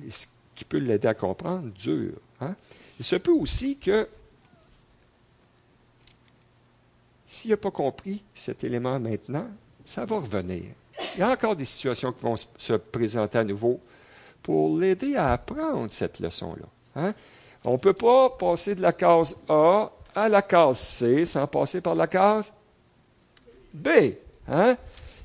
ce 0.10 0.28
qui 0.56 0.64
peut 0.64 0.78
l'aider 0.78 1.10
à 1.10 1.14
comprendre 1.14 1.70
dure. 1.74 2.14
Hein. 2.40 2.56
Il 2.98 3.04
se 3.04 3.18
peut 3.18 3.34
aussi 3.34 3.78
que 3.78 4.08
s'il 7.30 7.52
n'a 7.52 7.58
pas 7.58 7.70
compris 7.70 8.24
cet 8.34 8.64
élément 8.64 9.00
maintenant, 9.00 9.46
ça 9.86 10.04
va 10.04 10.16
revenir. 10.16 10.64
Il 11.14 11.20
y 11.20 11.22
a 11.22 11.30
encore 11.30 11.56
des 11.56 11.64
situations 11.64 12.12
qui 12.12 12.24
vont 12.24 12.36
se 12.36 12.74
présenter 12.74 13.38
à 13.38 13.44
nouveau 13.44 13.80
pour 14.42 14.76
l'aider 14.76 15.16
à 15.16 15.34
apprendre 15.34 15.92
cette 15.92 16.20
leçon-là. 16.20 16.66
Hein? 16.96 17.14
On 17.64 17.74
ne 17.74 17.78
peut 17.78 17.94
pas 17.94 18.32
passer 18.32 18.74
de 18.74 18.82
la 18.82 18.94
case 18.94 19.38
A 19.48 19.92
à 20.16 20.28
la 20.28 20.42
case 20.42 20.80
C 20.80 21.24
sans 21.24 21.46
passer 21.46 21.82
par 21.82 21.94
la 21.94 22.08
case 22.08 22.52
B. 23.76 23.90
Hein? 24.48 24.76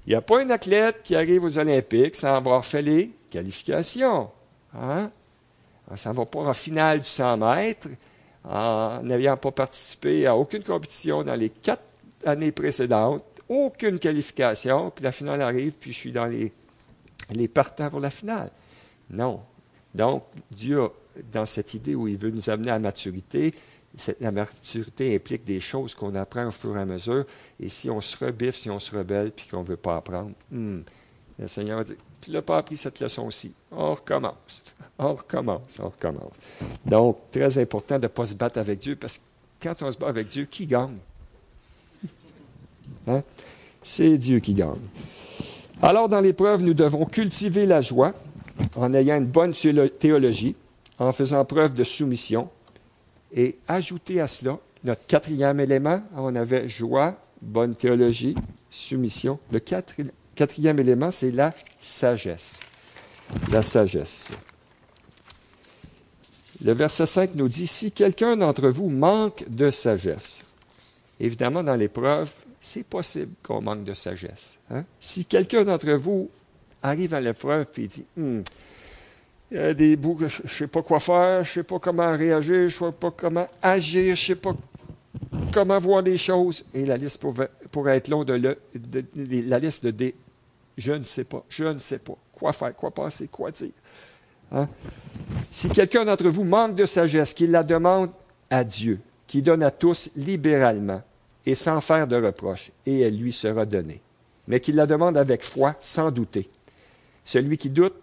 Il 0.06 0.10
n'y 0.10 0.14
a 0.14 0.20
pas 0.20 0.42
un 0.42 0.50
athlète 0.50 1.02
qui 1.02 1.16
arrive 1.16 1.44
aux 1.44 1.58
Olympiques 1.58 2.16
sans 2.16 2.36
avoir 2.36 2.66
fait 2.66 2.82
les 2.82 3.12
qualifications. 3.30 4.28
Hein? 4.74 5.10
Ça 5.96 6.12
ne 6.12 6.16
va 6.18 6.26
pas 6.26 6.40
en 6.40 6.52
finale 6.52 7.00
du 7.00 7.08
100 7.08 7.38
mètres 7.38 7.88
en 8.44 9.02
n'ayant 9.02 9.38
pas 9.38 9.52
participé 9.52 10.26
à 10.26 10.36
aucune 10.36 10.62
compétition 10.62 11.22
dans 11.22 11.34
les 11.34 11.48
quatre 11.48 11.93
années 12.24 12.52
précédentes, 12.52 13.24
aucune 13.48 13.98
qualification, 13.98 14.90
puis 14.90 15.04
la 15.04 15.12
finale 15.12 15.42
arrive, 15.42 15.74
puis 15.78 15.92
je 15.92 15.98
suis 15.98 16.12
dans 16.12 16.26
les, 16.26 16.52
les 17.30 17.48
partants 17.48 17.90
pour 17.90 18.00
la 18.00 18.10
finale. 18.10 18.50
Non. 19.10 19.40
Donc, 19.94 20.24
Dieu, 20.50 20.88
dans 21.32 21.46
cette 21.46 21.74
idée 21.74 21.94
où 21.94 22.08
il 22.08 22.16
veut 22.16 22.30
nous 22.30 22.50
amener 22.50 22.70
à 22.70 22.74
la 22.74 22.78
maturité, 22.80 23.54
la 24.20 24.32
maturité 24.32 25.14
implique 25.14 25.44
des 25.44 25.60
choses 25.60 25.94
qu'on 25.94 26.14
apprend 26.14 26.46
au 26.46 26.50
fur 26.50 26.76
et 26.76 26.80
à 26.80 26.84
mesure. 26.84 27.24
Et 27.60 27.68
si 27.68 27.88
on 27.90 28.00
se 28.00 28.24
rebiffe, 28.24 28.56
si 28.56 28.70
on 28.70 28.80
se 28.80 28.96
rebelle, 28.96 29.30
puis 29.30 29.46
qu'on 29.46 29.60
ne 29.60 29.66
veut 29.66 29.76
pas 29.76 29.96
apprendre, 29.96 30.32
hmm, 30.50 30.80
le 31.38 31.48
Seigneur 31.48 31.84
dit, 31.84 31.94
tu 32.20 32.30
n'as 32.30 32.42
pas 32.42 32.58
appris 32.58 32.76
cette 32.76 33.00
leçon 33.00 33.26
aussi. 33.26 33.52
On 33.70 33.94
recommence. 33.94 34.64
On 34.98 35.14
recommence. 35.14 35.78
On 35.80 35.88
recommence. 35.88 36.34
Donc, 36.84 37.30
très 37.30 37.58
important 37.58 37.96
de 37.96 38.04
ne 38.04 38.08
pas 38.08 38.26
se 38.26 38.34
battre 38.34 38.58
avec 38.58 38.78
Dieu, 38.78 38.96
parce 38.96 39.18
que 39.18 39.22
quand 39.62 39.82
on 39.82 39.92
se 39.92 39.98
bat 39.98 40.08
avec 40.08 40.28
Dieu, 40.28 40.46
qui 40.46 40.66
gagne? 40.66 40.98
Hein? 43.06 43.22
C'est 43.82 44.16
Dieu 44.18 44.40
qui 44.40 44.54
gagne. 44.54 44.80
Alors, 45.82 46.08
dans 46.08 46.20
l'épreuve, 46.20 46.62
nous 46.62 46.74
devons 46.74 47.04
cultiver 47.04 47.66
la 47.66 47.80
joie 47.80 48.14
en 48.76 48.94
ayant 48.94 49.16
une 49.16 49.26
bonne 49.26 49.52
théologie, 49.52 50.54
en 50.98 51.12
faisant 51.12 51.44
preuve 51.44 51.74
de 51.74 51.84
soumission, 51.84 52.48
et 53.34 53.58
ajouter 53.66 54.20
à 54.20 54.28
cela 54.28 54.58
notre 54.84 55.06
quatrième 55.06 55.60
élément, 55.60 56.02
on 56.16 56.34
avait 56.36 56.68
joie, 56.68 57.16
bonne 57.40 57.74
théologie, 57.74 58.34
soumission. 58.70 59.38
Le 59.50 59.58
quatrième 59.58 60.78
élément, 60.78 61.10
c'est 61.10 61.30
la 61.30 61.52
sagesse. 61.80 62.60
La 63.50 63.62
sagesse. 63.62 64.32
Le 66.62 66.72
verset 66.72 67.06
5 67.06 67.34
nous 67.34 67.48
dit, 67.48 67.66
si 67.66 67.92
quelqu'un 67.92 68.36
d'entre 68.36 68.68
vous 68.68 68.88
manque 68.88 69.48
de 69.48 69.70
sagesse, 69.70 70.40
évidemment 71.18 71.62
dans 71.62 71.76
l'épreuve, 71.76 72.32
c'est 72.64 72.82
possible 72.82 73.34
qu'on 73.42 73.60
manque 73.60 73.84
de 73.84 73.92
sagesse. 73.92 74.58
Hein? 74.70 74.84
Si 74.98 75.26
quelqu'un 75.26 75.64
d'entre 75.64 75.92
vous 75.92 76.30
arrive 76.82 77.12
à 77.12 77.20
l'épreuve 77.20 77.66
et 77.76 77.86
dit, 77.86 78.06
hmm, 78.16 78.40
il 79.50 79.56
y 79.58 79.60
a 79.60 79.74
des 79.74 79.96
bouts 79.96 80.14
que 80.14 80.28
je 80.28 80.42
ne 80.42 80.48
sais 80.48 80.66
pas 80.66 80.80
quoi 80.80 80.98
faire, 80.98 81.44
je 81.44 81.50
ne 81.50 81.54
sais 81.54 81.62
pas 81.62 81.78
comment 81.78 82.16
réagir, 82.16 82.70
je 82.70 82.84
ne 82.84 82.90
sais 82.90 82.96
pas 82.98 83.10
comment 83.10 83.46
agir, 83.60 84.04
je 84.04 84.10
ne 84.10 84.14
sais 84.14 84.34
pas 84.36 84.56
comment 85.52 85.78
voir 85.78 86.00
les 86.00 86.16
choses. 86.16 86.64
Et 86.72 86.86
la 86.86 86.96
liste 86.96 87.20
pourrait, 87.20 87.96
être 87.98 88.08
longue 88.08 88.24
de, 88.24 88.56
la 89.46 89.58
liste 89.58 89.84
de 89.84 89.90
des 89.90 90.14
je 90.78 90.92
ne 90.92 91.04
sais 91.04 91.24
pas, 91.24 91.44
je 91.50 91.64
ne 91.64 91.78
sais 91.78 91.98
pas 91.98 92.16
quoi 92.32 92.54
faire, 92.54 92.74
quoi 92.74 92.90
penser, 92.90 93.28
quoi 93.28 93.50
dire. 93.50 93.68
Hein? 94.50 94.68
Si 95.50 95.68
quelqu'un 95.68 96.06
d'entre 96.06 96.28
vous 96.28 96.44
manque 96.44 96.74
de 96.76 96.86
sagesse, 96.86 97.34
qu'il 97.34 97.50
la 97.50 97.62
demande 97.62 98.10
à 98.48 98.64
Dieu, 98.64 99.00
qui 99.26 99.42
donne 99.42 99.62
à 99.62 99.70
tous 99.70 100.10
libéralement 100.16 101.02
et 101.46 101.54
sans 101.54 101.80
faire 101.80 102.06
de 102.06 102.16
reproche, 102.16 102.70
et 102.86 103.00
elle 103.00 103.16
lui 103.16 103.32
sera 103.32 103.66
donnée. 103.66 104.00
Mais 104.48 104.60
qu'il 104.60 104.76
la 104.76 104.86
demande 104.86 105.16
avec 105.16 105.42
foi, 105.42 105.76
sans 105.80 106.10
douter. 106.10 106.48
Celui 107.24 107.56
qui 107.56 107.70
doute 107.70 107.94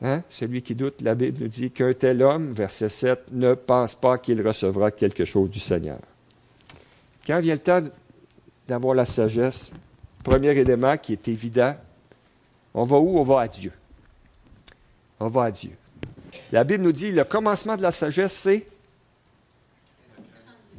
Hein? 0.00 0.22
Celui 0.28 0.62
qui 0.62 0.74
doute, 0.74 1.00
la 1.02 1.14
Bible 1.14 1.42
nous 1.42 1.48
dit 1.48 1.70
qu'un 1.70 1.92
tel 1.92 2.22
homme, 2.22 2.52
verset 2.52 2.88
7, 2.88 3.32
ne 3.32 3.54
pense 3.54 3.94
pas 3.94 4.18
qu'il 4.18 4.46
recevra 4.46 4.90
quelque 4.92 5.24
chose 5.24 5.50
du 5.50 5.58
Seigneur. 5.58 5.98
Quand 7.26 7.40
vient 7.40 7.54
le 7.54 7.60
temps 7.60 7.82
d'avoir 8.68 8.94
la 8.94 9.04
sagesse, 9.04 9.72
premier 10.22 10.56
élément 10.56 10.96
qui 10.96 11.12
est 11.12 11.28
évident, 11.28 11.74
on 12.74 12.84
va 12.84 12.98
où? 12.98 13.18
On 13.18 13.24
va 13.24 13.40
à 13.40 13.48
Dieu. 13.48 13.72
On 15.18 15.26
va 15.26 15.44
à 15.44 15.50
Dieu. 15.50 15.72
La 16.52 16.62
Bible 16.62 16.84
nous 16.84 16.92
dit 16.92 17.10
le 17.10 17.24
commencement 17.24 17.76
de 17.76 17.82
la 17.82 17.90
sagesse, 17.90 18.34
c'est 18.34 18.68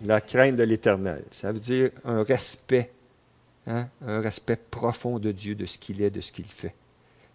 la 0.04 0.22
crainte 0.22 0.56
de 0.56 0.64
l'Éternel. 0.64 1.24
Ça 1.32 1.52
veut 1.52 1.60
dire 1.60 1.90
un 2.06 2.24
respect, 2.24 2.92
hein? 3.68 3.88
un 4.06 4.22
respect 4.22 4.58
profond 4.70 5.20
de 5.20 5.32
Dieu, 5.32 5.56
de 5.56 5.66
ce 5.66 5.78
qu'il 5.78 6.02
est, 6.02 6.10
de 6.10 6.22
ce 6.22 6.32
qu'il 6.32 6.46
fait. 6.46 6.74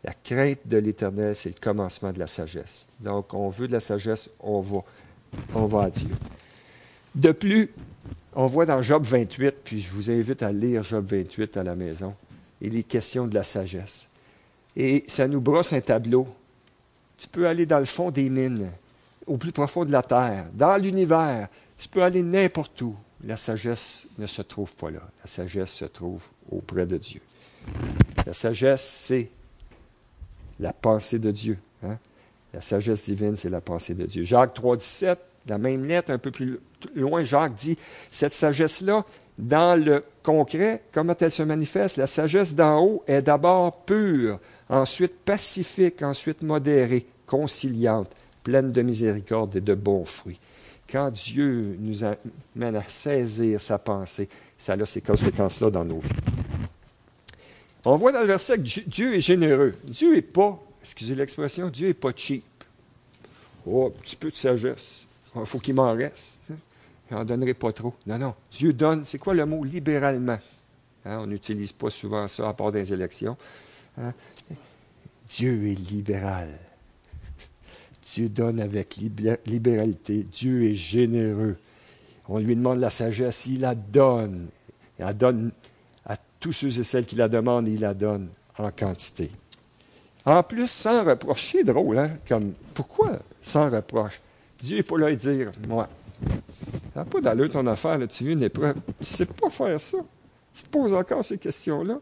La 0.03 0.13
crainte 0.13 0.61
de 0.67 0.77
l'Éternel, 0.79 1.35
c'est 1.35 1.49
le 1.49 1.61
commencement 1.61 2.13
de 2.13 2.19
la 2.19 2.27
sagesse. 2.27 2.87
Donc, 3.01 3.33
on 3.33 3.49
veut 3.49 3.67
de 3.67 3.73
la 3.73 3.81
sagesse, 3.81 4.29
on 4.41 4.61
va, 4.61 4.81
on 5.55 5.67
va 5.67 5.85
à 5.85 5.91
Dieu. 5.91 6.11
De 7.15 7.33
plus, 7.33 7.71
on 8.35 8.47
voit 8.47 8.67
dans 8.67 8.83
Job 8.83 9.05
28, 9.05 9.55
puis 9.65 9.81
je 9.81 9.91
vous 9.91 10.11
invite 10.11 10.43
à 10.43 10.53
lire 10.53 10.83
Job 10.83 11.07
28 11.07 11.57
à 11.57 11.63
la 11.63 11.75
maison, 11.75 12.15
il 12.61 12.77
est 12.77 12.83
question 12.83 13.27
de 13.27 13.35
la 13.35 13.45
sagesse. 13.45 14.09
Et 14.77 15.05
ça 15.07 15.29
nous 15.29 15.41
brosse 15.41 15.73
un 15.73 15.81
tableau. 15.81 16.27
Tu 17.17 17.29
peux 17.29 17.47
aller 17.47 17.65
dans 17.65 17.79
le 17.79 17.85
fond 17.85 18.11
des 18.11 18.29
mines, 18.29 18.71
au 19.27 19.37
plus 19.37 19.53
profond 19.53 19.85
de 19.85 19.93
la 19.93 20.03
terre, 20.03 20.47
dans 20.53 20.77
l'univers. 20.77 21.49
Tu 21.77 21.89
peux 21.89 22.03
aller 22.03 22.23
n'importe 22.23 22.81
où. 22.83 22.97
La 23.25 23.37
sagesse 23.37 24.07
ne 24.19 24.27
se 24.27 24.43
trouve 24.43 24.75
pas 24.75 24.91
là. 24.91 25.01
La 25.21 25.27
sagesse 25.27 25.73
se 25.73 25.85
trouve 25.87 26.25
auprès 26.51 26.87
de 26.87 26.99
Dieu. 26.99 27.21
La 28.27 28.35
sagesse, 28.35 28.83
c'est 28.83 29.31
la 30.61 30.73
pensée 30.73 31.19
de 31.19 31.31
Dieu. 31.31 31.59
Hein? 31.83 31.99
La 32.53 32.61
sagesse 32.61 33.05
divine, 33.05 33.37
c'est 33.37 33.49
la 33.49 33.61
pensée 33.61 33.95
de 33.95 34.07
Dieu. 34.07 34.23
Jacques 34.23 34.55
3, 34.55 34.77
17, 34.77 35.19
la 35.49 35.59
même 35.59 35.85
lettre, 35.85 36.11
un 36.11 36.19
peu 36.19 36.31
plus 36.31 36.61
loin, 36.95 37.25
Jacques 37.25 37.55
dit, 37.55 37.79
cette 38.11 38.35
sagesse-là, 38.35 39.05
dans 39.39 39.83
le 39.83 40.05
concret, 40.23 40.85
comment 40.93 41.17
elle 41.19 41.31
se 41.31 41.43
manifeste? 41.43 41.97
La 41.97 42.07
sagesse 42.07 42.55
d'en 42.55 42.81
haut 42.81 43.05
est 43.07 43.23
d'abord 43.23 43.85
pure, 43.85 44.39
ensuite 44.69 45.19
pacifique, 45.25 46.03
ensuite 46.03 46.43
modérée, 46.43 47.05
conciliante, 47.27 48.11
pleine 48.45 48.71
de 48.71 48.83
miséricorde 48.83 49.57
et 49.57 49.61
de 49.61 49.75
bons 49.75 50.05
fruits. 50.05 50.39
Quand 50.91 51.11
Dieu 51.11 51.77
nous 51.79 52.05
amène 52.05 52.77
à 52.77 52.83
saisir 52.83 53.61
sa 53.61 53.79
pensée, 53.79 54.29
ça 54.59 54.75
a 54.75 54.87
ces 54.87 55.01
conséquences-là 55.01 55.71
dans 55.71 55.85
nos 55.85 55.99
vies. 55.99 56.11
On 57.85 57.97
voit 57.97 58.13
dans 58.13 58.21
le 58.21 58.27
verset 58.27 58.59
que 58.59 58.81
Dieu 58.89 59.15
est 59.15 59.21
généreux. 59.21 59.75
Dieu 59.85 60.15
n'est 60.15 60.23
pas, 60.23 60.59
excusez 60.83 61.15
l'expression, 61.15 61.69
Dieu 61.69 61.89
n'est 61.89 61.95
pas 61.95 62.13
cheap. 62.15 62.45
Oh, 63.67 63.93
un 63.95 64.01
petit 64.03 64.17
peu 64.17 64.31
de 64.31 64.37
sagesse. 64.37 65.05
Il 65.35 65.41
oh, 65.41 65.45
faut 65.45 65.59
qu'il 65.59 65.75
m'en 65.75 65.93
reste. 65.93 66.39
Je 67.11 67.15
n'en 67.15 67.25
donnerai 67.25 67.55
pas 67.55 67.73
trop. 67.73 67.95
Non, 68.07 68.19
non. 68.19 68.35
Dieu 68.51 68.73
donne, 68.73 69.05
c'est 69.05 69.19
quoi 69.19 69.35
le 69.35 69.45
mot 69.45 69.65
libéralement? 69.65 70.39
Hein, 71.05 71.19
on 71.21 71.27
n'utilise 71.27 71.73
pas 71.73 71.91
souvent 71.91 72.27
ça 72.29 72.49
à 72.49 72.55
part 72.55 72.73
des 72.73 72.93
élections. 72.93 73.37
Hein? 73.99 74.13
Dieu 75.29 75.69
est 75.69 75.91
libéral. 75.91 76.49
Dieu 78.05 78.29
donne 78.29 78.61
avec 78.61 78.97
libéralité. 79.47 80.27
Dieu 80.31 80.65
est 80.65 80.75
généreux. 80.75 81.57
On 82.29 82.39
lui 82.39 82.55
demande 82.55 82.81
la 82.81 82.91
sagesse, 82.91 83.47
il 83.47 83.61
la 83.61 83.75
donne. 83.75 84.49
Il 84.99 85.05
la 85.05 85.13
donne 85.13 85.51
tous 86.45 86.53
ceux 86.53 86.79
et 86.79 86.83
celles 86.83 87.07
qui 87.07 87.17
la 87.17 87.27
demandent, 87.27 87.67
il 87.69 87.81
la 87.81 87.95
donne 87.95 88.29
en 88.59 88.71
quantité. 88.71 89.31
En 90.27 90.43
plus, 90.43 90.69
sans 90.69 91.03
reproche. 91.03 91.53
C'est 91.53 91.65
drôle, 91.65 91.99
hein? 91.99 92.11
Pourquoi 92.75 93.19
sans 93.41 93.71
reproche? 93.71 94.21
Dieu 94.61 94.77
n'est 94.77 94.83
pas 94.83 94.99
là 94.99 95.07
à 95.07 95.15
dire, 95.15 95.53
moi, 95.67 95.89
ça 96.93 97.05
pas 97.07 97.21
d'allure 97.23 97.49
ton 97.51 97.67
affaire, 97.67 97.97
là, 97.97 98.07
tu 98.07 98.25
vis 98.25 98.33
une 98.33 98.43
épreuve. 98.43 98.75
Tu 98.75 98.93
ne 99.01 99.05
sais 99.05 99.25
pas 99.25 99.49
faire 99.49 99.81
ça. 99.81 99.99
Tu 100.53 100.63
te 100.63 100.69
poses 100.69 100.93
encore 100.93 101.25
ces 101.25 101.39
questions-là. 101.39 101.99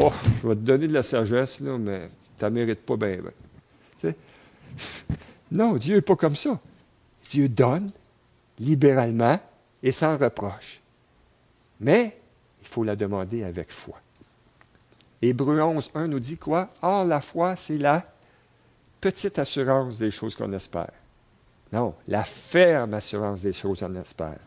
Oh, 0.00 0.12
je 0.42 0.48
vais 0.48 0.54
te 0.56 0.60
donner 0.60 0.88
de 0.88 0.92
la 0.92 1.04
sagesse, 1.04 1.60
là, 1.60 1.78
mais 1.78 2.08
tu 2.36 2.44
ne 2.44 2.50
mérites 2.50 2.84
pas 2.84 2.96
bien. 2.96 3.18
Non, 5.52 5.76
Dieu 5.76 5.96
n'est 5.96 6.00
pas 6.00 6.16
comme 6.16 6.34
ça. 6.34 6.58
Dieu 7.28 7.46
donne 7.46 7.90
libéralement 8.58 9.38
et 9.82 9.92
sans 9.92 10.16
reproche. 10.16 10.80
Mais 11.78 12.16
il 12.62 12.68
faut 12.68 12.84
la 12.84 12.96
demander 12.96 13.44
avec 13.44 13.70
foi. 13.70 14.00
Hébreu 15.20 15.60
11, 15.60 15.90
1 15.94 16.08
nous 16.08 16.20
dit 16.20 16.38
quoi? 16.38 16.70
Or, 16.80 17.04
la 17.04 17.20
foi, 17.20 17.56
c'est 17.56 17.76
la 17.76 18.04
petite 19.00 19.38
assurance 19.38 19.98
des 19.98 20.10
choses 20.10 20.34
qu'on 20.34 20.52
espère. 20.52 20.92
Non, 21.72 21.94
la 22.08 22.22
ferme 22.22 22.94
assurance 22.94 23.42
des 23.42 23.52
choses 23.52 23.80
qu'on 23.80 23.94
espère. 23.96 24.38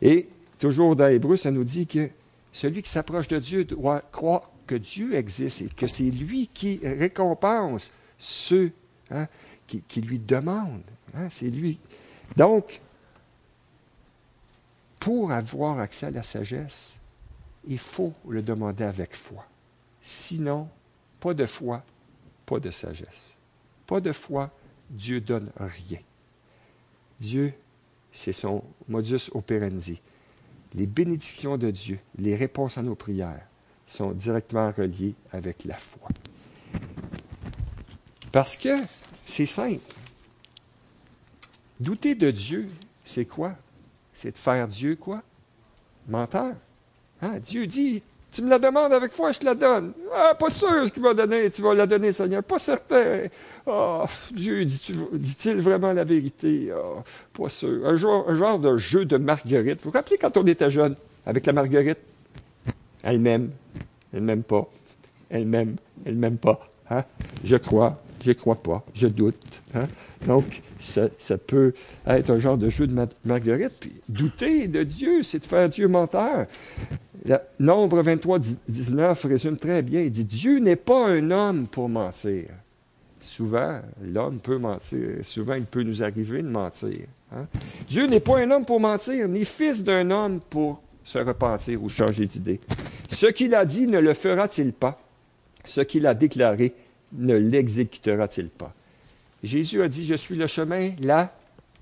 Et 0.00 0.28
toujours 0.58 0.96
dans 0.96 1.08
Hébreu, 1.08 1.36
ça 1.36 1.50
nous 1.50 1.64
dit 1.64 1.86
que 1.86 2.08
celui 2.52 2.82
qui 2.82 2.90
s'approche 2.90 3.28
de 3.28 3.38
Dieu 3.38 3.64
doit 3.64 4.00
croire 4.12 4.50
que 4.66 4.74
Dieu 4.74 5.14
existe 5.14 5.62
et 5.62 5.68
que 5.68 5.86
c'est 5.86 6.10
lui 6.10 6.48
qui 6.52 6.80
récompense 6.82 7.92
ceux 8.18 8.72
hein, 9.10 9.26
qui, 9.66 10.00
lui 10.00 10.18
demandent. 10.18 10.82
Hein, 11.14 11.28
c'est 11.30 11.50
lui. 11.50 11.78
Donc, 12.36 12.80
pour 15.00 15.32
avoir 15.32 15.78
accès 15.80 16.06
à 16.06 16.10
la 16.10 16.22
sagesse, 16.22 16.98
il 17.66 17.78
faut 17.78 18.12
le 18.28 18.42
demander 18.42 18.84
avec 18.84 19.14
foi. 19.14 19.44
Sinon, 20.00 20.68
pas 21.20 21.34
de 21.34 21.46
foi, 21.46 21.82
pas 22.46 22.60
de 22.60 22.70
sagesse. 22.70 23.36
Pas 23.86 24.00
de 24.00 24.12
foi, 24.12 24.50
Dieu 24.90 25.20
donne 25.20 25.50
rien. 25.56 26.00
Dieu, 27.18 27.52
c'est 28.12 28.32
son 28.32 28.62
modus 28.88 29.30
operandi. 29.32 30.00
Les 30.74 30.86
bénédictions 30.86 31.56
de 31.56 31.70
Dieu, 31.70 31.98
les 32.16 32.36
réponses 32.36 32.78
à 32.78 32.82
nos 32.82 32.94
prières 32.94 33.46
sont 33.86 34.12
directement 34.12 34.70
reliées 34.76 35.14
avec 35.32 35.64
la 35.64 35.76
foi. 35.76 36.08
Parce 38.32 38.56
que 38.56 38.76
c'est 39.26 39.46
simple. 39.46 39.80
Douter 41.80 42.14
de 42.14 42.30
Dieu, 42.30 42.68
c'est 43.04 43.24
quoi? 43.24 43.54
C'est 44.12 44.32
de 44.32 44.38
faire 44.38 44.66
Dieu 44.66 44.96
quoi? 44.96 45.22
Menteur. 46.08 46.54
Hein? 47.22 47.38
Dieu 47.38 47.66
dit, 47.66 48.02
tu 48.32 48.42
me 48.42 48.50
la 48.50 48.58
demandes 48.58 48.92
avec 48.92 49.12
foi, 49.12 49.32
je 49.32 49.38
te 49.38 49.44
la 49.44 49.54
donne. 49.54 49.92
Ah, 50.14 50.34
pas 50.34 50.50
sûr 50.50 50.86
ce 50.86 50.92
qu'il 50.92 51.02
m'a 51.02 51.14
donné, 51.14 51.50
tu 51.50 51.62
vas 51.62 51.74
la 51.74 51.86
donner, 51.86 52.12
Seigneur. 52.12 52.42
Pas 52.42 52.58
certain. 52.58 53.28
Ah, 53.66 54.04
Dieu 54.32 54.64
dit-il 54.64 55.56
vraiment 55.60 55.92
la 55.92 56.04
vérité? 56.04 56.70
Ah, 56.72 57.02
pas 57.32 57.48
sûr. 57.48 57.86
Un 57.86 57.96
genre, 57.96 58.28
un 58.28 58.34
genre 58.34 58.58
de 58.58 58.76
jeu 58.76 59.04
de 59.04 59.16
marguerite. 59.16 59.82
Vous 59.82 59.90
vous 59.90 59.96
rappelez 59.96 60.18
quand 60.18 60.36
on 60.36 60.46
était 60.46 60.70
jeune, 60.70 60.96
avec 61.24 61.46
la 61.46 61.52
marguerite? 61.52 61.98
Elle 63.02 63.18
m'aime. 63.18 63.50
Elle 64.12 64.22
m'aime 64.22 64.42
pas. 64.42 64.68
Elle 65.30 65.46
m'aime. 65.46 65.76
Elle 66.04 66.16
m'aime 66.16 66.38
pas. 66.38 66.68
Hein? 66.90 67.04
Je 67.44 67.56
crois. 67.56 68.00
Je 68.24 68.32
crois 68.32 68.56
pas. 68.56 68.84
Je 68.94 69.06
doute. 69.06 69.62
Hein? 69.74 69.86
Donc, 70.26 70.62
ça, 70.80 71.08
peut 71.38 71.72
être 72.06 72.30
un 72.30 72.38
genre 72.38 72.58
de 72.58 72.68
jeu 72.68 72.86
de 72.86 73.06
marguerite. 73.24 73.88
Douter 74.08 74.68
de 74.68 74.82
Dieu, 74.82 75.22
c'est 75.22 75.40
de 75.40 75.46
faire 75.46 75.68
Dieu 75.68 75.88
menteur. 75.88 76.46
Nombre 77.58 78.02
23, 78.02 78.38
19 78.68 79.24
résume 79.24 79.56
très 79.56 79.82
bien. 79.82 80.02
Il 80.02 80.10
dit 80.10 80.24
Dieu 80.24 80.58
n'est 80.58 80.76
pas 80.76 81.08
un 81.08 81.30
homme 81.30 81.66
pour 81.66 81.88
mentir. 81.88 82.46
Souvent, 83.20 83.80
l'homme 84.00 84.38
peut 84.38 84.58
mentir. 84.58 85.00
Souvent, 85.22 85.54
il 85.54 85.64
peut 85.64 85.82
nous 85.82 86.02
arriver 86.02 86.42
de 86.42 86.48
mentir. 86.48 87.06
Hein. 87.34 87.46
Dieu 87.88 88.06
n'est 88.06 88.20
pas 88.20 88.38
un 88.38 88.50
homme 88.50 88.64
pour 88.64 88.80
mentir, 88.80 89.28
ni 89.28 89.44
fils 89.44 89.82
d'un 89.82 90.10
homme 90.10 90.40
pour 90.48 90.80
se 91.04 91.18
repentir 91.18 91.82
ou 91.82 91.88
changer 91.88 92.26
d'idée. 92.26 92.60
Ce 93.10 93.26
qu'il 93.26 93.54
a 93.54 93.64
dit 93.64 93.86
ne 93.86 93.98
le 93.98 94.14
fera-t-il 94.14 94.72
pas? 94.72 95.00
Ce 95.64 95.80
qu'il 95.80 96.06
a 96.06 96.14
déclaré 96.14 96.74
ne 97.12 97.36
l'exécutera-t-il 97.36 98.48
pas? 98.48 98.74
Jésus 99.42 99.82
a 99.82 99.88
dit, 99.88 100.04
je 100.04 100.14
suis 100.14 100.34
le 100.34 100.46
chemin, 100.46 100.92
la 101.00 101.32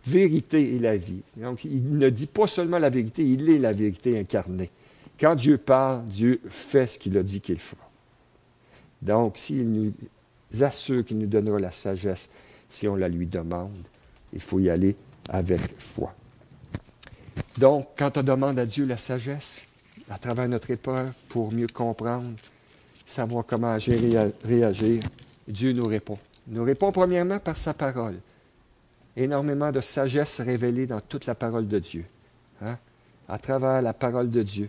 vérité 0.04 0.74
et 0.74 0.78
la 0.78 0.96
vie. 0.96 1.22
Donc, 1.36 1.64
il 1.64 1.98
ne 1.98 2.10
dit 2.10 2.26
pas 2.26 2.46
seulement 2.46 2.78
la 2.78 2.90
vérité, 2.90 3.24
il 3.24 3.48
est 3.48 3.58
la 3.58 3.72
vérité 3.72 4.18
incarnée. 4.18 4.70
Quand 5.18 5.34
Dieu 5.34 5.58
parle, 5.58 6.04
Dieu 6.04 6.40
fait 6.48 6.86
ce 6.86 6.98
qu'il 6.98 7.16
a 7.16 7.22
dit 7.22 7.40
qu'il 7.40 7.58
fera. 7.58 7.88
Donc, 9.00 9.38
s'il 9.38 9.70
nous 9.70 9.92
assure 10.60 11.04
qu'il 11.04 11.18
nous 11.18 11.26
donnera 11.26 11.58
la 11.58 11.72
sagesse, 11.72 12.28
si 12.68 12.86
on 12.86 12.96
la 12.96 13.08
lui 13.08 13.26
demande, 13.26 13.76
il 14.32 14.40
faut 14.40 14.60
y 14.60 14.68
aller 14.68 14.94
avec 15.28 15.60
foi. 15.78 16.14
Donc, 17.58 17.88
quand 17.96 18.18
on 18.18 18.22
demande 18.22 18.58
à 18.58 18.66
Dieu 18.66 18.84
la 18.84 18.96
sagesse, 18.96 19.64
à 20.10 20.18
travers 20.18 20.48
notre 20.48 20.70
épreuve, 20.70 21.12
pour 21.28 21.52
mieux 21.52 21.66
comprendre, 21.66 22.36
savoir 23.06 23.46
comment 23.46 23.72
agir 23.72 23.98
réagir, 24.44 25.02
Dieu 25.46 25.72
nous 25.72 25.86
répond. 25.86 26.18
Il 26.48 26.54
nous 26.54 26.64
répond 26.64 26.92
premièrement 26.92 27.38
par 27.38 27.56
sa 27.56 27.72
parole. 27.72 28.16
Énormément 29.16 29.72
de 29.72 29.80
sagesse 29.80 30.40
révélée 30.40 30.86
dans 30.86 31.00
toute 31.00 31.26
la 31.26 31.34
parole 31.34 31.68
de 31.68 31.78
Dieu. 31.78 32.04
Hein? 32.60 32.76
À 33.28 33.38
travers 33.38 33.80
la 33.80 33.94
parole 33.94 34.30
de 34.30 34.42
Dieu, 34.42 34.68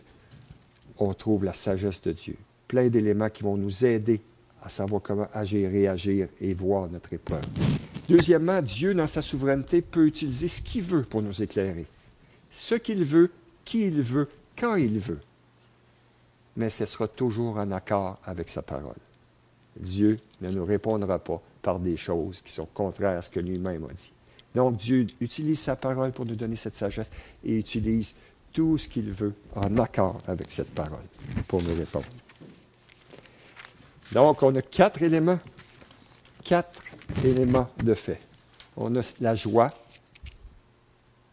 on 0.97 1.13
trouve 1.13 1.43
la 1.43 1.53
sagesse 1.53 2.01
de 2.01 2.11
Dieu. 2.13 2.35
Plein 2.67 2.87
d'éléments 2.87 3.29
qui 3.29 3.43
vont 3.43 3.57
nous 3.57 3.85
aider 3.85 4.21
à 4.63 4.69
savoir 4.69 5.01
comment 5.01 5.27
agir, 5.33 5.69
réagir 5.69 6.27
et 6.39 6.53
voir 6.53 6.87
notre 6.89 7.13
épreuve. 7.13 7.43
Deuxièmement, 8.09 8.61
Dieu, 8.61 8.93
dans 8.93 9.07
sa 9.07 9.21
souveraineté, 9.21 9.81
peut 9.81 10.07
utiliser 10.07 10.47
ce 10.47 10.61
qu'il 10.61 10.83
veut 10.83 11.03
pour 11.03 11.21
nous 11.21 11.43
éclairer. 11.43 11.85
Ce 12.49 12.75
qu'il 12.75 13.03
veut, 13.03 13.31
qui 13.65 13.87
il 13.87 14.01
veut, 14.01 14.29
quand 14.57 14.75
il 14.75 14.99
veut. 14.99 15.19
Mais 16.57 16.69
ce 16.69 16.85
sera 16.85 17.07
toujours 17.07 17.57
en 17.57 17.71
accord 17.71 18.19
avec 18.25 18.49
sa 18.49 18.61
parole. 18.61 18.95
Dieu 19.79 20.17
ne 20.41 20.49
nous 20.49 20.65
répondra 20.65 21.19
pas 21.19 21.41
par 21.61 21.79
des 21.79 21.97
choses 21.97 22.41
qui 22.41 22.51
sont 22.51 22.67
contraires 22.73 23.19
à 23.19 23.21
ce 23.21 23.29
que 23.29 23.39
lui-même 23.39 23.85
a 23.89 23.93
dit. 23.93 24.11
Donc 24.55 24.77
Dieu 24.77 25.07
utilise 25.21 25.59
sa 25.59 25.75
parole 25.75 26.11
pour 26.11 26.25
nous 26.25 26.35
donner 26.35 26.55
cette 26.55 26.75
sagesse 26.75 27.09
et 27.43 27.57
utilise 27.57 28.15
tout 28.53 28.77
ce 28.77 28.87
qu'il 28.87 29.11
veut 29.11 29.33
en 29.55 29.77
accord 29.77 30.17
avec 30.27 30.51
cette 30.51 30.73
parole 30.73 31.05
pour 31.47 31.61
nous 31.61 31.75
répondre. 31.75 32.07
Donc, 34.11 34.41
on 34.41 34.55
a 34.55 34.61
quatre 34.61 35.01
éléments, 35.01 35.39
quatre 36.43 36.81
éléments 37.23 37.69
de 37.83 37.93
fait. 37.93 38.19
On 38.77 38.95
a 38.95 39.01
la 39.19 39.35
joie, 39.35 39.71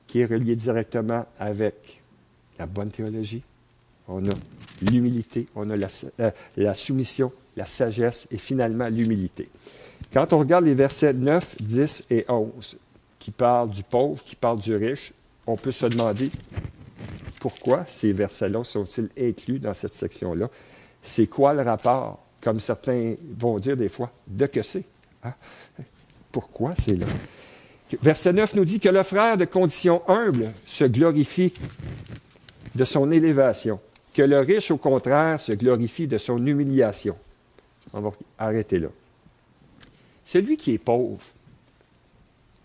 qui 0.07 0.21
est 0.21 0.27
reliée 0.27 0.57
directement 0.57 1.25
avec 1.39 2.03
la 2.59 2.67
bonne 2.67 2.91
théologie. 2.91 3.43
On 4.09 4.25
a 4.25 4.35
l'humilité, 4.83 5.47
on 5.55 5.71
a 5.71 5.77
la, 6.57 6.75
soumission, 6.75 7.33
la 7.57 7.67
sagesse 7.67 8.27
et 8.31 8.39
finalement 8.39 8.89
l'humilité. 8.89 9.49
Quand 10.13 10.33
on 10.33 10.39
regarde 10.39 10.65
les 10.65 10.75
versets 10.75 11.13
9, 11.13 11.63
10 11.63 12.05
et 12.11 12.25
11, 12.29 12.77
qui 13.19 13.31
parlent 13.31 13.71
du 13.71 13.83
pauvre, 13.83 14.23
qui 14.23 14.37
parlent 14.37 14.61
du 14.61 14.77
riche, 14.77 15.13
on 15.47 15.57
peut 15.57 15.73
se 15.73 15.87
demander 15.87 16.31
pourquoi 17.41 17.85
ces 17.87 18.13
versets-là 18.13 18.65
sont-ils 18.65 19.09
inclus 19.19 19.59
dans 19.59 19.75
cette 19.75 19.95
section-là? 19.95 20.49
C'est 21.03 21.27
quoi 21.27 21.55
le 21.55 21.63
rapport, 21.63 22.25
comme 22.41 22.61
certains 22.61 23.15
vont 23.39 23.59
dire 23.59 23.77
des 23.77 23.89
fois, 23.89 24.11
de 24.27 24.47
que 24.47 24.63
c'est? 24.63 24.85
Hein? 25.23 25.35
Pourquoi 26.33 26.75
c'est 26.79 26.97
là? 26.97 27.07
Verset 28.03 28.33
9 28.33 28.55
nous 28.55 28.65
dit 28.65 28.81
que 28.81 28.89
le 28.89 29.03
frère 29.03 29.37
de 29.37 29.45
condition 29.45 30.03
humble 30.09 30.51
se 30.67 30.85
glorifie 30.85 31.53
de 32.75 32.85
son 32.85 33.11
élévation, 33.11 33.81
que 34.15 34.23
le 34.23 34.41
riche, 34.41 34.71
au 34.71 34.79
contraire, 34.79 35.41
se 35.41 35.53
glorifie 35.53 36.07
de 36.07 36.19
son 36.19 36.45
humiliation. 36.47 37.17
On 37.93 38.01
va 38.01 38.13
arrêter 38.39 38.79
là. 38.79 38.89
Celui 40.25 40.57
qui 40.57 40.73
est 40.73 40.79
pauvre, 40.79 41.25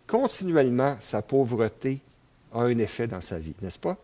continuellement, 0.08 0.96
sa 1.00 1.22
pauvreté 1.22 2.00
a 2.54 2.62
un 2.62 2.78
effet 2.78 3.08
dans 3.08 3.22
sa 3.22 3.38
vie, 3.38 3.54
n'est-ce 3.62 3.80
pas? 3.80 3.98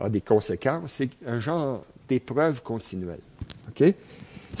a 0.00 0.08
des 0.08 0.20
conséquences. 0.20 0.92
C'est 0.92 1.10
un 1.26 1.38
genre 1.38 1.84
d'épreuve 2.08 2.62
continuelle. 2.62 3.20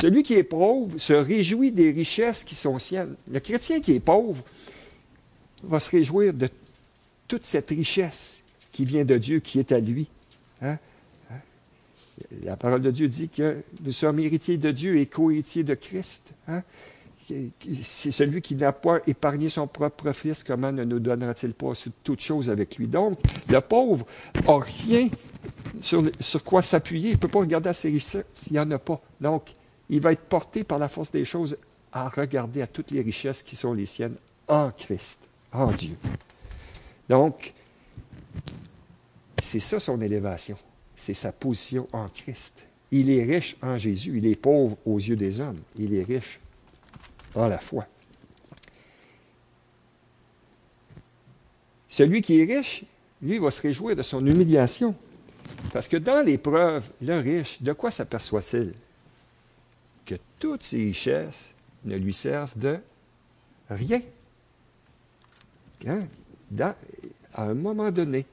Celui 0.00 0.22
qui 0.22 0.34
est 0.34 0.44
pauvre 0.44 0.98
se 0.98 1.12
réjouit 1.12 1.72
des 1.72 1.90
richesses 1.90 2.44
qui 2.44 2.54
sont 2.54 2.78
siennes. 2.78 3.14
Le 3.30 3.40
chrétien 3.40 3.80
qui 3.80 3.92
est 3.94 4.00
pauvre 4.00 4.42
va 5.62 5.80
se 5.80 5.90
réjouir 5.90 6.32
de 6.32 6.48
toute 7.28 7.44
cette 7.44 7.70
richesse 7.70 8.42
qui 8.72 8.84
vient 8.84 9.04
de 9.04 9.16
Dieu, 9.18 9.40
qui 9.40 9.58
est 9.60 9.72
à 9.72 9.78
lui. 9.78 10.08
Hein? 10.62 10.78
La 12.42 12.56
parole 12.56 12.82
de 12.82 12.90
Dieu 12.90 13.08
dit 13.08 13.28
que 13.28 13.62
nous 13.82 13.92
sommes 13.92 14.18
héritiers 14.20 14.56
de 14.56 14.70
Dieu 14.70 14.98
et 14.98 15.06
co-héritiers 15.06 15.64
de 15.64 15.74
Christ. 15.74 16.32
Hein? 16.48 16.62
C'est 17.82 18.12
celui 18.12 18.42
qui 18.42 18.54
n'a 18.54 18.72
pas 18.72 18.98
épargné 19.06 19.48
son 19.48 19.66
propre 19.66 20.12
fils, 20.12 20.44
comment 20.44 20.70
ne 20.70 20.84
nous 20.84 20.98
donnera-t-il 20.98 21.54
pas 21.54 21.72
toutes 22.02 22.20
choses 22.20 22.50
avec 22.50 22.76
lui? 22.76 22.86
Donc, 22.86 23.18
le 23.48 23.60
pauvre 23.60 24.06
n'a 24.46 24.58
rien 24.58 25.08
sur, 25.80 26.04
sur 26.20 26.44
quoi 26.44 26.62
s'appuyer. 26.62 27.10
Il 27.10 27.14
ne 27.14 27.18
peut 27.18 27.28
pas 27.28 27.38
regarder 27.38 27.70
à 27.70 27.72
ses 27.72 27.88
richesses 27.88 28.24
s'il 28.34 28.52
n'y 28.52 28.60
en 28.60 28.70
a 28.70 28.78
pas. 28.78 29.00
Donc, 29.20 29.54
il 29.88 30.00
va 30.00 30.12
être 30.12 30.22
porté 30.22 30.64
par 30.64 30.78
la 30.78 30.88
force 30.88 31.10
des 31.10 31.24
choses 31.24 31.56
à 31.92 32.08
regarder 32.08 32.60
à 32.60 32.66
toutes 32.66 32.90
les 32.90 33.00
richesses 33.00 33.42
qui 33.42 33.56
sont 33.56 33.72
les 33.72 33.86
siennes 33.86 34.16
en 34.48 34.70
Christ, 34.70 35.20
en 35.52 35.70
Dieu. 35.70 35.96
Donc, 37.08 37.54
c'est 39.42 39.60
ça 39.60 39.80
son 39.80 40.00
élévation. 40.00 40.56
C'est 40.96 41.14
sa 41.14 41.32
position 41.32 41.88
en 41.92 42.08
Christ. 42.08 42.66
Il 42.90 43.10
est 43.10 43.24
riche 43.24 43.56
en 43.62 43.76
Jésus. 43.76 44.18
Il 44.18 44.26
est 44.26 44.36
pauvre 44.36 44.76
aux 44.86 44.98
yeux 44.98 45.16
des 45.16 45.40
hommes. 45.40 45.58
Il 45.76 45.94
est 45.94 46.04
riche 46.04 46.38
en 47.34 47.48
la 47.48 47.58
foi. 47.58 47.86
Celui 51.88 52.22
qui 52.22 52.40
est 52.40 52.44
riche, 52.44 52.84
lui, 53.22 53.38
va 53.38 53.50
se 53.50 53.62
réjouir 53.62 53.96
de 53.96 54.02
son 54.02 54.24
humiliation. 54.26 54.94
Parce 55.72 55.88
que 55.88 55.96
dans 55.96 56.24
l'épreuve, 56.24 56.90
le 57.00 57.18
riche, 57.20 57.62
de 57.62 57.72
quoi 57.72 57.90
s'aperçoit-il? 57.90 58.72
Que 60.04 60.16
toutes 60.38 60.62
ses 60.62 60.78
richesses 60.78 61.54
ne 61.84 61.96
lui 61.96 62.12
servent 62.12 62.58
de 62.58 62.78
rien. 63.70 64.02
Hein? 65.86 66.06
à 67.34 67.44
un 67.44 67.54
moment 67.54 67.90
donné, 67.90 68.26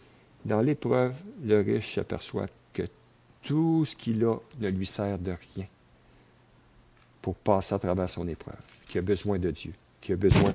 dans 0.46 0.62
l'épreuve, 0.62 1.14
le 1.44 1.62
riche 1.62 1.96
s'aperçoit 1.96 2.48
que 2.74 2.84
tout 3.44 3.86
ce 3.86 3.96
qu'il 3.96 4.24
a 4.26 4.36
ne 4.60 4.70
lui 4.70 4.86
sert 4.86 5.18
de 5.18 5.34
rien 5.56 5.66
pour 7.22 7.36
passer 7.36 7.76
à 7.76 7.80
travers 7.80 8.10
son 8.10 8.28
épreuve, 8.28 8.56
qu'il 8.88 9.00
a 9.00 9.02
besoin 9.02 9.38
de 9.38 9.52
Dieu, 9.52 9.74
qu'il 10.00 10.14
a 10.14 10.18
besoin 10.18 10.50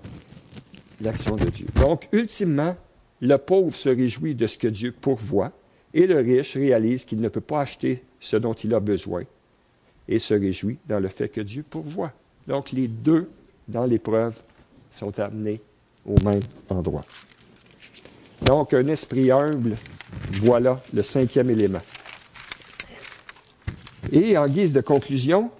de 1.01 1.05
l'action 1.05 1.37
de 1.37 1.49
Dieu. 1.49 1.67
Donc, 1.77 2.09
ultimement, 2.13 2.77
le 3.21 3.37
pauvre 3.37 3.75
se 3.75 3.89
réjouit 3.89 4.35
de 4.35 4.47
ce 4.47 4.59
que 4.59 4.69
Dieu 4.69 4.93
pourvoit 4.93 5.53
et 5.95 6.07
le 6.07 6.19
riche 6.19 6.55
réalise 6.55 7.05
qu'il 7.05 7.21
ne 7.21 7.29
peut 7.29 7.41
pas 7.41 7.61
acheter 7.61 8.03
ce 8.21 8.37
dont 8.37 8.55
il 8.55 8.75
a 8.75 8.81
besoin 8.81 9.23
et 10.09 10.19
se 10.19 10.35
réjouit 10.35 10.79
dans 10.87 11.01
le 11.01 11.09
fait 11.09 11.29
que 11.29 11.41
Dieu 11.41 11.65
pourvoit. 11.69 12.13
Donc, 12.47 12.73
les 12.73 12.89
deux, 12.89 13.31
dans 13.69 13.87
l'épreuve, 13.87 14.41
sont 14.91 15.19
amenés 15.19 15.61
au 16.05 16.15
même 16.25 16.43
endroit. 16.69 17.05
Donc, 18.47 18.75
un 18.75 18.87
esprit 18.87 19.33
humble, 19.33 19.77
voilà 20.35 20.81
le 20.95 21.03
cinquième 21.03 21.51
élément. 21.51 21.83
Et 24.13 24.39
en 24.39 24.47
guise 24.47 24.73
de 24.73 24.81
conclusion, 24.81 25.51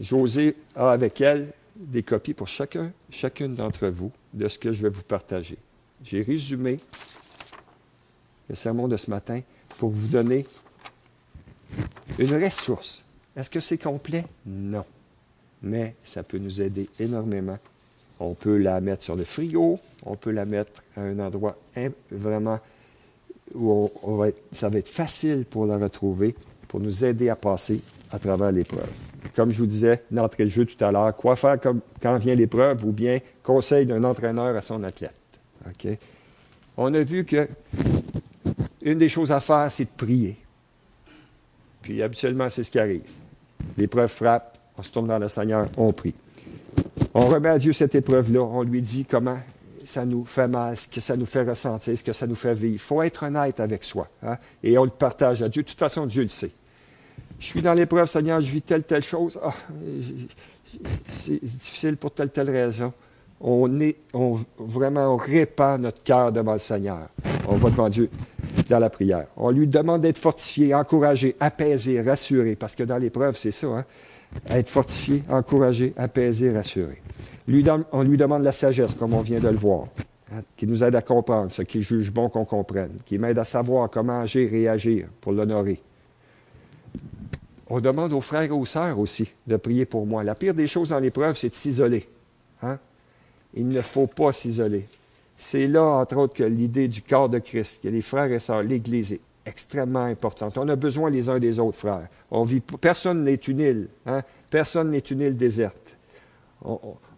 José 0.00 0.56
a 0.74 0.90
avec 0.90 1.20
elle 1.20 1.52
des 1.76 2.02
copies 2.02 2.32
pour 2.32 2.48
chacun, 2.48 2.90
chacune 3.10 3.54
d'entre 3.54 3.88
vous 3.88 4.10
de 4.32 4.48
ce 4.48 4.58
que 4.58 4.72
je 4.72 4.80
vais 4.80 4.88
vous 4.88 5.02
partager. 5.02 5.58
J'ai 6.02 6.22
résumé 6.22 6.80
le 8.48 8.54
sermon 8.54 8.88
de 8.88 8.96
ce 8.96 9.10
matin 9.10 9.42
pour 9.76 9.90
vous 9.90 10.08
donner 10.08 10.46
une 12.18 12.42
ressource. 12.42 13.04
Est-ce 13.36 13.50
que 13.50 13.60
c'est 13.60 13.76
complet? 13.76 14.24
Non. 14.46 14.86
Mais 15.60 15.96
ça 16.02 16.22
peut 16.22 16.38
nous 16.38 16.62
aider 16.62 16.88
énormément 16.98 17.58
on 18.20 18.34
peut 18.34 18.56
la 18.56 18.80
mettre 18.80 19.02
sur 19.02 19.16
le 19.16 19.24
frigo, 19.24 19.78
on 20.04 20.16
peut 20.16 20.30
la 20.30 20.44
mettre 20.44 20.82
à 20.96 21.02
un 21.02 21.18
endroit 21.18 21.56
vraiment 22.10 22.58
où 23.54 23.90
ça 24.52 24.68
va 24.68 24.78
être 24.78 24.88
facile 24.88 25.44
pour 25.48 25.66
la 25.66 25.78
retrouver, 25.78 26.34
pour 26.66 26.80
nous 26.80 27.04
aider 27.04 27.28
à 27.28 27.36
passer 27.36 27.80
à 28.10 28.18
travers 28.18 28.52
l'épreuve. 28.52 28.90
Comme 29.34 29.50
je 29.50 29.58
vous 29.58 29.66
disais 29.66 30.02
d'entrée 30.10 30.44
de 30.44 30.50
jeu 30.50 30.66
tout 30.66 30.82
à 30.84 30.90
l'heure, 30.90 31.14
quoi 31.14 31.36
faire 31.36 31.58
quand 31.60 32.16
vient 32.18 32.34
l'épreuve 32.34 32.84
ou 32.84 32.92
bien 32.92 33.18
conseil 33.42 33.86
d'un 33.86 34.02
entraîneur 34.04 34.56
à 34.56 34.62
son 34.62 34.82
athlète. 34.82 35.14
On 36.76 36.92
a 36.94 37.00
vu 37.00 37.24
que 37.24 37.48
une 38.82 38.98
des 38.98 39.08
choses 39.08 39.32
à 39.32 39.40
faire, 39.40 39.70
c'est 39.70 39.84
de 39.84 39.96
prier. 39.96 40.36
Puis 41.82 42.02
habituellement, 42.02 42.48
c'est 42.48 42.64
ce 42.64 42.70
qui 42.70 42.78
arrive. 42.78 43.02
L'épreuve 43.76 44.10
frappe, 44.10 44.58
on 44.76 44.82
se 44.82 44.90
tourne 44.90 45.08
dans 45.08 45.18
le 45.18 45.28
Seigneur, 45.28 45.66
on 45.76 45.92
prie. 45.92 46.14
On 47.14 47.26
remet 47.26 47.48
à 47.48 47.58
Dieu 47.58 47.72
cette 47.72 47.94
épreuve-là. 47.94 48.40
On 48.40 48.62
lui 48.62 48.82
dit 48.82 49.04
comment 49.04 49.38
ça 49.84 50.04
nous 50.04 50.24
fait 50.24 50.48
mal, 50.48 50.76
ce 50.76 50.86
que 50.86 51.00
ça 51.00 51.16
nous 51.16 51.26
fait 51.26 51.42
ressentir, 51.42 51.96
ce 51.96 52.04
que 52.04 52.12
ça 52.12 52.26
nous 52.26 52.34
fait 52.34 52.54
vivre. 52.54 52.74
Il 52.74 52.78
faut 52.78 53.02
être 53.02 53.24
honnête 53.24 53.58
avec 53.58 53.84
soi. 53.84 54.08
Hein. 54.22 54.36
Et 54.62 54.76
on 54.76 54.84
le 54.84 54.90
partage 54.90 55.42
à 55.42 55.48
Dieu. 55.48 55.62
De 55.62 55.68
toute 55.68 55.78
façon, 55.78 56.06
Dieu 56.06 56.22
le 56.22 56.28
sait. 56.28 56.50
Je 57.40 57.46
suis 57.46 57.62
dans 57.62 57.72
l'épreuve, 57.72 58.06
Seigneur, 58.08 58.40
je 58.40 58.50
vis 58.50 58.62
telle, 58.62 58.82
telle 58.82 59.02
chose. 59.02 59.38
Ah, 59.42 59.54
c'est 61.06 61.42
difficile 61.42 61.96
pour 61.96 62.12
telle, 62.12 62.30
telle 62.30 62.50
raison. 62.50 62.92
On 63.40 63.80
est, 63.80 63.96
on, 64.12 64.38
vraiment, 64.58 65.14
on 65.14 65.16
répand 65.16 65.80
notre 65.80 66.02
cœur 66.02 66.32
devant 66.32 66.54
le 66.54 66.58
Seigneur. 66.58 67.08
On 67.46 67.54
va 67.54 67.70
devant 67.70 67.88
Dieu 67.88 68.10
dans 68.68 68.80
la 68.80 68.90
prière. 68.90 69.26
On 69.36 69.50
lui 69.50 69.66
demande 69.66 70.02
d'être 70.02 70.18
fortifié, 70.18 70.74
encouragé, 70.74 71.36
apaisé, 71.38 72.02
rassuré, 72.02 72.56
parce 72.56 72.74
que 72.74 72.82
dans 72.82 72.98
l'épreuve, 72.98 73.36
c'est 73.36 73.52
ça. 73.52 73.68
Hein? 73.68 73.84
Être 74.48 74.68
fortifié, 74.68 75.22
encouragé, 75.28 75.92
apaisé, 75.96 76.52
rassuré. 76.52 77.00
on 77.92 78.02
lui 78.02 78.16
demande 78.16 78.44
la 78.44 78.52
sagesse, 78.52 78.94
comme 78.94 79.14
on 79.14 79.20
vient 79.20 79.40
de 79.40 79.48
le 79.48 79.56
voir, 79.56 79.86
hein, 80.32 80.42
qui 80.56 80.66
nous 80.66 80.84
aide 80.84 80.94
à 80.94 81.02
comprendre 81.02 81.50
ce 81.50 81.62
qu'il 81.62 81.82
juge 81.82 82.12
bon 82.12 82.28
qu'on 82.28 82.44
comprenne, 82.44 82.92
qui 83.04 83.18
m'aide 83.18 83.38
à 83.38 83.44
savoir 83.44 83.90
comment 83.90 84.20
agir 84.20 84.52
et 84.54 84.68
agir 84.68 85.08
pour 85.20 85.32
l'honorer. 85.32 85.80
On 87.70 87.80
demande 87.80 88.12
aux 88.12 88.20
frères 88.20 88.42
et 88.42 88.50
aux 88.50 88.64
sœurs 88.64 88.98
aussi 88.98 89.30
de 89.46 89.56
prier 89.56 89.84
pour 89.84 90.06
moi. 90.06 90.24
La 90.24 90.34
pire 90.34 90.54
des 90.54 90.66
choses 90.66 90.88
dans 90.88 90.98
l'épreuve, 90.98 91.36
c'est 91.36 91.50
de 91.50 91.54
s'isoler. 91.54 92.08
Hein. 92.62 92.78
Il 93.54 93.68
ne 93.68 93.82
faut 93.82 94.06
pas 94.06 94.32
s'isoler. 94.32 94.86
C'est 95.36 95.66
là, 95.66 95.82
entre 95.82 96.16
autres, 96.16 96.34
que 96.34 96.44
l'idée 96.44 96.88
du 96.88 97.02
corps 97.02 97.28
de 97.28 97.38
Christ, 97.38 97.80
que 97.82 97.88
les 97.88 98.00
frères 98.00 98.32
et 98.32 98.38
sœurs, 98.38 98.62
l'Église 98.62 99.12
est 99.12 99.20
extrêmement 99.48 100.04
importante. 100.04 100.58
On 100.58 100.68
a 100.68 100.76
besoin 100.76 101.10
les 101.10 101.28
uns 101.28 101.38
des 101.38 101.58
autres, 101.58 101.78
frères. 101.78 102.08
On 102.30 102.44
vit, 102.44 102.60
personne 102.60 103.24
n'est 103.24 103.34
une 103.34 103.60
île. 103.60 103.88
Hein? 104.06 104.22
Personne 104.50 104.90
n'est 104.90 104.98
une 104.98 105.20
île 105.20 105.36
déserte. 105.36 105.96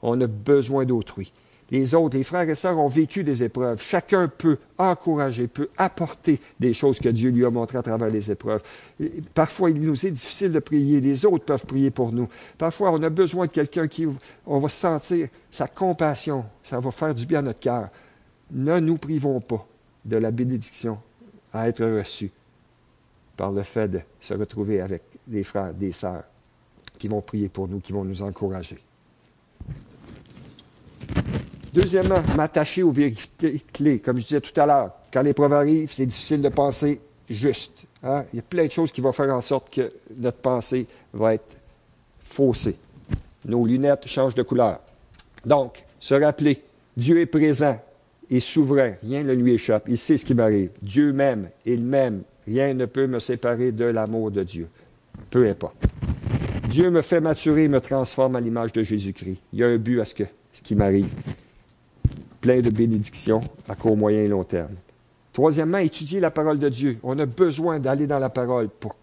On, 0.02 0.20
a 0.20 0.26
besoin 0.26 0.84
d'autrui. 0.84 1.32
Les 1.70 1.94
autres, 1.94 2.16
les 2.16 2.24
frères 2.24 2.48
et 2.48 2.54
sœurs 2.54 2.78
ont 2.78 2.88
vécu 2.88 3.22
des 3.22 3.44
épreuves. 3.44 3.80
Chacun 3.80 4.28
peut 4.28 4.58
encourager, 4.76 5.46
peut 5.46 5.68
apporter 5.76 6.40
des 6.58 6.72
choses 6.72 6.98
que 6.98 7.08
Dieu 7.08 7.30
lui 7.30 7.44
a 7.44 7.50
montrées 7.50 7.78
à 7.78 7.82
travers 7.82 8.08
les 8.08 8.30
épreuves. 8.30 8.62
Parfois, 9.34 9.70
il 9.70 9.80
nous 9.80 10.06
est 10.06 10.10
difficile 10.10 10.52
de 10.52 10.58
prier. 10.58 11.00
Les 11.00 11.24
autres 11.24 11.44
peuvent 11.44 11.64
prier 11.64 11.90
pour 11.90 12.12
nous. 12.12 12.28
Parfois, 12.58 12.90
on 12.90 13.02
a 13.02 13.08
besoin 13.08 13.46
de 13.46 13.52
quelqu'un 13.52 13.86
qui, 13.86 14.06
on 14.46 14.58
va 14.58 14.68
sentir 14.68 15.28
sa 15.50 15.68
compassion. 15.68 16.44
Ça 16.62 16.80
va 16.80 16.90
faire 16.90 17.14
du 17.14 17.24
bien 17.24 17.38
à 17.38 17.42
notre 17.42 17.60
cœur. 17.60 17.88
Ne 18.50 18.80
nous 18.80 18.96
privons 18.96 19.40
pas 19.40 19.64
de 20.04 20.16
la 20.16 20.32
bénédiction 20.32 20.98
à 21.52 21.68
être 21.68 21.84
reçu 21.84 22.30
par 23.36 23.50
le 23.50 23.62
fait 23.62 23.88
de 23.88 24.00
se 24.20 24.34
retrouver 24.34 24.80
avec 24.80 25.02
des 25.26 25.42
frères, 25.42 25.72
des 25.72 25.92
sœurs 25.92 26.24
qui 26.98 27.08
vont 27.08 27.20
prier 27.20 27.48
pour 27.48 27.66
nous, 27.66 27.80
qui 27.80 27.92
vont 27.92 28.04
nous 28.04 28.22
encourager. 28.22 28.78
Deuxièmement, 31.72 32.20
m'attacher 32.36 32.82
aux 32.82 32.90
vérités 32.90 33.62
clés. 33.72 34.00
Comme 34.00 34.18
je 34.18 34.26
disais 34.26 34.40
tout 34.40 34.58
à 34.60 34.66
l'heure, 34.66 34.90
quand 35.12 35.22
l'épreuve 35.22 35.52
arrive, 35.52 35.92
c'est 35.92 36.06
difficile 36.06 36.42
de 36.42 36.48
penser 36.48 37.00
juste. 37.28 37.84
Hein? 38.02 38.24
Il 38.32 38.36
y 38.36 38.40
a 38.40 38.42
plein 38.42 38.66
de 38.66 38.72
choses 38.72 38.92
qui 38.92 39.00
vont 39.00 39.12
faire 39.12 39.32
en 39.34 39.40
sorte 39.40 39.72
que 39.72 39.90
notre 40.16 40.38
pensée 40.38 40.86
va 41.12 41.34
être 41.34 41.56
faussée. 42.22 42.76
Nos 43.44 43.64
lunettes 43.64 44.06
changent 44.06 44.34
de 44.34 44.42
couleur. 44.42 44.80
Donc, 45.44 45.84
se 45.98 46.14
rappeler, 46.14 46.62
Dieu 46.96 47.20
est 47.20 47.26
présent, 47.26 47.80
est 48.30 48.40
souverain, 48.40 48.92
rien 49.02 49.22
ne 49.24 49.32
lui 49.32 49.52
échappe, 49.52 49.84
il 49.88 49.98
sait 49.98 50.16
ce 50.16 50.24
qui 50.24 50.34
m'arrive. 50.34 50.70
Dieu 50.82 51.12
m'aime, 51.12 51.48
il 51.66 51.82
m'aime, 51.82 52.22
rien 52.46 52.74
ne 52.74 52.86
peut 52.86 53.06
me 53.06 53.18
séparer 53.18 53.72
de 53.72 53.84
l'amour 53.84 54.30
de 54.30 54.42
Dieu. 54.42 54.68
Peu 55.30 55.48
importe. 55.48 55.76
Dieu 56.68 56.90
me 56.90 57.02
fait 57.02 57.20
maturer, 57.20 57.66
me 57.68 57.80
transforme 57.80 58.36
à 58.36 58.40
l'image 58.40 58.72
de 58.72 58.82
Jésus-Christ. 58.82 59.38
Il 59.52 59.58
y 59.58 59.64
a 59.64 59.66
un 59.66 59.76
but 59.76 60.00
à 60.00 60.04
ce, 60.04 60.14
ce 60.52 60.62
qui 60.62 60.76
m'arrive. 60.76 61.12
Plein 62.40 62.60
de 62.60 62.70
bénédictions 62.70 63.40
à 63.68 63.74
court, 63.74 63.96
moyen 63.96 64.22
et 64.22 64.28
long 64.28 64.44
terme. 64.44 64.74
Troisièmement, 65.32 65.78
étudier 65.78 66.20
la 66.20 66.30
parole 66.30 66.58
de 66.58 66.68
Dieu. 66.68 66.98
On 67.02 67.18
a 67.18 67.26
besoin 67.26 67.78
d'aller 67.78 68.06
dans 68.06 68.18
la 68.18 68.28
parole 68.30 68.68
pour 68.68 68.94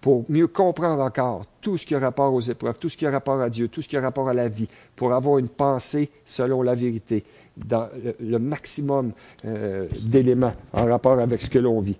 pour 0.00 0.24
mieux 0.28 0.46
comprendre 0.46 1.02
encore 1.02 1.46
tout 1.60 1.76
ce 1.76 1.86
qui 1.86 1.94
a 1.94 1.98
rapport 1.98 2.32
aux 2.32 2.40
épreuves, 2.40 2.78
tout 2.78 2.88
ce 2.88 2.96
qui 2.96 3.06
a 3.06 3.10
rapport 3.10 3.40
à 3.40 3.50
Dieu, 3.50 3.68
tout 3.68 3.82
ce 3.82 3.88
qui 3.88 3.96
a 3.96 4.00
rapport 4.00 4.28
à 4.28 4.34
la 4.34 4.48
vie, 4.48 4.68
pour 4.94 5.12
avoir 5.12 5.38
une 5.38 5.48
pensée 5.48 6.10
selon 6.24 6.62
la 6.62 6.74
vérité, 6.74 7.24
dans 7.56 7.88
le, 8.20 8.38
maximum 8.38 9.12
euh, 9.44 9.86
d'éléments 10.00 10.54
en 10.72 10.86
rapport 10.86 11.18
avec 11.18 11.42
ce 11.42 11.50
que 11.50 11.58
l'on 11.58 11.80
vit. 11.80 11.96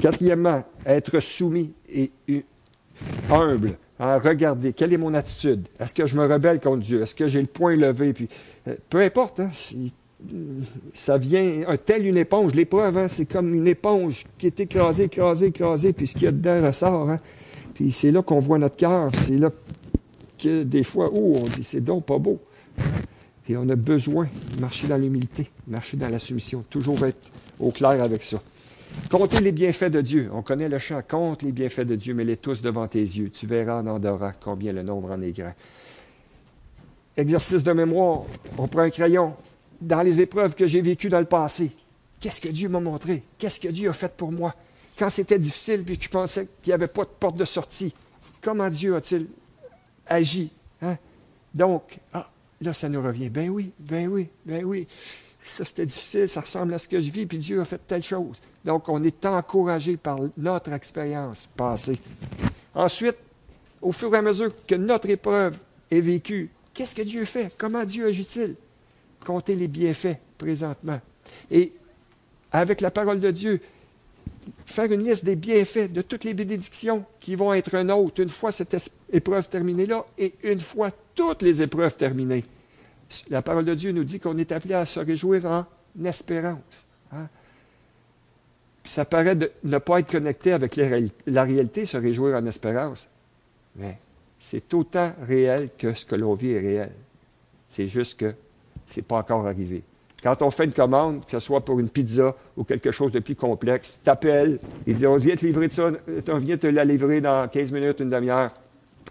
Quatrièmement, 0.00 0.62
être 0.86 1.20
soumis 1.20 1.72
et 1.88 2.10
humble. 3.30 3.76
à 3.98 4.18
regarder, 4.18 4.72
quelle 4.72 4.92
est 4.92 4.98
mon 4.98 5.14
attitude? 5.14 5.66
Est-ce 5.78 5.94
que 5.94 6.06
je 6.06 6.16
me 6.16 6.26
rebelle 6.26 6.60
contre 6.60 6.82
Dieu? 6.82 7.02
Est-ce 7.02 7.14
que 7.14 7.26
j'ai 7.26 7.40
le 7.40 7.46
poing 7.46 7.76
levé? 7.76 8.12
Puis, 8.12 8.28
euh, 8.68 8.74
peu 8.90 9.00
importe, 9.00 9.40
hein, 9.40 9.50
ça 10.92 11.16
vient, 11.16 11.64
tel 11.84 12.06
une 12.06 12.16
éponge. 12.16 12.54
L'épreuve, 12.54 13.06
c'est 13.08 13.26
comme 13.26 13.54
une 13.54 13.66
éponge 13.66 14.24
qui 14.38 14.46
est 14.46 14.60
écrasée, 14.60 15.04
écrasée, 15.04 15.46
écrasée, 15.46 15.92
puis 15.92 16.06
ce 16.06 16.14
qu'il 16.14 16.22
y 16.22 16.26
a 16.26 16.32
dedans 16.32 16.66
ressort. 16.66 17.10
Hein. 17.10 17.18
Puis 17.74 17.92
c'est 17.92 18.10
là 18.10 18.22
qu'on 18.22 18.38
voit 18.38 18.58
notre 18.58 18.76
cœur. 18.76 19.10
C'est 19.14 19.36
là 19.36 19.50
que 20.38 20.62
des 20.62 20.82
fois, 20.82 21.10
oh, 21.12 21.38
on 21.40 21.44
dit 21.44 21.64
c'est 21.64 21.82
donc 21.82 22.06
pas 22.06 22.18
beau. 22.18 22.40
Et 23.48 23.56
on 23.56 23.68
a 23.68 23.76
besoin 23.76 24.26
de 24.56 24.60
marcher 24.60 24.86
dans 24.86 24.96
l'humilité, 24.96 25.50
marcher 25.66 25.96
dans 25.96 26.08
la 26.08 26.18
soumission, 26.18 26.64
toujours 26.70 27.04
être 27.04 27.30
au 27.60 27.70
clair 27.70 28.02
avec 28.02 28.22
ça. 28.22 28.40
Comptez 29.10 29.40
les 29.40 29.52
bienfaits 29.52 29.90
de 29.90 30.00
Dieu. 30.00 30.30
On 30.32 30.42
connaît 30.42 30.68
le 30.68 30.78
chant. 30.78 31.00
Compte 31.06 31.42
les 31.42 31.52
bienfaits 31.52 31.80
de 31.80 31.96
Dieu, 31.96 32.14
mets-les 32.14 32.36
tous 32.36 32.62
devant 32.62 32.86
tes 32.86 33.00
yeux. 33.00 33.30
Tu 33.30 33.46
verras 33.46 33.82
en 33.82 33.86
Andorra 33.86 34.32
combien 34.32 34.72
le 34.72 34.82
nombre 34.82 35.10
en 35.10 35.20
est 35.20 35.32
grand. 35.32 35.52
Exercice 37.16 37.62
de 37.62 37.72
mémoire. 37.72 38.22
On 38.56 38.66
prend 38.66 38.82
un 38.82 38.90
crayon. 38.90 39.34
Dans 39.80 40.02
les 40.02 40.20
épreuves 40.20 40.54
que 40.54 40.66
j'ai 40.66 40.80
vécues 40.80 41.08
dans 41.08 41.20
le 41.20 41.26
passé, 41.26 41.70
qu'est-ce 42.20 42.40
que 42.40 42.48
Dieu 42.48 42.68
m'a 42.68 42.80
montré? 42.80 43.22
Qu'est-ce 43.38 43.60
que 43.60 43.68
Dieu 43.68 43.88
a 43.88 43.92
fait 43.92 44.14
pour 44.16 44.32
moi? 44.32 44.54
Quand 44.96 45.10
c'était 45.10 45.38
difficile 45.38 45.84
et 45.88 45.96
que 45.96 46.04
je 46.04 46.08
pensais 46.08 46.48
qu'il 46.62 46.70
n'y 46.70 46.74
avait 46.74 46.88
pas 46.88 47.02
de 47.02 47.10
porte 47.10 47.36
de 47.36 47.44
sortie, 47.44 47.92
comment 48.40 48.70
Dieu 48.70 48.94
a-t-il 48.94 49.26
agi? 50.06 50.50
Hein? 50.82 50.96
Donc, 51.52 51.98
ah, 52.12 52.30
là, 52.60 52.72
ça 52.72 52.88
nous 52.88 53.02
revient. 53.02 53.28
Ben 53.28 53.50
oui, 53.50 53.72
ben 53.78 54.08
oui, 54.08 54.28
ben 54.46 54.64
oui. 54.64 54.86
Ça, 55.46 55.64
c'était 55.64 55.86
difficile, 55.86 56.28
ça 56.28 56.40
ressemble 56.40 56.72
à 56.74 56.78
ce 56.78 56.88
que 56.88 57.00
je 57.00 57.10
vis, 57.10 57.26
puis 57.26 57.38
Dieu 57.38 57.60
a 57.60 57.64
fait 57.64 57.80
telle 57.86 58.02
chose. 58.02 58.40
Donc, 58.64 58.88
on 58.88 59.02
est 59.02 59.26
encouragé 59.26 59.96
par 59.96 60.18
notre 60.38 60.72
expérience 60.72 61.46
passée. 61.54 61.98
Ensuite, 62.74 63.16
au 63.82 63.92
fur 63.92 64.14
et 64.14 64.18
à 64.18 64.22
mesure 64.22 64.52
que 64.66 64.74
notre 64.74 65.10
épreuve 65.10 65.58
est 65.90 66.00
vécue, 66.00 66.50
qu'est-ce 66.72 66.94
que 66.94 67.02
Dieu 67.02 67.24
fait? 67.26 67.52
Comment 67.58 67.84
Dieu 67.84 68.06
agit-il? 68.06 68.56
Comptez 69.24 69.56
les 69.56 69.68
bienfaits 69.68 70.18
présentement. 70.38 71.00
Et 71.50 71.72
avec 72.52 72.80
la 72.80 72.90
parole 72.90 73.20
de 73.20 73.30
Dieu, 73.30 73.60
faire 74.66 74.90
une 74.90 75.04
liste 75.04 75.24
des 75.24 75.36
bienfaits 75.36 75.92
de 75.92 76.02
toutes 76.02 76.24
les 76.24 76.34
bénédictions 76.34 77.04
qui 77.20 77.34
vont 77.34 77.52
être 77.52 77.76
nôtres 77.78 78.20
une 78.20 78.28
fois 78.28 78.52
cette 78.52 78.76
épreuve 79.12 79.48
terminée 79.48 79.86
là 79.86 80.04
et 80.18 80.34
une 80.42 80.60
fois 80.60 80.90
toutes 81.14 81.42
les 81.42 81.62
épreuves 81.62 81.96
terminées. 81.96 82.44
La 83.30 83.42
parole 83.42 83.64
de 83.64 83.74
Dieu 83.74 83.92
nous 83.92 84.04
dit 84.04 84.20
qu'on 84.20 84.36
est 84.38 84.52
appelé 84.52 84.74
à 84.74 84.86
se 84.86 85.00
réjouir 85.00 85.44
en 85.46 85.66
espérance. 86.04 86.86
Hein. 87.12 87.28
Ça 88.84 89.04
paraît 89.04 89.36
de 89.36 89.50
ne 89.62 89.78
pas 89.78 90.00
être 90.00 90.10
connecté 90.10 90.52
avec 90.52 90.76
la 90.76 91.44
réalité, 91.44 91.86
se 91.86 91.96
réjouir 91.96 92.36
en 92.36 92.44
espérance. 92.46 93.08
Mais 93.76 93.98
c'est 94.38 94.72
autant 94.74 95.14
réel 95.22 95.70
que 95.78 95.94
ce 95.94 96.04
que 96.04 96.14
l'on 96.16 96.34
vit 96.34 96.52
est 96.52 96.60
réel. 96.60 96.92
C'est 97.68 97.88
juste 97.88 98.18
que 98.20 98.34
ce 98.86 99.00
n'est 99.00 99.04
pas 99.04 99.16
encore 99.16 99.46
arrivé. 99.46 99.82
Quand 100.22 100.40
on 100.40 100.50
fait 100.50 100.64
une 100.64 100.72
commande, 100.72 101.26
que 101.26 101.32
ce 101.32 101.38
soit 101.38 101.62
pour 101.62 101.78
une 101.78 101.90
pizza 101.90 102.34
ou 102.56 102.64
quelque 102.64 102.90
chose 102.90 103.12
de 103.12 103.18
plus 103.18 103.36
complexe, 103.36 104.00
t'appelles, 104.02 104.58
ils 104.86 104.94
disent, 104.94 105.04
on 105.04 105.18
te 105.18 105.44
livrer 105.44 105.68
ça, 105.68 105.90
on 106.28 106.38
vient 106.38 106.56
te 106.56 106.66
la 106.66 106.84
livrer 106.84 107.20
dans 107.20 107.46
15 107.46 107.72
minutes, 107.72 108.00
une 108.00 108.08
demi-heure. 108.08 108.50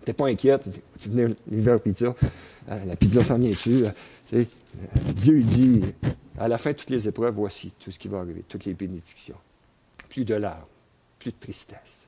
Tu 0.03 0.09
n'es 0.09 0.13
pas 0.13 0.27
inquiète, 0.27 0.67
tu 0.99 1.09
venais 1.09 1.35
livrer 1.47 1.73
la 1.73 1.79
pizza? 1.79 2.15
Euh, 2.69 2.85
la 2.85 2.95
pizza 2.95 3.23
s'en 3.23 3.37
vient-tu? 3.37 3.83
Euh, 4.33 4.43
Dieu 5.15 5.39
dit, 5.41 5.81
à 6.39 6.47
la 6.47 6.57
fin 6.57 6.71
de 6.71 6.77
toutes 6.77 6.89
les 6.89 7.07
épreuves, 7.07 7.35
voici 7.35 7.73
tout 7.79 7.91
ce 7.91 7.99
qui 7.99 8.07
va 8.07 8.19
arriver, 8.19 8.43
toutes 8.47 8.65
les 8.65 8.73
bénédictions. 8.73 9.37
Plus 10.09 10.25
de 10.25 10.33
larmes, 10.33 10.65
plus 11.19 11.31
de 11.31 11.37
tristesse, 11.39 12.07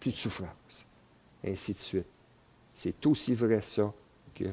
plus 0.00 0.12
de 0.12 0.16
souffrance, 0.16 0.86
ainsi 1.46 1.74
de 1.74 1.78
suite. 1.78 2.06
C'est 2.74 3.04
aussi 3.06 3.34
vrai 3.34 3.60
ça 3.60 3.92
que 4.34 4.44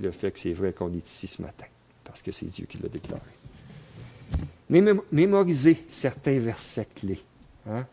le 0.00 0.10
fait 0.10 0.32
que 0.32 0.38
c'est 0.38 0.52
vrai 0.52 0.72
qu'on 0.72 0.92
est 0.92 1.06
ici 1.06 1.26
ce 1.26 1.40
matin, 1.40 1.66
parce 2.04 2.22
que 2.22 2.32
c'est 2.32 2.46
Dieu 2.46 2.66
qui 2.66 2.78
l'a 2.78 2.88
déclaré. 2.88 3.22
Mémorisez 5.12 5.84
certains 5.90 6.38
versets 6.38 6.88
clés. 6.94 7.22
Hein. 7.68 7.84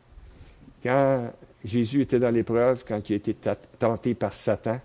Quand 0.82 1.32
Jésus 1.64 2.02
était 2.02 2.20
dans 2.20 2.30
l'épreuve, 2.30 2.86
quand 2.88 3.10
il 3.10 3.14
a 3.14 3.16
été 3.18 3.36
tenté 3.78 4.14
par 4.14 4.34
Satan, 4.34 4.80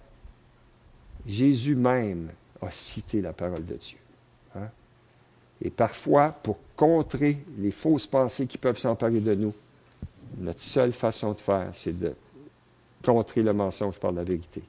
Jésus 1.26 1.76
même 1.76 2.30
a 2.60 2.70
cité 2.70 3.20
la 3.20 3.32
parole 3.32 3.64
de 3.64 3.74
Dieu. 3.74 3.98
Hein. 4.56 4.68
Et 5.62 5.70
parfois, 5.70 6.30
pour 6.30 6.58
contrer 6.74 7.38
les 7.58 7.70
fausses 7.70 8.06
pensées 8.06 8.46
qui 8.46 8.58
peuvent 8.58 8.78
s'emparer 8.78 9.20
de 9.20 9.34
nous, 9.34 9.54
notre 10.38 10.60
seule 10.60 10.92
façon 10.92 11.32
de 11.32 11.40
faire, 11.40 11.70
c'est 11.72 11.96
de 11.96 12.12
contrer 13.04 13.42
le 13.42 13.52
mensonge 13.52 13.98
par 13.98 14.10
la 14.10 14.24
vérité. 14.24 14.62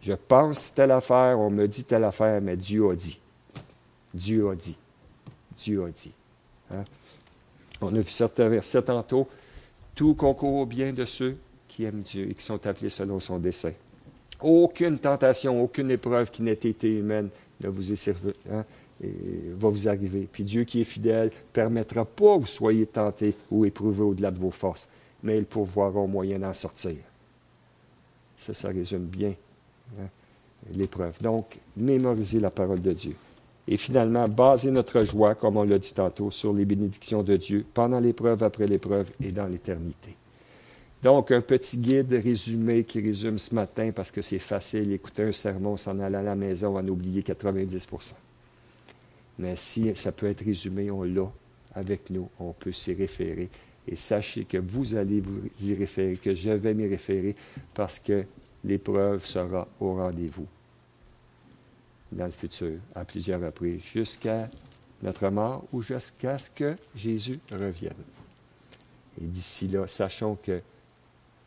Je 0.00 0.14
pense 0.14 0.72
telle 0.72 0.92
affaire, 0.92 1.38
on 1.38 1.50
me 1.50 1.66
dit 1.66 1.84
telle 1.84 2.04
affaire, 2.04 2.40
mais 2.40 2.56
Dieu 2.56 2.88
a 2.88 2.94
dit. 2.94 3.18
Dieu 4.16 4.48
a 4.48 4.54
dit. 4.54 4.76
Dieu 5.56 5.84
a 5.84 5.90
dit. 5.90 6.12
Hein? 6.70 6.84
On 7.80 7.94
a 7.94 8.00
vu 8.00 8.10
certains 8.10 8.48
versets 8.48 8.82
tantôt. 8.82 9.28
Tout 9.94 10.14
concourt 10.14 10.54
au 10.54 10.66
bien 10.66 10.92
de 10.92 11.04
ceux 11.04 11.36
qui 11.68 11.84
aiment 11.84 12.02
Dieu 12.02 12.30
et 12.30 12.34
qui 12.34 12.42
sont 12.42 12.66
appelés 12.66 12.90
selon 12.90 13.20
son 13.20 13.38
dessein. 13.38 13.72
Aucune 14.40 14.98
tentation, 14.98 15.62
aucune 15.62 15.90
épreuve 15.90 16.30
qui 16.30 16.42
n'ait 16.42 16.52
été 16.52 16.88
humaine 16.88 17.28
ne 17.60 17.68
vous 17.68 17.92
est 17.92 17.96
servie, 17.96 18.32
hein, 18.50 18.64
va 19.00 19.68
vous 19.68 19.88
arriver. 19.88 20.28
Puis 20.30 20.44
Dieu 20.44 20.64
qui 20.64 20.80
est 20.80 20.84
fidèle 20.84 21.30
permettra 21.52 22.04
pas 22.04 22.36
que 22.36 22.40
vous 22.40 22.46
soyez 22.46 22.86
tentés 22.86 23.34
ou 23.50 23.64
éprouvés 23.64 24.02
au-delà 24.02 24.30
de 24.30 24.38
vos 24.38 24.50
forces, 24.50 24.88
mais 25.22 25.38
il 25.38 25.44
pourvoira 25.44 26.00
au 26.00 26.06
moyen 26.06 26.38
d'en 26.38 26.52
sortir. 26.52 26.96
Ça, 28.36 28.52
ça 28.52 28.68
résume 28.68 29.06
bien 29.06 29.34
hein, 29.98 30.08
l'épreuve. 30.74 31.20
Donc, 31.22 31.58
mémorisez 31.76 32.40
la 32.40 32.50
parole 32.50 32.82
de 32.82 32.92
Dieu. 32.92 33.16
Et 33.68 33.76
finalement, 33.76 34.28
basez 34.28 34.70
notre 34.70 35.02
joie, 35.02 35.34
comme 35.34 35.56
on 35.56 35.64
l'a 35.64 35.78
dit 35.78 35.92
tantôt, 35.92 36.30
sur 36.30 36.52
les 36.52 36.64
bénédictions 36.64 37.22
de 37.22 37.36
Dieu 37.36 37.64
pendant 37.74 37.98
l'épreuve, 37.98 38.42
après 38.42 38.66
l'épreuve 38.66 39.10
et 39.20 39.32
dans 39.32 39.46
l'éternité. 39.46 40.14
Donc, 41.02 41.30
un 41.30 41.40
petit 41.40 41.78
guide 41.78 42.12
résumé 42.12 42.84
qui 42.84 43.00
résume 43.00 43.38
ce 43.38 43.54
matin 43.54 43.90
parce 43.94 44.10
que 44.10 44.22
c'est 44.22 44.38
facile, 44.38 44.92
écouter 44.92 45.24
un 45.24 45.32
sermon, 45.32 45.76
s'en 45.76 45.98
aller 45.98 46.16
à 46.16 46.22
la 46.22 46.34
maison, 46.36 46.76
en 46.76 46.88
oublier 46.88 47.22
90% 47.22 48.12
Mais 49.38 49.56
si 49.56 49.94
ça 49.94 50.12
peut 50.12 50.26
être 50.26 50.44
résumé, 50.44 50.90
on 50.90 51.02
l'a 51.02 51.30
avec 51.74 52.08
nous, 52.10 52.28
on 52.40 52.52
peut 52.52 52.72
s'y 52.72 52.94
référer. 52.94 53.50
Et 53.86 53.96
sachez 53.96 54.44
que 54.44 54.58
vous 54.58 54.96
allez 54.96 55.20
vous 55.20 55.42
y 55.60 55.74
référer, 55.74 56.16
que 56.16 56.34
je 56.34 56.50
vais 56.50 56.74
m'y 56.74 56.86
référer 56.86 57.36
parce 57.74 57.98
que 57.98 58.24
l'épreuve 58.64 59.24
sera 59.24 59.68
au 59.80 59.94
rendez-vous 59.94 60.46
dans 62.12 62.26
le 62.26 62.30
futur, 62.30 62.78
à 62.94 63.04
plusieurs 63.04 63.40
reprises, 63.40 63.82
jusqu'à 63.82 64.48
notre 65.02 65.28
mort 65.28 65.64
ou 65.72 65.82
jusqu'à 65.82 66.38
ce 66.38 66.50
que 66.50 66.76
Jésus 66.94 67.40
revienne. 67.52 67.92
Et 69.20 69.24
d'ici 69.24 69.68
là, 69.68 69.86
sachons 69.86 70.36
que 70.42 70.60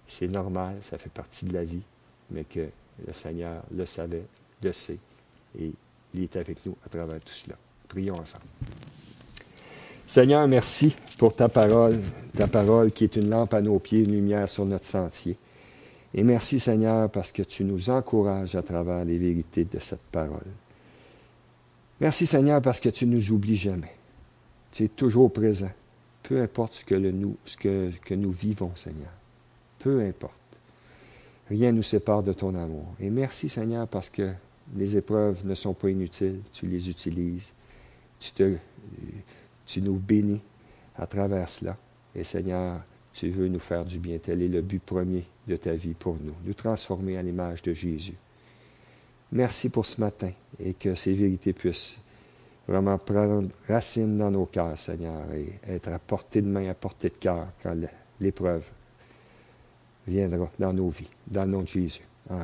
c'est 0.08 0.28
normal, 0.28 0.76
ça 0.82 0.98
fait 0.98 1.12
partie 1.12 1.46
de 1.46 1.54
la 1.54 1.64
vie, 1.64 1.84
mais 2.32 2.44
que 2.44 2.68
le 3.06 3.14
Seigneur 3.14 3.64
le 3.76 3.86
savait, 3.86 4.24
le 4.62 4.74
sait, 4.74 4.98
et 5.60 5.72
il 6.14 6.24
est 6.24 6.36
avec 6.36 6.66
nous 6.66 6.76
à 6.86 6.90
travers 6.90 7.20
tout 7.20 7.34
cela. 7.34 7.56
Prions 7.88 8.16
ensemble. 8.16 8.46
Seigneur, 10.08 10.48
merci 10.48 10.96
pour 11.18 11.36
ta 11.36 11.50
parole, 11.50 12.00
ta 12.36 12.48
parole 12.48 12.92
qui 12.92 13.04
est 13.04 13.16
une 13.16 13.30
lampe 13.30 13.54
à 13.54 13.62
nos 13.62 13.78
pieds, 13.78 14.00
une 14.00 14.12
lumière 14.12 14.50
sur 14.50 14.66
notre 14.66 14.86
sentier. 14.86 15.38
Et 16.14 16.24
merci 16.24 16.60
Seigneur 16.60 17.10
parce 17.10 17.32
que 17.32 17.44
tu 17.44 17.64
nous 17.64 17.90
encourages 17.90 18.56
à 18.56 18.62
travers 18.62 19.06
les 19.06 19.18
vérités 19.18 19.66
de 19.66 19.80
cette 19.80 20.02
parole. 20.12 20.48
Merci 22.02 22.26
Seigneur 22.26 22.62
parce 22.62 22.80
que 22.80 22.90
tu 22.90 23.06
ne 23.06 23.16
nous 23.16 23.32
oublies 23.32 23.56
jamais. 23.56 23.94
Tu 24.72 24.86
es 24.86 24.88
toujours 24.88 25.32
présent, 25.32 25.72
peu 26.24 26.42
importe 26.42 26.76
ce 26.76 26.86
que, 26.86 26.96
nous, 28.16 28.32
vivons 28.32 28.72
Seigneur. 28.76 29.12
Peu 29.80 30.02
importe. 30.02 30.34
Rien 31.50 31.72
ne 31.72 31.78
nous 31.78 31.84
sépare 31.84 32.24
de 32.24 32.34
ton 32.34 32.56
amour. 32.56 32.86
Et 33.00 33.10
merci 33.10 33.50
Seigneur 33.50 33.88
parce 33.88 34.10
que 34.10 34.32
les 34.76 34.98
épreuves 34.98 35.46
ne 35.46 35.56
sont 35.56 35.74
pas 35.74 35.90
inutiles, 35.90 36.42
tu 36.54 36.68
les 36.68 36.90
utilises, 36.90 37.54
tu, 38.20 38.58
tu 39.66 39.82
nous 39.82 39.96
bénis 39.96 40.42
à 40.98 41.08
travers 41.08 41.50
cela. 41.50 41.76
Et 42.16 42.24
Seigneur, 42.24 42.82
tu 43.20 43.30
veux 43.32 43.50
nous 43.50 43.60
faire 43.60 43.84
du 43.84 44.00
bien. 44.00 44.18
Tel 44.18 44.42
est 44.42 44.48
le 44.48 44.62
but 44.62 44.82
premier 44.82 45.26
de 45.46 45.58
ta 45.58 45.74
vie 45.74 45.94
pour 45.94 46.16
nous, 46.22 46.34
nous 46.46 46.54
transformer 46.54 47.18
à 47.18 47.22
l'image 47.22 47.62
de 47.62 47.74
Jésus. 47.74 48.16
Merci 49.34 49.70
pour 49.70 49.86
ce 49.86 50.00
matin 50.00 50.32
et 50.58 50.74
que 50.74 50.96
ces 50.96 51.14
vérités 51.14 51.52
puissent 51.52 51.98
vraiment 52.66 52.98
prendre 52.98 53.50
racine 53.68 54.18
dans 54.18 54.32
nos 54.32 54.46
cœurs, 54.46 54.80
Seigneur, 54.80 55.24
et 55.34 55.60
être 55.68 55.90
à 55.90 56.00
portée 56.00 56.42
de 56.42 56.48
main, 56.48 56.70
à 56.70 56.74
portée 56.74 57.10
de 57.10 57.16
cœur 57.16 57.48
quand 57.62 57.76
l'épreuve 58.22 58.66
viendra 60.08 60.50
dans 60.58 60.72
nos 60.72 60.90
vies, 60.90 61.10
dans 61.28 61.44
le 61.44 61.52
nom 61.52 61.62
de 61.62 61.68
Jésus. 61.68 62.09